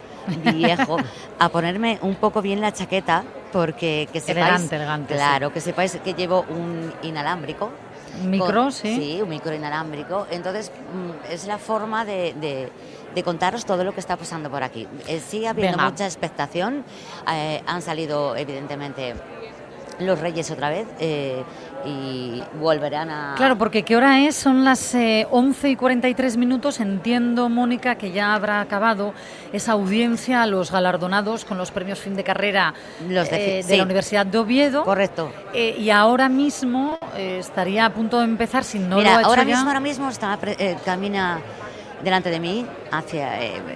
viejo, 0.53 0.97
a 1.39 1.49
ponerme 1.49 1.99
un 2.01 2.15
poco 2.15 2.41
bien 2.41 2.61
la 2.61 2.71
chaqueta, 2.71 3.23
porque 3.51 4.07
que 4.13 4.19
sepáis, 4.19 4.37
Elegante, 4.45 4.75
elegante, 4.75 5.13
sí. 5.13 5.17
claro, 5.19 5.51
que 5.51 5.61
sepáis 5.61 5.97
que 6.03 6.13
llevo 6.13 6.45
un 6.49 6.93
inalámbrico. 7.03 7.69
Un 8.21 8.29
micro, 8.29 8.53
con- 8.53 8.71
sí. 8.71 8.95
Sí, 8.95 9.21
un 9.21 9.29
micro 9.29 9.53
inalámbrico. 9.53 10.27
Entonces, 10.29 10.71
mm, 10.71 11.31
es 11.31 11.45
la 11.47 11.57
forma 11.57 12.05
de, 12.05 12.33
de- 12.39 12.69
de 13.15 13.23
contaros 13.23 13.65
todo 13.65 13.83
lo 13.83 13.93
que 13.93 13.99
está 13.99 14.17
pasando 14.17 14.49
por 14.49 14.63
aquí. 14.63 14.87
Eh, 15.07 15.19
sigue 15.19 15.47
habiendo 15.47 15.77
Venga. 15.77 15.89
mucha 15.89 16.05
expectación. 16.05 16.83
Eh, 17.31 17.61
han 17.67 17.81
salido, 17.81 18.35
evidentemente, 18.35 19.13
los 19.99 20.19
Reyes 20.19 20.49
otra 20.49 20.69
vez 20.69 20.87
eh, 20.99 21.43
y 21.85 22.41
volverán 22.59 23.09
a. 23.09 23.33
Claro, 23.35 23.57
porque 23.57 23.83
¿qué 23.83 23.95
hora 23.95 24.19
es? 24.21 24.35
Son 24.35 24.63
las 24.63 24.93
eh, 24.95 25.27
11 25.31 25.69
y 25.69 25.75
43 25.75 26.37
minutos. 26.37 26.79
Entiendo, 26.79 27.49
Mónica, 27.49 27.95
que 27.95 28.11
ya 28.11 28.33
habrá 28.33 28.61
acabado 28.61 29.13
esa 29.51 29.73
audiencia 29.73 30.41
a 30.41 30.47
los 30.47 30.71
galardonados 30.71 31.45
con 31.45 31.57
los 31.57 31.71
premios 31.71 31.99
fin 31.99 32.15
de 32.15 32.23
carrera 32.23 32.73
Los 33.07 33.29
de 33.29 33.59
eh, 33.59 33.63
de 33.63 33.77
la 33.77 33.83
Universidad 33.83 34.25
de 34.25 34.37
Oviedo. 34.37 34.83
Correcto. 34.83 35.31
Eh, 35.53 35.75
y 35.77 35.89
ahora 35.89 36.29
mismo 36.29 36.97
eh, 37.15 37.37
estaría 37.39 37.85
a 37.85 37.89
punto 37.91 38.19
de 38.19 38.25
empezar, 38.25 38.63
si 38.63 38.79
no 38.79 38.97
Mira, 38.97 39.11
lo 39.11 39.17
ha 39.17 39.19
hecho 39.21 39.29
ahora 39.29 39.43
ya. 39.43 39.55
mismo, 39.55 39.67
ahora 39.69 39.79
mismo 39.79 40.09
está, 40.09 40.37
camina 40.85 41.39
delante 42.03 42.29
de 42.29 42.39
mí 42.39 42.65
hacia 42.91 43.31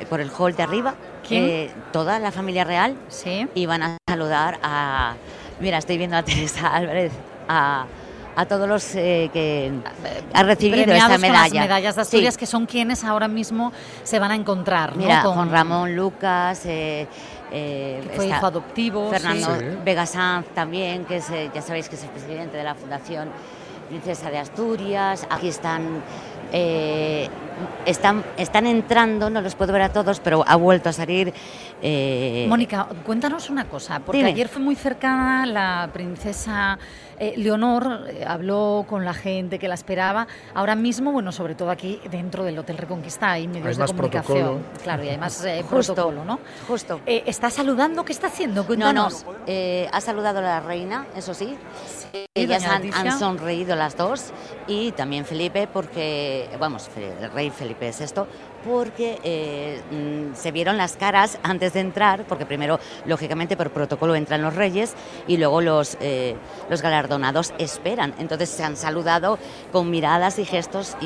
por 0.09 0.19
el 0.21 0.29
hall 0.31 0.55
de 0.55 0.63
arriba. 0.63 0.95
¿Quién? 1.27 1.71
toda 1.91 2.19
la 2.19 2.31
familia 2.31 2.63
real 2.63 2.95
Sí. 3.09 3.47
y 3.53 3.65
van 3.65 3.83
a 3.83 3.97
saludar 4.07 4.59
a. 4.63 5.15
Mira, 5.59 5.77
estoy 5.77 5.97
viendo 5.97 6.15
a 6.15 6.23
Teresa 6.23 6.67
Álvarez, 6.73 7.11
a, 7.47 7.85
a 8.35 8.45
todos 8.45 8.67
los 8.69 8.93
eh, 8.95 9.29
que 9.33 9.71
han 10.33 10.45
recibido 10.45 10.83
Premiados 10.83 11.11
esta 11.15 11.17
medalla. 11.27 11.47
con 11.49 11.55
las 11.57 11.63
medallas 11.67 11.95
de 11.95 12.01
Asturias, 12.01 12.33
Sí. 12.35 12.39
que 12.39 12.45
son 12.45 12.65
quienes 12.65 13.03
ahora 13.03 13.27
mismo 13.27 13.71
se 14.03 14.19
van 14.19 14.31
a 14.31 14.35
encontrar. 14.35 14.91
¿no? 14.95 14.97
Mira, 15.03 15.23
con 15.23 15.33
Juan 15.33 15.51
Ramón 15.51 15.95
Lucas, 15.95 16.65
eh, 16.65 17.07
eh, 17.51 18.01
Que 18.09 18.15
fue 18.15 18.27
hijo 18.27 18.45
adoptivo, 18.45 19.09
Fernando 19.09 19.57
sí. 19.59 19.65
Vega 19.83 20.05
Sanz 20.05 20.47
también, 20.53 21.05
que 21.05 21.17
es, 21.17 21.27
ya 21.53 21.61
sabéis 21.61 21.89
que 21.89 21.95
es 21.95 22.03
el 22.03 22.09
presidente 22.09 22.57
de 22.57 22.63
la 22.63 22.75
Fundación 22.75 23.29
Princesa 23.89 24.29
de 24.29 24.37
Asturias. 24.37 25.25
Aquí 25.29 25.47
están 25.47 26.03
eh, 26.51 27.27
están, 27.85 28.23
están 28.37 28.67
entrando, 28.67 29.29
no 29.29 29.41
los 29.41 29.55
puedo 29.55 29.73
ver 29.73 29.81
a 29.81 29.89
todos, 29.89 30.19
pero 30.19 30.43
ha 30.47 30.55
vuelto 30.55 30.89
a 30.89 30.93
salir. 30.93 31.33
eh, 31.81 32.45
Mónica, 32.49 32.87
cuéntanos 33.05 33.49
una 33.49 33.65
cosa, 33.65 33.99
porque 33.99 34.17
Dime. 34.19 34.29
ayer 34.29 34.47
fue 34.47 34.61
muy 34.61 34.75
cercana 34.75 35.45
la 35.45 35.89
princesa 35.93 36.77
eh, 37.19 37.33
Leonor, 37.37 38.05
eh, 38.09 38.23
habló 38.27 38.85
con 38.87 39.05
la 39.05 39.13
gente 39.13 39.59
que 39.59 39.67
la 39.67 39.73
esperaba. 39.75 40.27
Ahora 40.53 40.75
mismo, 40.75 41.11
bueno, 41.11 41.31
sobre 41.31 41.55
todo 41.55 41.69
aquí 41.69 41.99
dentro 42.11 42.43
del 42.43 42.57
Hotel 42.59 42.77
Reconquista 42.77 43.31
hay 43.31 43.47
medios 43.47 43.67
Hay 43.67 43.73
de 43.73 43.79
más 43.79 43.91
comunicación. 43.91 44.37
protocolo. 44.37 44.83
Claro, 44.83 45.03
y 45.03 45.09
hay 45.09 45.17
más 45.17 45.43
eh, 45.45 45.63
Justo. 45.69 45.93
protocolo, 45.93 46.25
¿no? 46.25 46.39
Justo. 46.67 47.01
Eh, 47.05 47.23
¿Está 47.25 47.49
saludando? 47.49 48.03
¿Qué 48.05 48.13
está 48.13 48.27
haciendo? 48.27 48.65
No, 48.77 48.93
no, 48.93 49.07
eh, 49.47 49.87
ha 49.91 50.01
saludado 50.01 50.39
a 50.39 50.41
la 50.41 50.59
reina, 50.59 51.07
eso 51.15 51.33
sí. 51.33 51.57
Sí, 52.13 52.25
Ellas 52.35 52.63
han, 52.65 52.93
han 52.93 53.17
sonreído 53.17 53.75
las 53.75 53.97
dos 53.97 54.31
y 54.67 54.91
también 54.91 55.25
Felipe 55.25 55.67
porque, 55.71 56.47
vamos, 56.59 56.89
el 56.95 57.31
rey 57.31 57.49
Felipe 57.49 57.91
VI, 57.97 58.21
porque 58.67 59.19
eh, 59.23 59.81
mm, 59.91 60.35
se 60.35 60.51
vieron 60.51 60.77
las 60.77 60.97
caras 60.97 61.39
antes 61.43 61.73
de 61.73 61.79
entrar, 61.79 62.25
porque 62.25 62.45
primero, 62.45 62.79
lógicamente, 63.05 63.55
por 63.55 63.71
protocolo 63.71 64.15
entran 64.15 64.41
los 64.41 64.55
reyes 64.55 64.95
y 65.27 65.37
luego 65.37 65.61
los, 65.61 65.97
eh, 66.01 66.35
los 66.69 66.81
galardonados 66.81 67.53
esperan. 67.57 68.13
Entonces 68.19 68.49
se 68.49 68.63
han 68.63 68.75
saludado 68.75 69.39
con 69.71 69.89
miradas 69.89 70.39
y 70.39 70.45
gestos 70.45 70.97
y, 71.01 71.05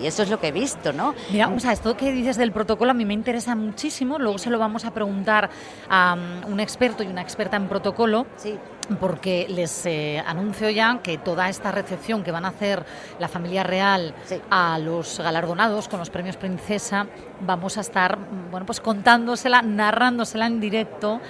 eso 0.04 0.22
es 0.22 0.30
lo 0.30 0.40
que 0.40 0.48
he 0.48 0.52
visto, 0.52 0.92
¿no? 0.92 1.14
Mira, 1.30 1.48
o 1.48 1.60
sea, 1.60 1.72
esto 1.72 1.96
que 1.96 2.12
dices 2.12 2.36
del 2.36 2.52
protocolo 2.52 2.90
a 2.90 2.94
mí 2.94 3.04
me 3.04 3.14
interesa 3.14 3.54
muchísimo. 3.54 4.18
Luego 4.18 4.38
se 4.38 4.50
lo 4.50 4.58
vamos 4.58 4.84
a 4.84 4.92
preguntar 4.92 5.50
a 5.88 6.16
um, 6.44 6.52
un 6.52 6.60
experto 6.60 7.02
y 7.02 7.06
una 7.06 7.22
experta 7.22 7.56
en 7.56 7.68
protocolo. 7.68 8.26
Sí. 8.36 8.58
Porque 9.00 9.46
les 9.48 9.84
eh, 9.86 10.22
anuncio 10.24 10.70
ya 10.70 11.00
que 11.02 11.18
toda 11.18 11.48
esta 11.48 11.72
recepción 11.72 12.22
que 12.22 12.30
van 12.30 12.44
a 12.44 12.48
hacer 12.48 12.84
la 13.18 13.26
familia 13.26 13.64
real 13.64 14.14
a 14.48 14.78
los 14.78 15.18
galardonados 15.18 15.88
con 15.88 15.98
los 15.98 16.08
premios 16.10 16.36
Princesa, 16.36 17.06
vamos 17.40 17.78
a 17.78 17.80
estar, 17.80 18.16
bueno, 18.50 18.64
pues 18.64 18.80
contándosela, 18.80 19.60
narrándosela 19.62 20.46
en 20.46 20.60
directo 20.60 21.20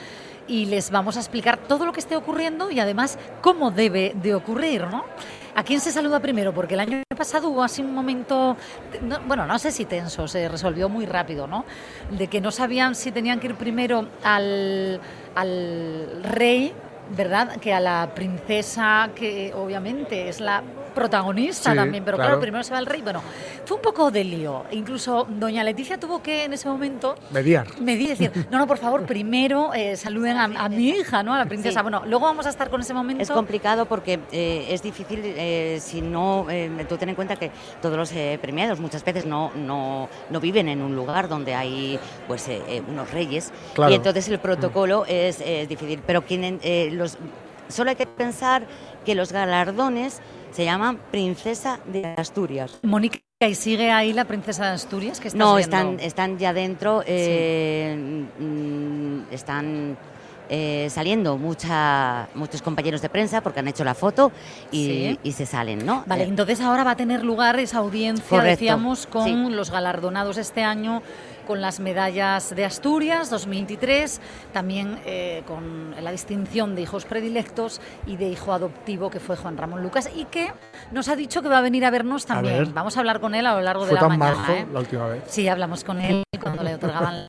y 0.47 0.67
les 0.67 0.91
vamos 0.91 1.17
a 1.17 1.21
explicar 1.21 1.57
todo 1.57 1.87
lo 1.87 1.93
que 1.93 2.01
esté 2.01 2.15
ocurriendo 2.15 2.71
y 2.71 2.79
además 2.79 3.19
cómo 3.41 3.71
debe 3.71 4.13
de 4.15 4.35
ocurrir, 4.35 4.87
¿no? 4.89 5.05
¿A 5.55 5.63
quién 5.65 5.81
se 5.81 5.91
saluda 5.91 6.21
primero? 6.21 6.53
Porque 6.53 6.75
el 6.75 6.81
año 6.81 7.03
pasado 7.17 7.49
hubo 7.49 7.65
así 7.65 7.81
un 7.81 7.95
momento, 7.95 8.55
no- 9.01 9.21
bueno, 9.27 9.47
no 9.47 9.59
sé 9.59 9.71
si 9.73 9.87
tenso, 9.87 10.29
se 10.29 10.47
resolvió 10.51 10.91
muy 10.91 11.07
rápido, 11.07 11.47
¿no? 11.47 11.65
De 12.11 12.27
que 12.29 12.43
no 12.43 12.51
sabían 12.51 12.95
si 12.95 13.11
tenían 13.13 13.41
que 13.41 13.47
ir 13.47 13.55
primero 13.55 14.07
al, 14.23 15.01
al 15.35 16.21
rey, 16.23 16.75
¿verdad? 17.07 17.59
Que 17.61 17.73
a 17.75 17.81
la 17.81 18.13
princesa, 18.15 19.13
que 19.15 19.53
obviamente 19.55 20.29
es 20.29 20.41
la 20.41 20.65
protagonista 20.97 21.71
Sí, 21.71 21.77
también, 21.77 22.03
pero 22.05 22.17
claro. 22.17 22.31
claro, 22.31 22.41
primero 22.41 22.65
se 22.65 22.73
va 22.73 22.81
el 22.81 22.87
rey. 22.87 23.03
Bueno, 23.03 23.23
fue 23.65 23.77
un 23.77 23.83
poco 23.83 24.11
de 24.11 24.25
lío. 24.25 24.65
Incluso 24.73 25.27
doña 25.31 25.63
Leticia 25.63 25.99
tuvo 26.01 26.21
que 26.23 26.45
en 26.45 26.53
ese 26.55 26.69
momento 26.69 27.15
Mediar. 27.31 27.67
medir, 27.81 28.09
decir, 28.09 28.33
no, 28.51 28.59
no, 28.59 28.67
por 28.67 28.79
favor, 28.79 29.05
primero 29.07 29.73
eh, 29.75 29.97
saluden 29.97 30.37
a, 30.37 30.45
a 30.45 30.69
mi 30.69 30.89
hija, 30.89 31.23
¿no? 31.23 31.35
A 31.35 31.39
la 31.39 31.47
princesa. 31.47 31.79
Sí. 31.81 31.83
Bueno, 31.83 32.03
luego 32.07 32.25
vamos 32.27 32.47
a 32.47 32.49
estar 32.51 32.69
con 32.71 32.81
ese 32.81 32.95
momento. 32.95 33.23
Es 33.23 33.31
complicado 33.31 33.87
porque 33.87 34.19
eh, 34.33 34.67
es 34.71 34.83
difícil 34.83 35.21
eh, 35.23 35.79
si 35.81 36.01
no, 36.03 36.47
eh, 36.51 36.71
tú 36.89 36.97
ten 36.97 37.11
en 37.11 37.15
cuenta 37.15 37.37
que 37.37 37.51
todos 37.81 37.97
los 37.97 38.11
eh, 38.13 38.39
premiados 38.43 38.81
muchas 38.81 39.05
veces 39.05 39.27
no, 39.27 39.53
no, 39.55 40.09
no 40.31 40.41
viven 40.41 40.69
en 40.69 40.81
un 40.83 40.97
lugar 40.97 41.29
donde 41.29 41.55
hay 41.55 42.01
pues 42.27 42.49
unos 42.89 43.11
reyes 43.13 43.53
Claro. 43.75 43.93
y 43.93 43.97
entonces 43.97 44.27
el 44.29 44.39
protocolo 44.39 45.05
es, 45.07 45.41
es 45.41 45.69
difícil. 45.69 46.01
Pero 46.07 46.25
quien, 46.25 46.59
eh, 46.63 46.89
los, 46.93 47.19
solo 47.69 47.91
hay 47.91 47.97
que 47.97 48.07
pensar 48.07 48.63
que 49.07 49.15
los 49.15 49.33
galardones 49.33 50.21
se 50.51 50.65
llaman 50.65 50.99
Princesa 51.13 51.79
de 51.87 52.05
Asturias. 52.19 52.79
Mónica, 52.83 53.19
¿y 53.41 53.55
sigue 53.55 53.91
ahí 53.93 54.13
la 54.13 54.25
princesa 54.25 54.65
de 54.67 54.71
Asturias? 54.73 55.21
que 55.21 55.29
No, 55.31 55.55
viendo? 55.55 55.59
están, 55.61 56.01
están 56.01 56.39
ya 56.39 56.53
dentro, 56.53 57.03
eh, 57.07 58.27
mm, 58.39 59.33
están 59.33 59.97
eh, 60.49 60.89
saliendo 60.91 61.39
mucha, 61.39 62.29
muchos 62.35 62.63
compañeros 62.63 63.01
de 63.03 63.09
prensa 63.09 63.41
porque 63.41 63.61
han 63.61 63.69
hecho 63.69 63.83
la 63.85 63.95
foto 63.95 64.31
y, 64.71 64.87
Sí. 64.87 65.19
y 65.25 65.33
se 65.33 65.45
salen, 65.47 65.85
¿no? 65.87 66.05
Vale, 66.07 66.23
Eh, 66.25 66.29
entonces 66.29 66.61
ahora 66.61 66.83
va 66.85 66.93
a 66.93 66.97
tener 66.97 67.25
lugar 67.25 67.59
esa 67.61 67.79
audiencia, 67.79 68.25
Correcto, 68.29 68.51
decíamos, 68.51 69.07
con 69.07 69.25
sí. 69.25 69.35
los 69.51 69.71
galardonados 69.73 70.37
este 70.37 70.63
año, 70.63 71.03
con 71.47 71.61
las 71.61 71.81
medallas 71.81 72.55
de 72.55 72.65
Asturias 72.65 73.31
2023, 73.31 74.21
también 74.53 74.99
eh, 75.07 75.43
con 75.47 75.95
la 76.03 76.11
distinción 76.11 76.75
de 76.75 76.83
hijos 76.83 77.05
predilectos 77.05 77.81
y 78.07 78.17
de 78.17 78.29
hijo 78.29 78.53
adoptivo 78.53 79.09
que 79.11 79.21
fue 79.21 79.37
Juan 79.37 79.57
Ramón 79.57 79.83
Lucas 79.83 80.11
y 80.15 80.25
que 80.27 80.53
nos 80.93 81.09
ha 81.09 81.17
dicho 81.17 81.41
que 81.43 81.49
va 81.49 81.59
a 81.59 81.63
venir 81.63 81.85
a 81.85 81.91
vernos 81.91 82.25
A 82.25 82.35
también. 82.35 82.59
ver. 82.59 82.67
Vamos 82.75 82.97
a 82.97 83.01
hablar 83.01 83.21
con 83.21 83.35
él 83.35 83.47
a 83.47 83.55
lo 83.55 83.61
largo 83.63 83.83
Fue 83.83 83.89
de 83.91 83.95
la 83.95 84.01
tan 84.01 84.19
mañana. 84.19 84.47
¿eh? 84.55 84.67
la 84.73 84.81
última 84.81 85.07
vez. 85.07 85.23
Sí, 85.27 85.49
hablamos 85.49 85.85
con 85.85 86.01
él 86.01 86.23
cuando 86.43 86.63
le 86.63 86.75
otorgaban 86.75 87.27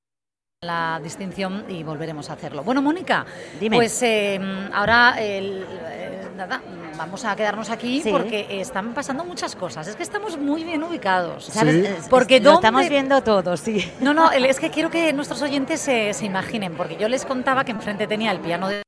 la 0.62 0.99
distinción 1.03 1.66
y 1.70 1.84
volveremos 1.84 2.32
a 2.32 2.34
hacerlo. 2.34 2.64
Bueno, 2.64 2.82
Mónica, 2.82 3.26
Dime. 3.60 3.78
pues 3.78 4.01
eh, 4.01 4.39
ahora 4.74 5.14
el, 5.20 5.64
eh, 5.84 6.28
nada, 6.36 6.64
vamos 6.97 7.24
a 7.26 7.36
quedarnos 7.36 7.70
aquí 7.70 8.01
Sí. 8.01 8.10
porque 8.12 8.60
están 8.60 8.95
pasando 8.95 9.24
muchas 9.24 9.55
cosas. 9.55 9.88
Es 9.88 9.95
que 9.95 10.01
estamos 10.01 10.36
muy 10.39 10.64
bien 10.64 10.82
ubicados, 10.82 11.45
¿sabes? 11.45 11.86
Sí. 11.86 12.08
Porque 12.10 12.39
lo 12.39 12.53
¿dónde- 12.53 12.68
estamos 12.68 12.89
viendo 12.89 13.22
todos, 13.22 13.60
sí. 13.60 13.91
No, 14.01 14.16
no, 14.16 14.32
es 14.32 14.60
que 14.60 14.72
quiero 14.72 14.89
que 14.89 15.14
nuestros 15.14 15.43
oyentes 15.43 15.80
se, 15.80 16.12
se 16.16 16.26
imaginen, 16.26 16.74
porque 16.76 16.97
yo 16.97 17.08
les 17.08 17.24
contaba 17.24 17.64
que 17.64 17.72
enfrente 17.72 18.08
tenía 18.08 18.32
el 18.32 18.39
piano 18.39 18.68
de 18.68 18.82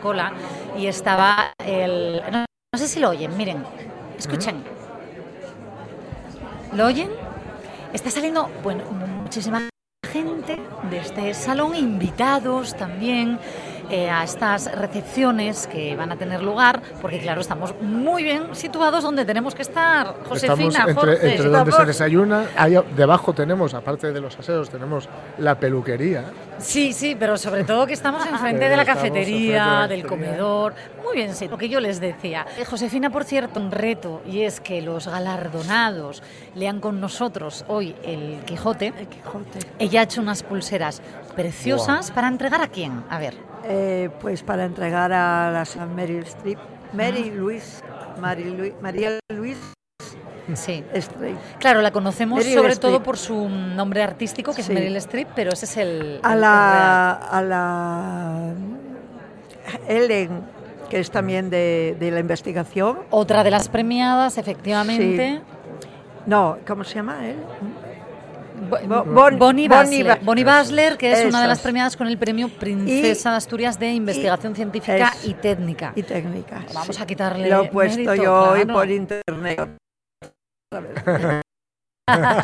cola 0.00 0.32
y 0.78 0.86
estaba 0.86 1.52
el... 1.62 2.22
No, 2.32 2.46
no 2.72 2.78
sé 2.78 2.88
si 2.88 3.00
lo 3.00 3.10
oyen, 3.10 3.36
miren, 3.36 3.62
escuchen. 4.18 4.64
¿Lo 6.72 6.86
oyen? 6.86 7.10
Está 7.92 8.08
saliendo, 8.10 8.48
bueno, 8.62 8.82
muchísima 8.90 9.68
gente 10.08 10.58
de 10.90 10.98
este 10.98 11.34
salón, 11.34 11.76
invitados 11.76 12.76
también 12.76 13.38
eh, 13.90 14.08
a 14.08 14.24
estas 14.24 14.72
recepciones 14.72 15.66
que 15.66 15.96
van 15.96 16.12
a 16.12 16.16
tener 16.16 16.42
lugar, 16.42 16.80
porque 17.00 17.18
claro, 17.18 17.40
estamos 17.40 17.74
muy 17.80 18.22
bien 18.22 18.54
situados 18.54 19.02
donde 19.02 19.24
tenemos 19.24 19.54
que 19.54 19.62
estar. 19.62 20.14
Josefina, 20.28 20.68
Estamos 20.68 20.76
entre, 20.76 20.94
Jorge, 20.94 21.30
entre 21.32 21.48
donde 21.48 21.72
se 21.72 21.84
desayuna. 21.84 22.46
Ahí 22.56 22.76
debajo 22.96 23.32
tenemos, 23.32 23.74
aparte 23.74 24.12
de 24.12 24.20
los 24.20 24.38
aseos, 24.38 24.70
tenemos 24.70 25.08
la 25.38 25.58
peluquería. 25.58 26.24
Sí, 26.58 26.92
sí, 26.92 27.16
pero 27.18 27.36
sobre 27.36 27.64
todo 27.64 27.86
que 27.86 27.94
estamos 27.94 28.24
enfrente 28.26 28.68
de 28.68 28.76
la 28.76 28.84
cafetería, 28.84 29.24
enfrente 29.24 29.52
de 29.52 29.80
la 29.80 29.88
del 29.88 30.06
comedor. 30.06 30.74
Muy 31.02 31.16
bien, 31.16 31.34
sí, 31.34 31.48
lo 31.48 31.58
que 31.58 31.68
yo 31.68 31.80
les 31.80 32.00
decía. 32.00 32.46
Eh, 32.58 32.64
Josefina, 32.64 33.10
por 33.10 33.24
cierto, 33.24 33.58
un 33.58 33.70
reto, 33.70 34.22
y 34.26 34.42
es 34.42 34.60
que 34.60 34.82
los 34.82 35.08
galardonados 35.08 36.22
lean 36.54 36.80
con 36.80 37.00
nosotros 37.00 37.64
hoy 37.68 37.96
el 38.04 38.40
Quijote. 38.44 38.92
El 38.98 39.08
Quijote. 39.08 39.58
Ella 39.78 40.00
ha 40.00 40.02
hecho 40.04 40.20
unas 40.20 40.42
pulseras 40.42 41.02
preciosas 41.34 42.10
para 42.10 42.28
entregar 42.28 42.62
a 42.62 42.68
quién. 42.68 43.02
A 43.08 43.18
ver. 43.18 43.49
Eh, 43.64 44.10
pues 44.20 44.42
para 44.42 44.64
entregar 44.64 45.12
a 45.12 45.50
la 45.50 45.64
San 45.64 45.94
Meryl 45.94 46.22
Streep, 46.24 46.58
Mary 46.92 47.30
Louise, 47.30 47.82
Mary 48.20 48.44
Lu- 48.44 48.74
María 48.80 49.18
Luis 49.34 49.56
Sí. 50.54 50.82
Claro, 51.60 51.80
la 51.80 51.92
conocemos 51.92 52.38
Meryl 52.40 52.54
sobre 52.58 52.74
todo 52.76 53.02
por 53.04 53.16
su 53.16 53.48
nombre 53.48 54.02
artístico, 54.02 54.52
que 54.52 54.62
Sí. 54.64 54.72
es 54.72 54.78
Meryl 54.78 54.96
Streep, 54.96 55.28
pero 55.36 55.52
ese 55.52 55.64
es 55.66 55.76
el. 55.76 56.18
A 56.24 56.32
el- 56.34 56.40
la, 56.40 57.12
a 57.12 57.42
la 57.42 58.52
Ellen, 59.86 60.42
que 60.88 60.98
es 60.98 61.10
también 61.12 61.50
de, 61.50 61.96
de 62.00 62.10
la 62.10 62.18
investigación. 62.18 62.98
Otra 63.10 63.44
de 63.44 63.50
las 63.52 63.68
premiadas, 63.68 64.38
efectivamente. 64.38 65.40
No, 66.26 66.58
¿cómo 66.66 66.82
se 66.82 66.96
llama 66.96 67.28
él? 67.28 67.36
Bo- 68.60 68.78
Bo- 68.86 69.04
Bon- 69.04 69.38
Bonnie 69.38 69.68
Basler, 69.68 70.06
Ba- 70.06 70.18
Bonnie 70.22 70.44
Basler, 70.44 70.96
que 70.96 71.12
es 71.12 71.24
una 71.26 71.42
de 71.42 71.48
las 71.48 71.60
premiadas 71.60 71.96
con 71.96 72.06
el 72.06 72.18
premio 72.18 72.48
Princesa 72.48 73.30
de 73.30 73.36
Asturias 73.36 73.78
de 73.78 73.88
Investigación 73.92 74.54
Científica 74.54 75.12
y 75.24 75.34
Técnica. 75.34 75.92
Y 75.96 76.02
técnica. 76.02 76.64
Vamos 76.74 76.96
sí. 76.96 77.02
a 77.02 77.06
quitarle 77.06 77.48
Lo 77.48 77.64
he 77.64 77.68
puesto 77.68 77.96
mérito, 77.96 78.14
yo 78.22 78.50
hoy 78.52 78.64
por 78.66 78.90
internet. 78.90 79.70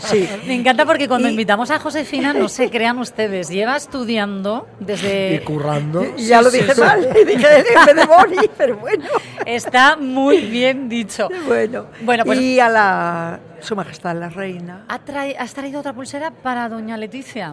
Sí. 0.00 0.28
Me 0.46 0.54
encanta 0.54 0.84
porque 0.86 1.08
cuando 1.08 1.26
Y- 1.28 1.32
invitamos 1.32 1.70
a 1.70 1.78
Josefina, 1.78 2.32
no 2.32 2.48
se 2.48 2.70
crean 2.70 2.98
ustedes, 2.98 3.48
lleva 3.48 3.76
estudiando 3.76 4.68
desde... 4.78 5.34
y 5.34 5.38
currando. 5.40 6.04
Y 6.16 6.26
ya 6.26 6.40
lo 6.42 6.50
dije 6.50 6.74
sí. 6.74 6.80
mal, 6.80 7.02
dije 7.12 7.94
de 7.94 8.06
Bonnie, 8.06 8.50
pero 8.56 8.76
bueno. 8.76 9.04
Está 9.44 9.96
muy 9.96 10.42
bien 10.46 10.88
dicho. 10.88 11.28
Bueno, 11.46 11.86
Bueno, 12.02 12.24
pues- 12.24 12.40
y 12.40 12.60
a 12.60 12.68
la 12.68 13.40
Su 13.60 13.74
Majestad 13.74 14.14
la 14.16 14.28
Reina. 14.28 14.84
¿Ha 14.88 15.00
trai- 15.04 15.34
¿Has 15.38 15.52
traído 15.54 15.80
otra 15.80 15.92
pulsera 15.92 16.30
para 16.30 16.68
doña 16.68 16.96
Leticia? 16.96 17.52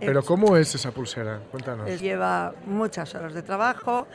Pero 0.00 0.24
¿cómo 0.24 0.56
es 0.56 0.74
esa 0.74 0.90
pulsera? 0.90 1.38
Cuéntanos. 1.52 1.88
Él 1.88 2.00
lleva 2.00 2.54
muchas 2.66 3.14
horas 3.14 3.34
de 3.34 3.42
trabajo, 3.42 4.08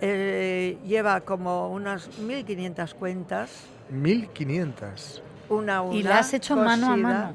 eh, 0.00 0.78
lleva 0.84 1.20
como 1.20 1.70
unas 1.70 2.10
1.500 2.20 2.94
cuentas, 2.94 3.50
1500. 3.90 5.22
Una 5.48 5.76
a 5.78 5.80
una. 5.82 5.94
Y 5.96 6.02
la 6.02 6.18
has 6.18 6.32
hecho 6.34 6.56
mano 6.56 6.86
a 6.86 6.90
cosida, 6.90 7.08
mano. 7.08 7.34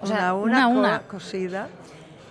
O 0.00 0.06
sea, 0.06 0.16
una 0.16 0.28
a 0.28 0.34
una 0.34 0.62
a 0.64 0.66
una, 0.66 0.78
una. 0.78 0.98
co- 1.02 1.08
cosida. 1.12 1.68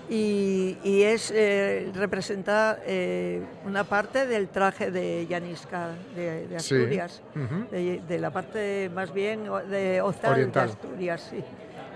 y, 0.09 0.77
y 0.83 1.03
es 1.03 1.31
eh, 1.33 1.89
representa 1.95 2.79
eh, 2.85 3.41
una 3.65 3.83
parte 3.85 4.25
del 4.27 4.49
traje 4.49 4.91
de 4.91 5.25
Yanisca 5.27 5.89
de, 6.15 6.47
de 6.47 6.59
Sí. 6.59 6.75
Asturias, 6.75 7.21
de, 7.71 8.01
de 8.05 8.19
la 8.19 8.29
parte 8.29 8.89
más 8.93 9.13
bien 9.13 9.43
de 9.69 10.01
Ozal 10.01 10.33
Oriental. 10.33 10.67
de 10.67 10.73
Asturias, 10.73 11.27
sí. 11.29 11.43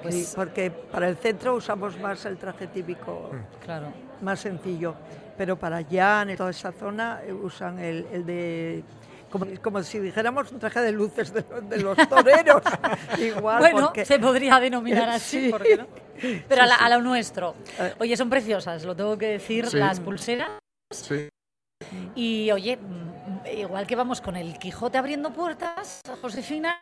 Pues- 0.01 0.15
Sí, 0.29 0.33
porque 0.36 0.69
para 0.71 1.09
el 1.09 1.17
centro 1.17 1.55
usamos 1.55 1.99
más 1.99 2.25
el 2.25 2.38
traje 2.38 2.67
típico, 2.67 3.31
Claro. 3.65 3.88
más 4.21 4.39
sencillo, 4.39 4.93
pero 5.38 5.57
para 5.57 5.83
Jan 5.83 6.29
y 6.29 6.36
toda 6.36 6.51
esa 6.51 6.71
zona 6.71 7.21
eh, 7.25 7.33
usan 7.33 7.79
el, 7.79 8.05
el 8.13 8.23
de 8.25 8.83
como, 9.39 9.61
como 9.61 9.83
si 9.83 9.99
dijéramos 9.99 10.51
un 10.51 10.59
traje 10.59 10.81
de 10.81 10.91
luces 10.91 11.33
de, 11.33 11.43
los- 11.49 11.69
de 11.69 11.77
los 11.81 11.97
toreros. 12.09 12.61
Igual, 13.19 13.59
Bueno, 13.59 13.86
porque- 13.88 14.05
se 14.05 14.19
podría 14.19 14.59
denominar 14.59 15.09
así, 15.09 15.45
Sí. 15.45 15.49
¿por 15.51 15.63
qué 15.63 15.77
no? 15.77 15.88
Pero 16.47 16.61
a, 16.63 16.65
la- 16.65 16.75
a 16.75 16.89
lo 16.89 17.01
nuestro. 17.01 17.55
Eh. 17.79 17.93
Oye, 17.99 18.15
son 18.17 18.29
preciosas, 18.29 18.83
lo 18.86 18.95
tengo 18.95 19.17
que 19.17 19.27
decir, 19.27 19.67
Sí. 19.67 19.77
las 19.77 19.99
pulseras. 19.99 20.49
Sí. 20.93 21.29
Y 22.15 22.51
oye, 22.51 22.77
mm, 22.77 23.47
igual 23.57 23.86
que 23.86 23.95
vamos 23.95 24.21
con 24.21 24.36
el 24.38 24.57
Quijote 24.57 24.97
abriendo 24.97 25.31
puertas, 25.33 26.01
Josefina, 26.21 26.79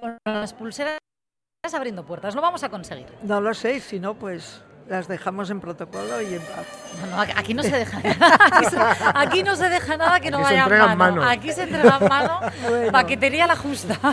con 0.00 0.16
las 0.24 0.52
pulseras 0.54 0.98
abriendo 1.72 2.04
puertas, 2.04 2.34
lo 2.34 2.40
vamos 2.42 2.62
a 2.64 2.68
conseguir. 2.70 3.06
No 3.22 3.40
lo 3.40 3.54
sé, 3.54 3.78
si 3.80 4.00
no, 4.00 4.14
pues 4.14 4.62
las 4.88 5.08
dejamos 5.08 5.48
en 5.50 5.60
protocolo 5.60 6.20
y 6.20 6.34
en 6.34 6.40
paz. 6.42 6.66
No, 7.00 7.16
no, 7.16 7.22
aquí- 7.22 7.54
no 7.54 7.62
se 7.62 7.70
deja 7.76 7.98
nada. 8.04 8.38
Aquí, 9.14 9.42
no 9.42 9.56
se 9.56 9.68
deja 9.68 9.96
nada 9.96 10.20
que 10.20 10.30
no 10.30 10.38
Aquí 10.38 10.44
vaya 10.56 10.64
en 10.64 10.78
mano. 10.78 10.96
mano. 10.96 11.22
Aquí 11.28 11.52
se 11.52 11.62
entrega 11.64 11.98
en 12.00 12.08
mano. 12.08 12.40
Bueno. 12.68 12.92
Paquetería 12.92 13.46
la 13.46 13.56
justa. 13.56 13.98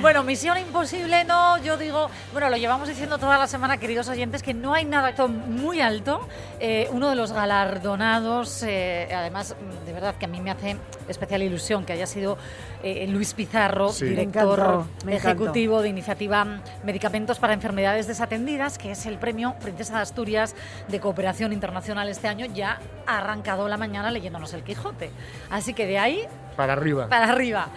bueno, 0.00 0.22
misión 0.22 0.58
imposible, 0.58 1.24
no, 1.24 1.58
yo 1.58 1.76
digo, 1.76 2.10
bueno, 2.32 2.50
lo 2.50 2.56
llevamos 2.56 2.88
diciendo 2.88 3.18
toda 3.18 3.38
la 3.38 3.46
semana, 3.46 3.78
queridos 3.78 4.08
oyentes, 4.08 4.42
que 4.42 4.54
no 4.54 4.74
hay 4.74 4.84
nada 4.84 5.14
muy 5.28 5.80
alto. 5.80 6.26
Eh, 6.60 6.88
uno 6.92 7.08
de 7.08 7.16
los 7.16 7.32
galardonados, 7.32 8.62
eh, 8.62 9.08
además, 9.14 9.56
de 9.86 9.92
verdad 9.92 10.14
que 10.16 10.26
a 10.26 10.28
mí 10.28 10.40
me 10.40 10.50
hace 10.50 10.76
especial 11.08 11.42
ilusión 11.42 11.84
que 11.84 11.92
haya 11.92 12.06
sido 12.06 12.38
eh, 12.82 13.06
Luis 13.08 13.34
Pizarro, 13.34 13.88
Sí. 13.90 14.04
Me 14.04 14.10
director 14.10 14.58
encantó, 14.58 14.86
me 15.04 15.16
encantó. 15.16 15.28
ejecutivo 15.30 15.82
de 15.82 15.88
iniciativa 15.88 16.60
Medicamentos 16.82 17.38
para 17.38 17.52
Enfermedades 17.52 18.06
Desatendidas, 18.06 18.78
que 18.78 18.90
es 18.90 19.06
el 19.06 19.18
premio 19.18 19.54
Princesa 19.60 19.96
de 19.96 20.02
Asturias 20.02 20.54
de 20.88 21.00
Cooperación 21.00 21.52
Internacional 21.52 22.08
este 22.08 22.28
año, 22.28 22.46
ya 22.46 22.80
ha 23.06 23.18
arrancado 23.18 23.68
la 23.68 23.76
mañana 23.76 24.10
leyéndonos 24.10 24.52
el 24.54 24.62
Quijote. 24.62 25.10
Así 25.50 25.74
que 25.74 25.86
de 25.86 25.98
ahí 25.98 26.26
Para 26.56 26.72
arriba. 26.74 27.08
para 27.08 27.30
arriba. 27.30 27.68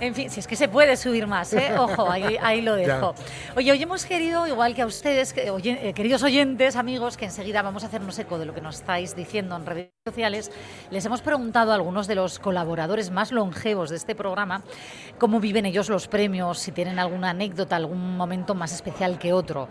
En 0.00 0.16
fin, 0.16 0.30
si 0.30 0.40
es 0.40 0.48
que 0.48 0.56
se 0.56 0.66
puede 0.66 0.96
subir 0.96 1.28
más, 1.28 1.52
¿eh? 1.52 1.74
Ojo, 1.78 2.10
ahí, 2.10 2.36
ahí 2.42 2.60
lo 2.60 2.76
Ya. 2.80 2.96
dejo. 2.96 3.14
Oye, 3.54 3.70
hoy 3.70 3.80
hemos 3.80 4.04
querido, 4.04 4.48
igual 4.48 4.74
que 4.74 4.82
a 4.82 4.86
ustedes, 4.86 5.32
que- 5.32 5.48
oye- 5.52 5.78
eh, 5.80 5.92
queridos 5.94 6.24
oyentes, 6.24 6.74
amigos, 6.74 7.16
que 7.16 7.26
enseguida 7.26 7.62
vamos 7.62 7.84
a 7.84 7.86
hacernos 7.86 8.18
eco 8.18 8.36
de 8.36 8.46
lo 8.46 8.52
que 8.52 8.60
nos 8.60 8.76
estáis 8.76 9.14
diciendo 9.14 9.54
en 9.54 9.64
redes 9.64 9.90
sociales, 10.04 10.50
les 10.90 11.04
hemos 11.04 11.22
preguntado 11.22 11.70
a 11.70 11.76
algunos 11.76 12.08
de 12.08 12.16
los 12.16 12.40
colaboradores 12.40 13.12
más 13.12 13.30
longevos 13.30 13.90
de 13.90 13.96
este 13.96 14.16
programa 14.16 14.62
cómo 15.18 15.38
viven 15.38 15.66
ellos 15.66 15.88
los 15.88 16.08
premios, 16.08 16.58
si 16.58 16.72
tienen 16.72 16.98
alguna 16.98 17.30
anécdota, 17.30 17.76
algún 17.76 18.16
momento 18.16 18.56
más 18.56 18.72
especial 18.72 19.20
que 19.20 19.32
otro. 19.32 19.68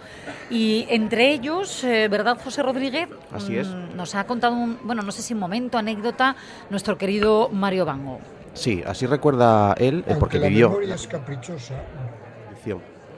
Y 0.49 0.85
entre 0.89 1.33
ellos, 1.33 1.83
eh, 1.83 2.07
¿verdad, 2.07 2.37
José 2.41 2.63
Rodríguez? 2.63 3.09
Así 3.33 3.57
es. 3.57 3.67
Mm, 3.67 3.97
Nos 3.97 4.15
ha 4.15 4.23
contado, 4.23 4.53
un, 4.53 4.79
bueno, 4.83 5.01
no 5.01 5.11
sé 5.11 5.21
si 5.23 5.33
un 5.33 5.41
momento, 5.41 5.77
anécdota, 5.77 6.37
nuestro 6.69 6.97
querido 6.97 7.49
Mario 7.51 7.83
Bango. 7.85 8.21
Sí, 8.53 8.83
así 8.85 9.05
recuerda 9.05 9.73
él, 9.73 10.03
eh, 10.07 10.15
porque 10.19 10.37
Aunque 10.37 10.39
la 10.39 10.47
vivió 10.47 10.69
memoria 10.69 10.95
es 10.95 11.07
caprichosa. 11.07 11.75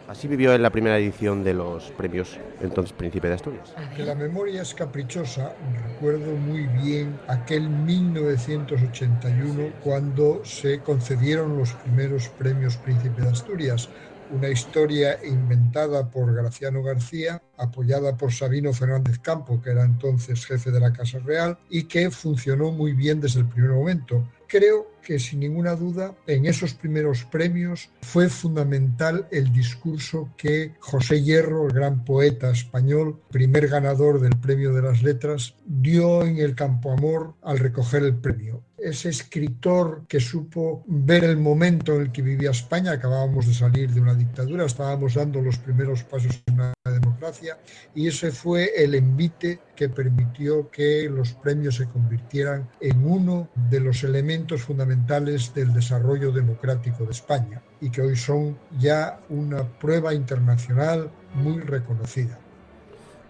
Así 0.07 0.27
vivió 0.27 0.53
en 0.53 0.61
la 0.61 0.69
primera 0.69 0.97
edición 0.97 1.43
de 1.43 1.53
los 1.53 1.91
premios 1.91 2.37
entonces 2.61 2.93
Príncipe 2.93 3.29
de 3.29 3.35
Asturias. 3.35 3.73
aunque 3.77 4.03
la 4.03 4.13
memoria 4.13 4.61
es 4.61 4.73
caprichosa, 4.73 5.55
recuerdo 5.87 6.35
muy 6.35 6.67
bien 6.67 7.17
aquel 7.27 7.69
1981 7.69 9.71
cuando 9.81 10.41
se 10.43 10.81
concedieron 10.81 11.57
los 11.57 11.71
primeros 11.73 12.27
premios 12.27 12.75
Príncipe 12.77 13.21
de 13.21 13.29
Asturias. 13.29 13.89
Una 14.29 14.49
historia 14.49 15.19
inventada 15.25 16.09
por 16.09 16.33
Graciano 16.33 16.83
García, 16.83 17.41
apoyada 17.57 18.17
por 18.17 18.33
Sabino 18.33 18.73
Fernández 18.73 19.19
Campo, 19.19 19.61
que 19.61 19.71
era 19.71 19.83
entonces 19.83 20.45
jefe 20.45 20.71
de 20.71 20.79
la 20.79 20.91
Casa 20.91 21.19
Real, 21.19 21.57
y 21.69 21.83
que 21.83 22.11
funcionó 22.11 22.71
muy 22.71 22.93
bien 22.93 23.21
desde 23.21 23.39
el 23.39 23.47
primer 23.47 23.71
momento. 23.71 24.27
Creo 24.53 24.85
que 25.01 25.17
sin 25.17 25.39
ninguna 25.39 25.75
duda 25.75 26.13
en 26.27 26.45
esos 26.45 26.75
primeros 26.75 27.25
premios 27.25 27.89
fue 28.03 28.29
fundamental 28.29 29.27
el 29.31 29.51
discurso 29.51 30.29
que 30.37 30.75
José 30.79 31.23
Hierro, 31.23 31.65
el 31.65 31.73
gran 31.73 32.05
poeta 32.05 32.51
español, 32.51 33.19
primer 33.31 33.67
ganador 33.67 34.21
del 34.21 34.37
Premio 34.37 34.71
de 34.71 34.83
las 34.83 35.01
Letras, 35.01 35.55
dio 35.65 36.23
en 36.23 36.37
el 36.37 36.53
Campo 36.53 36.91
Amor 36.91 37.33
al 37.41 37.57
recoger 37.57 38.03
el 38.03 38.15
premio. 38.15 38.61
Ese 38.77 39.09
escritor 39.09 40.03
que 40.07 40.19
supo 40.19 40.83
ver 40.85 41.23
el 41.23 41.37
momento 41.37 41.95
en 41.95 42.01
el 42.01 42.11
que 42.11 42.21
vivía 42.21 42.51
España, 42.51 42.91
acabábamos 42.91 43.47
de 43.47 43.55
salir 43.55 43.89
de 43.89 44.01
una 44.01 44.13
dictadura, 44.13 44.65
estábamos 44.65 45.15
dando 45.15 45.41
los 45.41 45.57
primeros 45.57 46.03
pasos 46.03 46.43
en 46.45 46.53
una 46.53 46.72
democracia 46.91 47.57
y 47.95 48.09
ese 48.09 48.29
fue 48.29 48.71
el 48.75 48.93
envite 48.93 49.61
que 49.73 49.87
permitió 49.87 50.69
que 50.69 51.09
los 51.09 51.31
premios 51.31 51.77
se 51.77 51.87
convirtieran 51.87 52.69
en 52.81 53.07
uno 53.07 53.47
de 53.69 53.79
los 53.79 54.03
elementos 54.03 54.63
fundamentales 54.63 55.53
del 55.53 55.73
desarrollo 55.73 56.33
democrático 56.33 57.05
de 57.05 57.11
España 57.11 57.61
y 57.79 57.89
que 57.89 58.01
hoy 58.01 58.17
son 58.17 58.57
ya 58.77 59.21
una 59.29 59.63
prueba 59.63 60.13
internacional 60.13 61.09
muy 61.35 61.61
reconocida. 61.61 62.37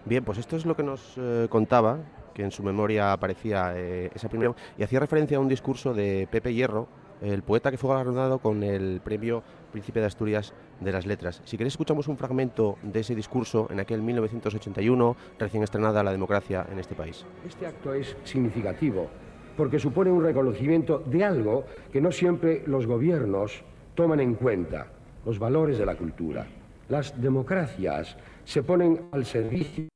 Bien, 0.04 0.24
pues 0.24 0.38
esto 0.38 0.56
es 0.56 0.66
lo 0.66 0.74
que 0.74 0.82
nos 0.82 1.14
eh, 1.16 1.46
contaba, 1.48 1.98
que 2.34 2.42
en 2.42 2.50
su 2.50 2.64
memoria 2.64 3.12
aparecía 3.12 3.72
eh, 3.76 4.10
esa 4.16 4.28
primera, 4.28 4.52
y 4.76 4.82
hacía 4.82 4.98
referencia 4.98 5.36
a 5.36 5.40
un 5.40 5.48
discurso 5.48 5.94
de 5.94 6.26
Pepe 6.28 6.52
Hierro, 6.52 6.88
el 7.22 7.44
poeta 7.44 7.70
que 7.70 7.78
fue 7.78 7.90
galardonado 7.90 8.40
con 8.40 8.64
el 8.64 9.00
premio 9.02 9.44
Príncipe 9.70 10.00
de 10.00 10.06
Asturias 10.06 10.52
de 10.80 10.92
las 10.92 11.06
Letras. 11.06 11.40
Si 11.44 11.56
queréis 11.56 11.74
escuchamos 11.74 12.08
un 12.08 12.16
fragmento 12.16 12.78
de 12.82 13.00
ese 13.00 13.14
discurso 13.14 13.68
en 13.70 13.80
aquel 13.80 14.02
1981, 14.02 15.16
recién 15.38 15.62
estrenada 15.62 16.02
la 16.02 16.12
democracia 16.12 16.66
en 16.70 16.78
este 16.78 16.94
país. 16.94 17.24
Este 17.46 17.66
acto 17.66 17.94
es 17.94 18.16
significativo 18.24 19.08
porque 19.56 19.78
supone 19.78 20.10
un 20.10 20.22
reconocimiento 20.22 20.98
de 20.98 21.24
algo 21.24 21.64
que 21.92 22.00
no 22.00 22.10
siempre 22.10 22.62
los 22.66 22.86
gobiernos 22.86 23.62
toman 23.94 24.20
en 24.20 24.34
cuenta, 24.34 24.88
los 25.24 25.38
valores 25.38 25.78
de 25.78 25.86
la 25.86 25.96
cultura. 25.96 26.46
Las 26.88 27.20
democracias 27.20 28.16
se 28.44 28.62
ponen 28.62 29.08
al 29.12 29.24
servicio 29.24 29.88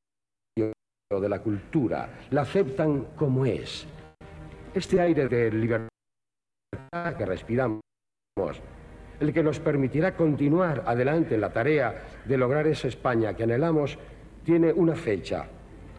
de 0.57 1.29
la 1.29 1.41
cultura, 1.41 2.21
la 2.31 2.43
aceptan 2.43 3.09
como 3.17 3.45
es. 3.45 3.87
Este 4.75 5.01
aire 5.01 5.29
de 5.29 5.51
libertad 5.51 5.89
que 7.17 7.27
respiramos, 7.27 7.81
el 9.21 9.33
que 9.33 9.43
nos 9.43 9.59
permitirá 9.61 10.15
continuar 10.15 10.85
adelante 10.87 11.35
en 11.35 11.41
la 11.41 11.51
tarea 11.51 11.95
de 12.25 12.39
lograr 12.39 12.67
esa 12.67 12.89
España 12.89 13.35
que 13.35 13.45
anhelamos, 13.45 13.99
tiene 14.45 14.73
una 14.73 14.95
fecha. 14.95 15.47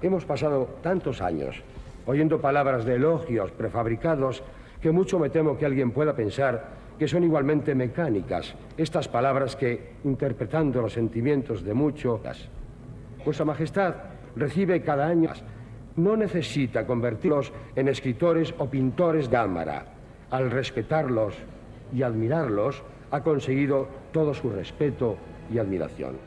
Hemos 0.02 0.26
pasado 0.26 0.78
tantos 0.82 1.22
años 1.22 1.62
oyendo 2.06 2.42
palabras 2.42 2.86
de 2.86 2.96
elogios 2.96 3.52
prefabricados 3.52 4.42
que 4.82 4.92
mucho 4.92 5.20
me 5.20 5.30
temo 5.30 5.58
que 5.58 5.66
alguien 5.66 5.92
pueda 5.92 6.16
pensar 6.16 6.80
que 6.98 7.08
son 7.08 7.24
igualmente 7.24 7.76
mecánicas 7.76 8.56
estas 8.78 9.08
palabras 9.08 9.56
que, 9.56 9.94
interpretando 10.04 10.82
los 10.82 10.94
sentimientos 10.94 11.64
de 11.64 11.74
muchos, 11.74 12.22
Vuestra 13.24 13.46
Majestad 13.46 13.96
recibe 14.36 14.82
cada 14.82 15.08
año, 15.08 15.30
no 15.98 16.16
necesita 16.16 16.88
convertirlos 16.88 17.52
en 17.76 17.88
escritores 17.90 18.54
o 18.58 18.70
pintores 18.70 19.30
de 19.30 19.36
cámara. 19.36 19.86
Al 20.32 20.52
respetarlos 20.52 21.36
y 21.94 22.04
admirarlos, 22.04 22.84
ha 23.12 23.22
conseguido 23.22 23.88
todo 24.12 24.34
su 24.34 24.50
respeto 24.50 25.18
y 25.54 25.58
admiración. 25.58 26.18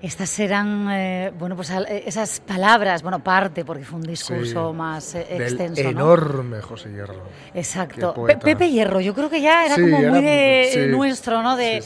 Estas 0.00 0.38
eran, 0.38 0.86
eh, 0.92 1.32
bueno, 1.36 1.56
pues 1.56 1.70
eh, 1.70 2.04
esas 2.06 2.38
palabras, 2.38 3.02
bueno, 3.02 3.18
parte, 3.18 3.64
porque 3.64 3.82
fue 3.84 3.98
un 3.98 4.06
discurso 4.06 4.70
Sí, 4.70 4.76
más 4.76 5.14
eh, 5.16 5.26
del 5.28 5.42
extenso, 5.42 5.82
¿no? 5.82 5.88
enorme 5.90 6.60
José 6.60 6.90
Hierro. 6.92 7.24
Exacto. 7.52 8.14
Pepe 8.44 8.70
Hierro, 8.70 9.00
yo 9.00 9.12
creo 9.12 9.28
que 9.28 9.40
ya 9.40 9.66
era 9.66 9.74
Sí, 9.74 9.80
como 9.80 9.98
era- 9.98 10.10
muy 10.12 10.22
de 10.22 10.70
sí. 10.72 10.80
nuestro, 10.96 11.42
¿no? 11.42 11.56
De 11.56 11.82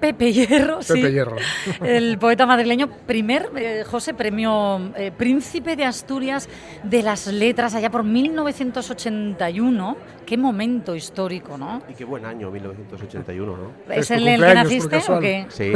Pepe 0.00 0.32
Hierro, 0.32 0.82
sí. 0.82 0.94
Pepe 0.94 1.12
Hierro. 1.12 1.36
El 1.84 2.18
poeta 2.18 2.46
madrileño, 2.46 2.88
primer, 3.06 3.50
eh, 3.56 3.84
José, 3.84 4.14
premio 4.14 4.92
eh, 4.96 5.12
Príncipe 5.16 5.76
de 5.76 5.84
Asturias 5.84 6.48
de 6.82 7.02
las 7.02 7.26
Letras, 7.26 7.74
allá 7.74 7.90
por 7.90 8.04
1981. 8.04 9.96
Qué 10.26 10.38
momento 10.38 10.94
histórico, 10.94 11.58
¿no? 11.58 11.82
Y 11.88 11.94
qué 11.94 12.04
buen 12.04 12.24
año, 12.24 12.50
1981, 12.50 13.56
¿no? 13.56 13.72
¿Es 13.92 14.10
el, 14.10 14.26
el 14.26 14.40
que 14.40 14.54
naciste 14.54 15.00
o 15.08 15.20
qué? 15.20 15.46
Sí. 15.50 15.72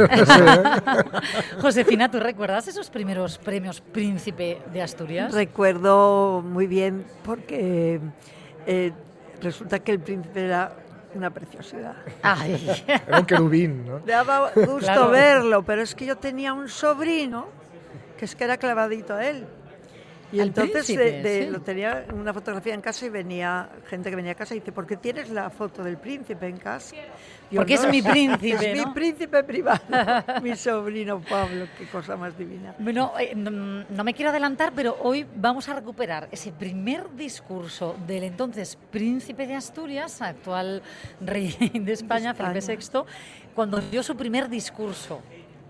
Josefina, 1.61 2.09
¿tú 2.09 2.19
recuerdas 2.19 2.67
esos 2.67 2.89
primeros 2.89 3.37
premios 3.37 3.81
Príncipe 3.81 4.59
de 4.73 4.81
Asturias? 4.81 5.33
Recuerdo 5.33 6.41
muy 6.41 6.67
bien 6.67 7.05
porque 7.23 7.99
eh, 8.65 8.91
resulta 9.41 9.79
que 9.79 9.91
el 9.91 9.99
príncipe 9.99 10.45
era 10.45 10.75
una 11.15 11.29
preciosidad. 11.31 11.95
Ay. 12.21 12.83
Era 13.07 13.19
un 13.19 13.25
querubín, 13.25 13.85
¿no? 13.85 13.99
Me 14.05 14.11
daba 14.11 14.51
gusto 14.55 14.77
Claro. 14.79 15.09
verlo, 15.09 15.63
pero 15.63 15.81
es 15.81 15.95
que 15.95 16.05
yo 16.05 16.17
tenía 16.17 16.53
un 16.53 16.69
sobrino 16.69 17.47
que 18.17 18.25
es 18.25 18.35
que 18.35 18.43
era 18.43 18.57
clavadito 18.57 19.13
a 19.15 19.25
él. 19.25 19.47
Y 20.31 20.39
Al 20.39 20.49
entonces 20.49 20.73
príncipe, 20.85 21.11
de- 21.11 21.21
de- 21.23 21.45
sí. 21.45 21.49
lo 21.49 21.61
tenía 21.61 22.05
una 22.13 22.33
fotografía 22.33 22.73
en 22.75 22.81
casa 22.81 23.05
y 23.05 23.09
venía 23.09 23.67
gente 23.87 24.11
que 24.11 24.15
venía 24.15 24.33
a 24.33 24.35
casa 24.35 24.53
y 24.53 24.59
dice, 24.59 24.71
¿por 24.71 24.85
qué 24.85 24.95
tienes 24.95 25.29
la 25.31 25.49
foto 25.49 25.83
del 25.83 25.97
príncipe 25.97 26.45
en 26.47 26.57
casa? 26.57 26.95
Digo, 27.49 27.61
Porque 27.61 27.73
es 27.73 27.89
mi 27.89 28.01
príncipe, 28.03 28.69
Es 28.69 28.77
¿no? 28.77 28.87
mi 28.87 28.93
príncipe 28.93 29.43
privado, 29.43 29.81
mi 30.43 30.55
sobrino 30.55 31.19
Pablo, 31.19 31.65
qué 31.79 31.87
cosa 31.87 32.15
más 32.15 32.37
divina. 32.37 32.75
Bueno, 32.77 33.13
eh, 33.19 33.33
no, 33.35 33.49
no 33.89 34.03
me 34.03 34.13
quiero 34.13 34.29
adelantar, 34.29 34.71
pero 34.75 34.97
hoy 35.01 35.25
vamos 35.35 35.67
a 35.67 35.73
recuperar 35.73 36.27
ese 36.31 36.51
primer 36.51 37.09
discurso 37.15 37.95
del 38.05 38.23
entonces 38.25 38.77
príncipe 38.91 39.47
de 39.47 39.55
Asturias, 39.55 40.21
actual 40.21 40.83
rey 41.21 41.55
de 41.73 41.91
España. 41.93 42.35
Felipe 42.35 42.59
VI, 42.77 42.99
cuando 43.55 43.79
dio 43.79 44.03
su 44.03 44.15
primer 44.15 44.47
discurso, 44.47 45.21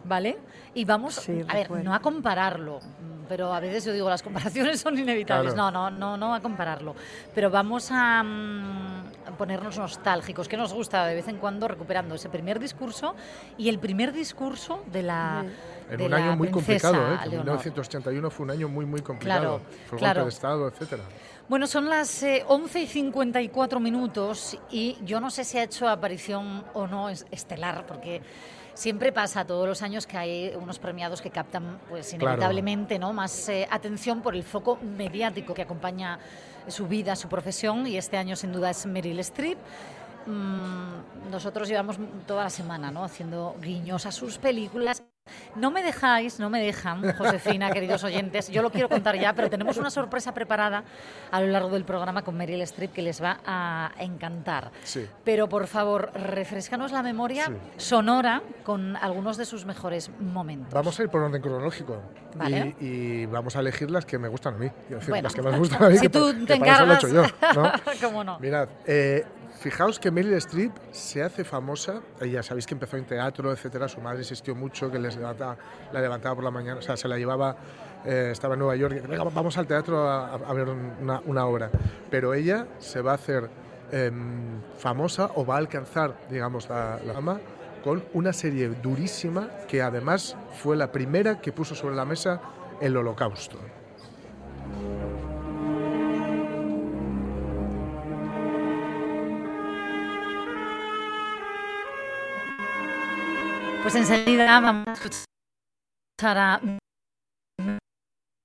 ¿vale? 0.04 0.38
Y 0.74 0.84
vamos, 0.84 1.16
Sí, 1.16 1.44
a 1.48 1.54
ver, 1.54 1.72
no 1.84 1.94
a 1.94 2.00
compararlo, 2.02 2.80
pero 3.30 3.54
a 3.54 3.60
veces 3.62 3.86
yo 3.86 3.94
digo, 3.94 4.10
las 4.10 4.24
comparaciones 4.24 4.82
son 4.82 4.98
inevitables. 4.98 5.54
Claro. 5.54 5.72
No, 5.72 5.90
no, 5.92 5.98
no, 5.98 6.18
no 6.18 6.36
a 6.36 6.42
compararlo. 6.42 6.96
Pero 7.34 7.50
vamos 7.50 7.90
a, 7.92 8.24
mm, 8.24 9.36
ponernos 9.38 9.78
nostálgicos, 9.78 10.48
que 10.50 10.58
nos 10.58 10.74
gusta 10.74 11.06
de 11.06 11.16
vez 11.16 11.28
en 11.28 11.38
cuando 11.38 11.68
recuperando 11.68 12.16
ese 12.16 12.28
primer 12.30 12.60
discurso 12.60 13.16
y 13.58 13.70
el 13.70 13.80
primer 13.80 14.12
discurso 14.12 14.84
de 14.92 15.04
la... 15.04 15.46
En 15.90 15.98
de 15.98 16.06
un 16.06 16.12
la 16.12 16.18
año 16.18 16.36
muy 16.36 16.50
complicado, 16.50 16.96
¿eh? 17.14 17.18
que 17.24 17.30
Leonor. 17.30 17.46
1981 17.46 18.30
fue 18.30 18.44
un 18.46 18.52
año 18.52 18.68
muy, 18.68 18.86
muy 18.86 19.02
complicado. 19.02 19.60
Claro, 19.60 19.62
fue 19.88 19.96
el 19.98 20.00
claro. 20.00 20.22
golpe 20.22 20.32
de 20.32 20.36
Estado, 20.36 20.68
etcétera. 20.68 21.04
Bueno, 21.48 21.66
son 21.66 21.90
las 21.90 22.22
eh, 22.22 22.44
11 22.48 22.82
y 22.82 22.86
54 22.88 23.80
minutos 23.80 24.56
y 24.70 24.98
yo 25.04 25.20
no 25.20 25.32
sé 25.32 25.44
si 25.44 25.58
ha 25.58 25.64
hecho 25.64 25.88
aparición 25.90 26.64
o 26.74 26.86
no 26.86 27.10
es- 27.10 27.26
estelar, 27.32 27.88
porque 27.88 28.22
siempre 28.80 29.12
pasa 29.12 29.46
todos 29.46 29.68
los 29.68 29.82
años 29.82 30.08
que 30.08 30.18
hay 30.18 30.54
unos 30.56 30.80
premiados 30.80 31.22
que 31.22 31.30
captan, 31.30 31.80
pues 31.90 32.10
Claro. 32.12 32.26
inevitablemente, 32.26 32.98
¿no? 32.98 33.12
más 33.12 33.50
eh, 33.50 33.68
atención 33.70 34.22
por 34.22 34.36
el 34.36 34.44
foco 34.44 34.78
mediático 34.78 35.54
que 35.54 35.64
acompaña 35.64 36.18
su 36.68 36.88
vida, 36.88 37.16
su 37.18 37.28
profesión, 37.28 37.86
y 37.88 37.98
este 37.98 38.16
año 38.16 38.36
sin 38.38 38.54
duda 38.54 38.70
es 38.70 38.86
Meryl 38.86 39.20
Streep. 39.20 39.58
Mm, 40.26 41.30
nosotros 41.30 41.68
llevamos 41.68 41.98
toda 42.26 42.46
la 42.46 42.50
semana 42.50 42.90
¿no? 42.90 43.04
haciendo 43.04 43.56
guiños 43.62 44.06
a 44.06 44.12
sus 44.12 44.38
películas. 44.38 45.04
No 45.56 45.72
me 45.72 45.82
dejáis, 45.84 46.40
no 46.40 46.50
me 46.50 46.62
dejan, 46.62 47.12
Josefina, 47.14 47.70
queridos 47.74 48.04
oyentes. 48.04 48.50
Yo 48.50 48.62
lo 48.62 48.70
quiero 48.72 48.90
contar 48.90 49.18
ya, 49.18 49.34
pero 49.34 49.50
tenemos 49.50 49.78
una 49.78 49.90
sorpresa 49.90 50.34
preparada 50.34 50.84
a 51.32 51.42
lo 51.42 51.48
largo 51.48 51.70
del 51.70 51.86
programa 51.86 52.22
con 52.24 52.36
Meryl 52.38 52.62
Streep 52.62 52.94
que 52.94 53.02
les 53.02 53.22
va 53.22 53.40
a 53.46 53.92
encantar. 54.00 54.72
Sí. 54.84 55.06
Pero 55.24 55.50
por 55.50 55.68
favor, 55.68 56.12
refrescanos 56.14 56.92
la 56.92 57.04
memoria 57.04 57.46
Sí. 57.48 57.54
sonora 57.78 58.42
con 58.64 58.96
algunos 58.98 59.38
de 59.38 59.46
sus 59.46 59.66
mejores 59.66 60.10
momentos. 60.20 60.74
Vamos 60.74 61.00
a 61.00 61.04
ir 61.04 61.10
por 61.10 61.22
orden 61.22 61.42
cronológico. 61.42 62.02
Vale. 62.36 62.76
Y, 62.80 62.86
y 62.86 63.26
vamos 63.26 63.56
a 63.56 63.60
elegir 63.60 63.90
las 63.90 64.06
que 64.06 64.20
me 64.20 64.28
gustan 64.28 64.54
a 64.56 64.58
mí. 64.58 64.70
Quiero 64.88 65.00
decir, 65.00 65.10
Bueno, 65.10 65.24
las 65.24 65.34
que 65.34 65.42
más 65.42 65.54
me 65.54 65.60
gustan 65.60 65.84
a 65.84 65.90
mí. 65.90 65.96
si 65.96 66.02
que 66.02 66.10
tú 66.10 66.46
te 66.46 66.54
que 66.54 66.60
para 66.60 66.74
eso 66.74 66.86
lo 66.86 66.92
he 66.94 66.96
hecho 66.96 67.08
yo. 67.08 67.24
encargas. 67.24 67.56
¿no? 67.58 67.72
¿Cómo 68.08 68.24
no? 68.24 68.40
Mirad, 68.40 68.70
eh, 68.86 69.26
fijaos 69.60 70.00
que 70.00 70.12
Meryl 70.12 70.34
Streep 70.34 70.72
se 70.92 71.24
hace 71.24 71.44
famosa. 71.44 72.02
Ella 72.22 72.44
sabéis 72.44 72.66
que 72.68 72.74
empezó 72.76 72.98
en 72.98 73.06
teatro, 73.06 73.52
etcétera. 73.52 73.88
Su 73.88 74.00
madre 74.02 74.20
insistió 74.20 74.56
mucho 74.56 74.92
que 74.92 75.00
les 75.00 75.16
levanta- 75.18 75.58
la 75.92 76.02
levantaba 76.02 76.36
por 76.36 76.44
la 76.44 76.52
mañana, 76.52 76.80
o 76.80 76.82
sea, 76.82 76.96
se 76.98 77.08
la 77.08 77.18
llevaba. 77.18 77.56
eh, 78.06 78.30
estaba 78.32 78.54
en 78.54 78.60
Nueva 78.60 78.78
York 78.78 78.94
y 78.94 78.96
dice, 78.96 79.08
"Venga, 79.08 79.26
vamos 79.26 79.58
al 79.58 79.68
teatro 79.68 80.08
a, 80.10 80.38
ver 80.54 80.70
un- 80.70 80.94
una, 81.02 81.22
una 81.26 81.46
obra. 81.46 81.70
Pero 82.10 82.34
ella 82.34 82.66
se 82.78 83.02
va 83.02 83.12
a 83.12 83.16
hacer 83.16 83.50
em, 83.92 84.62
famosa 84.78 85.32
o 85.36 85.46
va 85.46 85.56
a 85.56 85.58
alcanzar, 85.58 86.16
digamos, 86.30 86.70
la 86.70 86.98
fama 87.14 87.42
con 87.84 88.02
una 88.14 88.32
serie 88.32 88.70
durísima 88.70 89.50
que 89.68 89.82
además 89.82 90.38
fue 90.62 90.78
la 90.78 90.92
primera 90.94 91.42
que 91.42 91.52
puso 91.52 91.76
sobre 91.76 91.96
la 91.96 92.06
mesa 92.06 92.40
el 92.80 92.96
holocausto. 92.96 93.58
Pues 103.92 104.08
enseguida 104.08 104.60
vamos 104.60 104.88
a 104.88 104.94
escuchar 104.94 106.38
a 106.38 106.62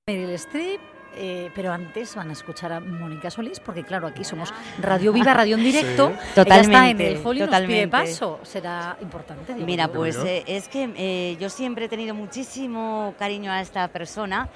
Meryl 0.09 0.31
Streep, 0.31 0.81
eh, 1.17 1.51
pero 1.55 1.71
antes 1.71 2.15
van 2.15 2.31
a 2.31 2.33
escuchar 2.33 2.73
a 2.73 2.81
Mónica 2.81 3.31
Solís, 3.31 3.61
porque 3.61 3.85
claro, 3.85 4.07
aquí 4.07 4.25
somos 4.25 4.55
Radio 4.81 5.13
Viva, 5.13 5.35
Radio 5.35 5.59
en 5.59 5.65
directo. 5.65 6.09
Sí. 6.09 6.15
Ella 6.15 6.23
está 6.23 6.41
en 6.41 6.65
Totalmente, 6.65 7.09
el 7.09 7.19
folio 7.19 7.45
y 7.45 7.47
nos 7.47 7.61
pide 7.61 7.87
totalmente. 7.87 7.89
paso. 7.89 8.41
Será 8.43 8.97
importante. 9.03 9.53
digo 9.53 9.67
Mira, 9.67 9.89
pues 9.89 10.17
eh, 10.17 10.45
es 10.47 10.67
que 10.67 10.91
eh, 10.97 11.37
yo 11.39 11.51
siempre 11.51 11.85
he 11.85 11.89
tenido 11.91 12.15
muchísimo 12.15 13.15
cariño 13.19 13.53
a 13.53 13.61
esta 13.61 13.89
persona 13.89 14.49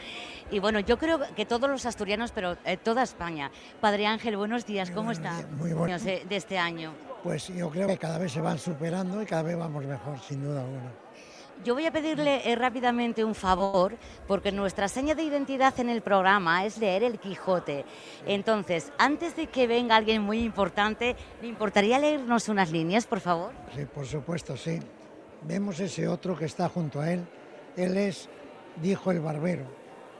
y 0.50 0.58
bueno, 0.58 0.80
yo 0.80 0.98
creo 0.98 1.20
que 1.34 1.46
todos 1.46 1.68
los 1.68 1.84
asturianos, 1.86 2.32
pero 2.32 2.56
eh, 2.64 2.76
toda 2.76 3.02
España. 3.02 3.50
Padre 3.80 4.06
Ángel, 4.06 4.36
buenos 4.36 4.66
días, 4.66 4.90
¿cómo 4.90 5.12
está? 5.12 5.46
muy 5.52 5.72
bueno. 5.72 5.94
Años, 5.94 6.06
eh, 6.06 6.24
De 6.28 6.36
este 6.36 6.58
año. 6.58 6.92
Pues 7.22 7.48
yo 7.48 7.68
creo 7.70 7.88
que 7.88 7.98
cada 7.98 8.18
vez 8.18 8.32
se 8.32 8.40
van 8.40 8.58
superando 8.58 9.20
y 9.20 9.26
cada 9.26 9.42
vez 9.42 9.56
vamos 9.58 9.84
mejor, 9.84 10.18
sin 10.20 10.42
duda 10.42 10.60
alguna. 10.60 10.92
Yo 11.64 11.74
voy 11.74 11.86
a 11.86 11.90
pedirle 11.90 12.48
eh, 12.48 12.54
rápidamente 12.54 13.24
un 13.24 13.34
favor, 13.34 13.96
porque 14.28 14.52
nuestra 14.52 14.86
seña 14.86 15.16
de 15.16 15.24
identidad 15.24 15.78
en 15.80 15.88
el 15.88 16.02
programa 16.02 16.64
es 16.64 16.78
leer 16.78 17.02
el 17.02 17.18
Quijote. 17.18 17.84
Entonces, 18.26 18.92
antes 18.96 19.34
de 19.34 19.48
que 19.48 19.66
venga 19.66 19.96
alguien 19.96 20.22
muy 20.22 20.38
importante, 20.38 21.16
¿le 21.42 21.48
importaría 21.48 21.98
leernos 21.98 22.48
unas 22.48 22.70
líneas, 22.70 23.06
por 23.06 23.18
favor? 23.18 23.50
Sí, 23.74 23.84
por 23.86 24.06
supuesto, 24.06 24.56
sí. 24.56 24.78
Vemos 25.42 25.80
ese 25.80 26.06
otro 26.06 26.36
que 26.36 26.44
está 26.44 26.68
junto 26.68 27.00
a 27.00 27.12
él. 27.12 27.26
Él 27.76 27.96
es, 27.96 28.28
dijo 28.80 29.10
el 29.10 29.20
barbero, 29.20 29.64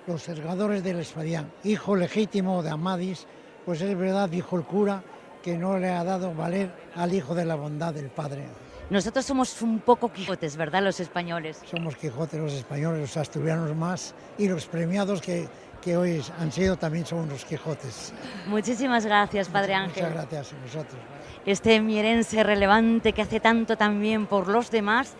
los 0.09 0.23
segadores 0.23 0.83
del 0.83 1.01
Espadián, 1.01 1.53
hijo 1.65 1.95
legítimo 1.95 2.63
de 2.63 2.71
Amadis, 2.71 3.27
pues 3.67 3.83
es 3.83 3.97
verdad, 3.97 4.29
dijo 4.31 4.57
el 4.57 4.65
cura, 4.65 5.03
que 5.43 5.59
no 5.59 5.79
le 5.79 5.91
ha 5.91 6.03
dado 6.03 6.35
valer 6.35 6.71
al 6.97 7.13
hijo 7.13 7.35
de 7.35 7.45
la 7.45 7.55
bondad 7.57 7.93
del 7.93 8.09
Padre. 8.09 8.47
Nosotros 8.89 9.27
somos 9.27 9.61
un 9.61 9.81
poco 9.81 10.11
Quijotes, 10.11 10.57
¿verdad, 10.57 10.83
los 10.83 10.99
españoles? 10.99 11.61
Somos 11.71 11.95
Quijotes 11.95 12.41
los 12.41 12.55
españoles, 12.55 13.03
los 13.03 13.17
asturianos 13.19 13.77
más, 13.77 14.15
y 14.39 14.49
los 14.49 14.65
premiados 14.65 15.21
que, 15.21 15.47
que 15.83 15.99
hoy 15.99 16.23
han 16.41 16.51
sido 16.51 16.79
también 16.79 17.05
son 17.05 17.19
unos 17.19 17.45
Quijotes. 17.45 18.15
Muchísimas 18.47 19.05
gracias, 19.05 19.51
Padre 19.51 19.75
Ángel. 19.75 20.05
Muchas 20.05 20.15
gracias 20.15 20.53
a 20.55 20.63
vosotros. 20.63 21.01
Este 21.45 21.81
mierense 21.83 22.43
relevante 22.43 23.13
que 23.13 23.21
hace 23.21 23.41
tanto 23.41 23.77
también 23.77 24.27
por 24.27 24.49
los 24.49 24.71
demás, 24.71 25.17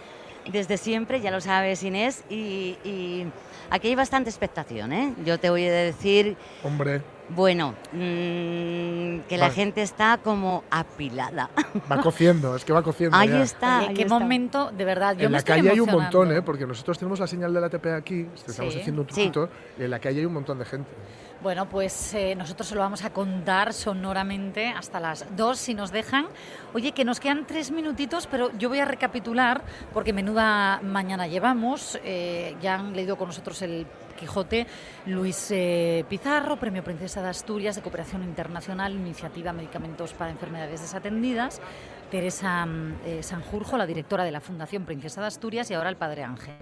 desde 0.53 0.77
siempre, 0.77 1.21
ya 1.21 1.31
lo 1.31 1.41
sabes 1.41 1.83
Inés, 1.83 2.23
y, 2.31 2.77
y 2.85 3.27
aquí 3.71 3.89
hay 3.89 3.95
bastante 3.95 4.31
expectación, 4.31 4.93
¿eh? 4.93 5.15
Yo 5.25 5.39
te 5.39 5.51
voy 5.51 5.65
a 5.67 5.73
decir, 5.73 6.37
Hombre, 6.65 7.03
bueno, 7.31 7.75
mm, 7.93 9.21
que 9.29 9.37
la 9.37 9.49
Va. 9.49 9.51
gente 9.51 9.83
está 9.83 10.19
como 10.23 10.65
apilada. 10.71 11.51
va 11.91 12.01
cociendo, 12.01 12.57
es 12.57 12.65
que 12.65 12.73
va 12.73 12.83
cociendo. 12.83 13.17
Ahí 13.17 13.29
ya. 13.29 13.43
está. 13.43 13.79
Oye, 13.79 13.89
ahí 13.89 13.95
qué 13.95 14.03
está. 14.03 14.19
momento, 14.19 14.71
de 14.71 14.85
verdad. 14.85 15.15
Yo 15.17 15.25
en 15.27 15.27
me 15.27 15.33
la 15.33 15.39
estoy 15.39 15.57
calle 15.57 15.71
hay 15.71 15.81
un 15.81 15.91
montón, 15.91 16.33
¿eh? 16.33 16.43
porque 16.43 16.67
nosotros 16.67 16.99
tenemos 16.99 17.21
la 17.21 17.27
señal 17.27 17.53
de 17.53 17.61
la 17.61 17.69
TP 17.69 17.93
aquí, 17.93 18.27
estamos 18.47 18.73
Sí. 18.75 18.81
haciendo 18.81 19.03
un 19.03 19.09
Sí. 19.09 19.15
truquito, 19.31 19.49
y 19.79 19.83
en 19.85 19.91
la 19.91 19.99
calle 19.99 20.21
hay 20.21 20.27
un 20.27 20.33
montón 20.33 20.59
de 20.59 20.65
gente. 20.65 20.91
Bueno, 21.41 21.69
pues 21.69 22.15
eh, 22.15 22.35
nosotros 22.35 22.67
se 22.67 22.75
lo 22.75 22.81
vamos 22.81 23.05
a 23.05 23.11
contar 23.11 23.73
sonoramente 23.73 24.67
hasta 24.67 24.99
las 24.99 25.25
dos, 25.37 25.61
si 25.61 25.73
nos 25.73 25.93
dejan. 25.93 26.27
Oye, 26.75 26.91
que 26.91 27.05
nos 27.05 27.21
quedan 27.21 27.47
tres 27.47 27.71
minutitos, 27.71 28.27
pero 28.27 28.51
yo 28.59 28.69
voy 28.69 28.81
a 28.81 28.85
recapitular, 28.85 29.63
porque 29.95 30.13
menuda 30.13 30.81
mañana 30.83 31.29
llevamos. 31.29 31.97
Eh, 32.03 32.57
ya 32.61 32.75
han 32.75 32.93
leído 32.97 33.17
con 33.17 33.29
nosotros 33.29 33.63
el 33.63 33.87
Quijote 34.19 34.67
Luis 35.07 35.53
eh, 35.53 36.05
Pizarro, 36.09 36.57
Premio 36.57 36.83
Princesa 36.83 37.23
de 37.23 37.29
Asturias 37.29 37.77
de 37.77 37.83
Cooperación 37.83 38.25
Internacional, 38.25 38.93
Iniciativa 38.93 39.53
Medicamentos 39.53 40.15
para 40.15 40.33
Enfermedades 40.33 40.81
Desatendidas. 40.81 41.61
Teresa 42.11 42.65
mm, 42.67 42.95
eh, 43.05 43.23
Sanjurjo, 43.23 43.77
la 43.77 43.87
directora 43.87 44.25
de 44.25 44.31
la 44.31 44.41
Fundación 44.41 44.85
Princesa 44.85 45.21
de 45.21 45.27
Asturias, 45.27 45.71
y 45.71 45.75
ahora 45.75 45.91
el 45.91 45.97
Padre 45.97 46.25
Ángel. 46.25 46.55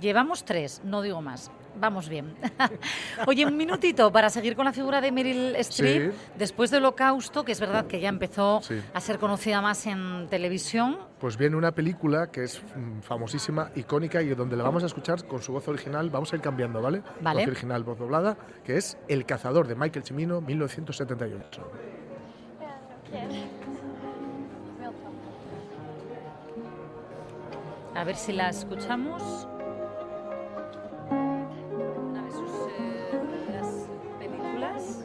Llevamos 0.00 0.44
tres, 0.44 0.80
no 0.84 1.02
digo 1.02 1.22
más. 1.22 1.50
Vamos 1.78 2.08
bien. 2.08 2.34
Oye, 3.28 3.46
un 3.46 3.56
minutito 3.56 4.10
para 4.10 4.28
seguir 4.28 4.56
con 4.56 4.64
la 4.64 4.72
figura 4.72 5.00
de 5.00 5.12
Meryl 5.12 5.54
Streep. 5.56 6.12
Sí. 6.12 6.18
Después 6.36 6.70
del 6.72 6.84
Holocausto, 6.84 7.44
que 7.44 7.52
es 7.52 7.60
verdad 7.60 7.86
que 7.86 8.00
ya 8.00 8.08
empezó 8.08 8.60
Sí. 8.62 8.80
a 8.92 9.00
ser 9.00 9.18
conocida 9.18 9.60
más 9.62 9.86
en 9.86 10.26
televisión. 10.28 10.98
Pues 11.20 11.36
viene 11.36 11.56
una 11.56 11.70
película 11.72 12.26
que 12.26 12.44
es 12.44 12.60
mm, 12.60 13.00
famosísima, 13.02 13.70
icónica, 13.76 14.20
y 14.20 14.28
donde 14.30 14.56
la 14.56 14.64
vamos 14.64 14.82
a 14.82 14.86
escuchar 14.86 15.24
con 15.26 15.40
su 15.42 15.52
voz 15.52 15.68
original, 15.68 16.10
vamos 16.10 16.32
a 16.32 16.36
ir 16.36 16.42
cambiando, 16.42 16.82
¿vale? 16.82 17.02
Vale. 17.20 17.40
Voz 17.42 17.48
original, 17.48 17.84
voz 17.84 17.98
doblada, 17.98 18.36
que 18.64 18.76
es 18.76 18.98
El 19.06 19.24
cazador 19.24 19.68
de 19.68 19.76
Michael 19.76 20.04
Cimino, 20.04 20.40
1978. 20.40 21.70
A 28.00 28.04
ver 28.04 28.16
si 28.16 28.32
la 28.32 28.48
escuchamos. 28.48 29.46
Una 31.10 32.22
de 32.24 32.30
sus 32.30 32.50
eh, 32.78 33.20
películas. 34.18 35.04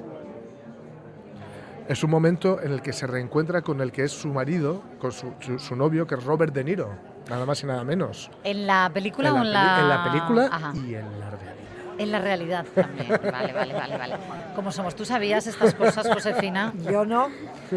Es 1.89 2.03
un 2.05 2.09
momento 2.09 2.61
en 2.61 2.71
el 2.71 2.81
que 2.81 2.93
se 2.93 3.05
reencuentra 3.05 3.61
con 3.63 3.81
el 3.81 3.91
que 3.91 4.03
es 4.05 4.13
su 4.13 4.29
marido, 4.29 4.81
con 4.99 5.11
su, 5.11 5.33
su- 5.41 5.59
su 5.59 5.75
novio, 5.75 6.07
que 6.07 6.15
es 6.15 6.23
Robert 6.23 6.53
De 6.53 6.63
Niro, 6.63 6.89
nada 7.29 7.45
más 7.45 7.61
y 7.63 7.65
nada 7.67 7.83
menos. 7.83 8.31
¿En 8.45 8.65
la 8.65 8.89
película 8.93 9.27
en, 9.29 9.35
o 9.35 9.43
la 9.43 9.43
en 9.43 9.53
la...? 9.53 9.79
en 9.81 9.89
la 9.89 10.03
película 10.05 10.49
Ajá. 10.51 10.73
y 10.75 10.95
en 10.95 11.19
la 11.19 11.29
realidad. 11.31 11.53
En 11.97 12.11
la 12.11 12.19
realidad 12.19 12.65
también. 12.73 13.07
Vale, 13.31 13.53
vale, 13.53 13.73
vale, 13.73 13.97
vale. 13.97 14.15
¿Cómo 14.55 14.71
somos? 14.71 14.95
¿Tú 14.95 15.05
sabías 15.05 15.47
estas 15.47 15.73
cosas, 15.73 16.07
Josefina? 16.07 16.73
Yo 16.89 17.05
no. 17.05 17.29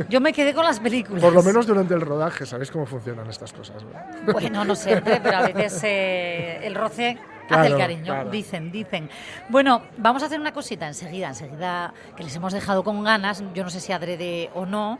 Yo 0.08 0.20
me 0.20 0.32
quedé 0.32 0.54
con 0.54 0.64
las 0.64 0.80
películas. 0.80 1.22
Por 1.22 1.32
lo 1.32 1.42
menos 1.42 1.66
durante 1.66 1.94
el 1.94 2.00
rodaje, 2.00 2.46
¿sabéis 2.46 2.70
cómo 2.70 2.86
funcionan 2.86 3.28
estas 3.28 3.52
cosas? 3.52 3.82
¿no? 3.82 4.32
Bueno, 4.32 4.64
no 4.64 4.74
siempre, 4.74 5.20
pero 5.22 5.38
a 5.38 5.42
veces 5.46 5.80
eh, 5.84 6.60
el 6.62 6.74
roce 6.74 7.18
hace 7.48 7.66
el 7.68 7.78
cariño, 7.78 8.04
claro. 8.04 8.30
dicen, 8.30 8.70
dicen. 8.70 9.10
Bueno, 9.48 9.82
vamos 9.96 10.22
a 10.22 10.26
hacer 10.26 10.40
una 10.40 10.52
cosita 10.52 10.86
enseguida, 10.86 11.28
enseguida 11.28 11.92
que 12.16 12.24
les 12.24 12.34
hemos 12.36 12.52
dejado 12.52 12.84
con 12.84 13.02
ganas, 13.04 13.42
yo 13.54 13.64
no 13.64 13.70
sé 13.70 13.80
si 13.80 13.92
adrede 13.92 14.50
o 14.54 14.66
no. 14.66 14.98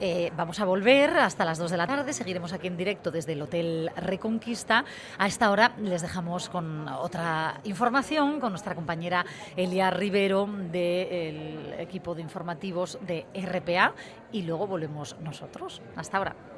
Eh, 0.00 0.30
vamos 0.36 0.60
a 0.60 0.64
volver 0.64 1.10
hasta 1.18 1.44
las 1.44 1.58
2 1.58 1.72
de 1.72 1.76
la 1.76 1.86
tarde, 1.86 2.12
seguiremos 2.12 2.52
aquí 2.52 2.68
en 2.68 2.76
directo 2.76 3.10
desde 3.10 3.32
el 3.32 3.42
Hotel 3.42 3.90
Reconquista. 3.96 4.84
A 5.18 5.26
esta 5.26 5.50
hora 5.50 5.72
les 5.80 6.02
dejamos 6.02 6.48
con 6.48 6.86
otra 6.88 7.60
información, 7.64 8.38
con 8.40 8.52
nuestra 8.52 8.74
compañera 8.74 9.24
Elia 9.56 9.90
Rivero 9.90 10.46
del 10.46 11.74
equipo 11.78 12.14
de 12.14 12.22
informativos 12.22 12.98
de 13.02 13.26
RPA 13.34 13.92
y 14.32 14.42
luego 14.42 14.66
volvemos 14.66 15.16
nosotros. 15.20 15.82
Hasta 15.96 16.18
ahora. 16.18 16.57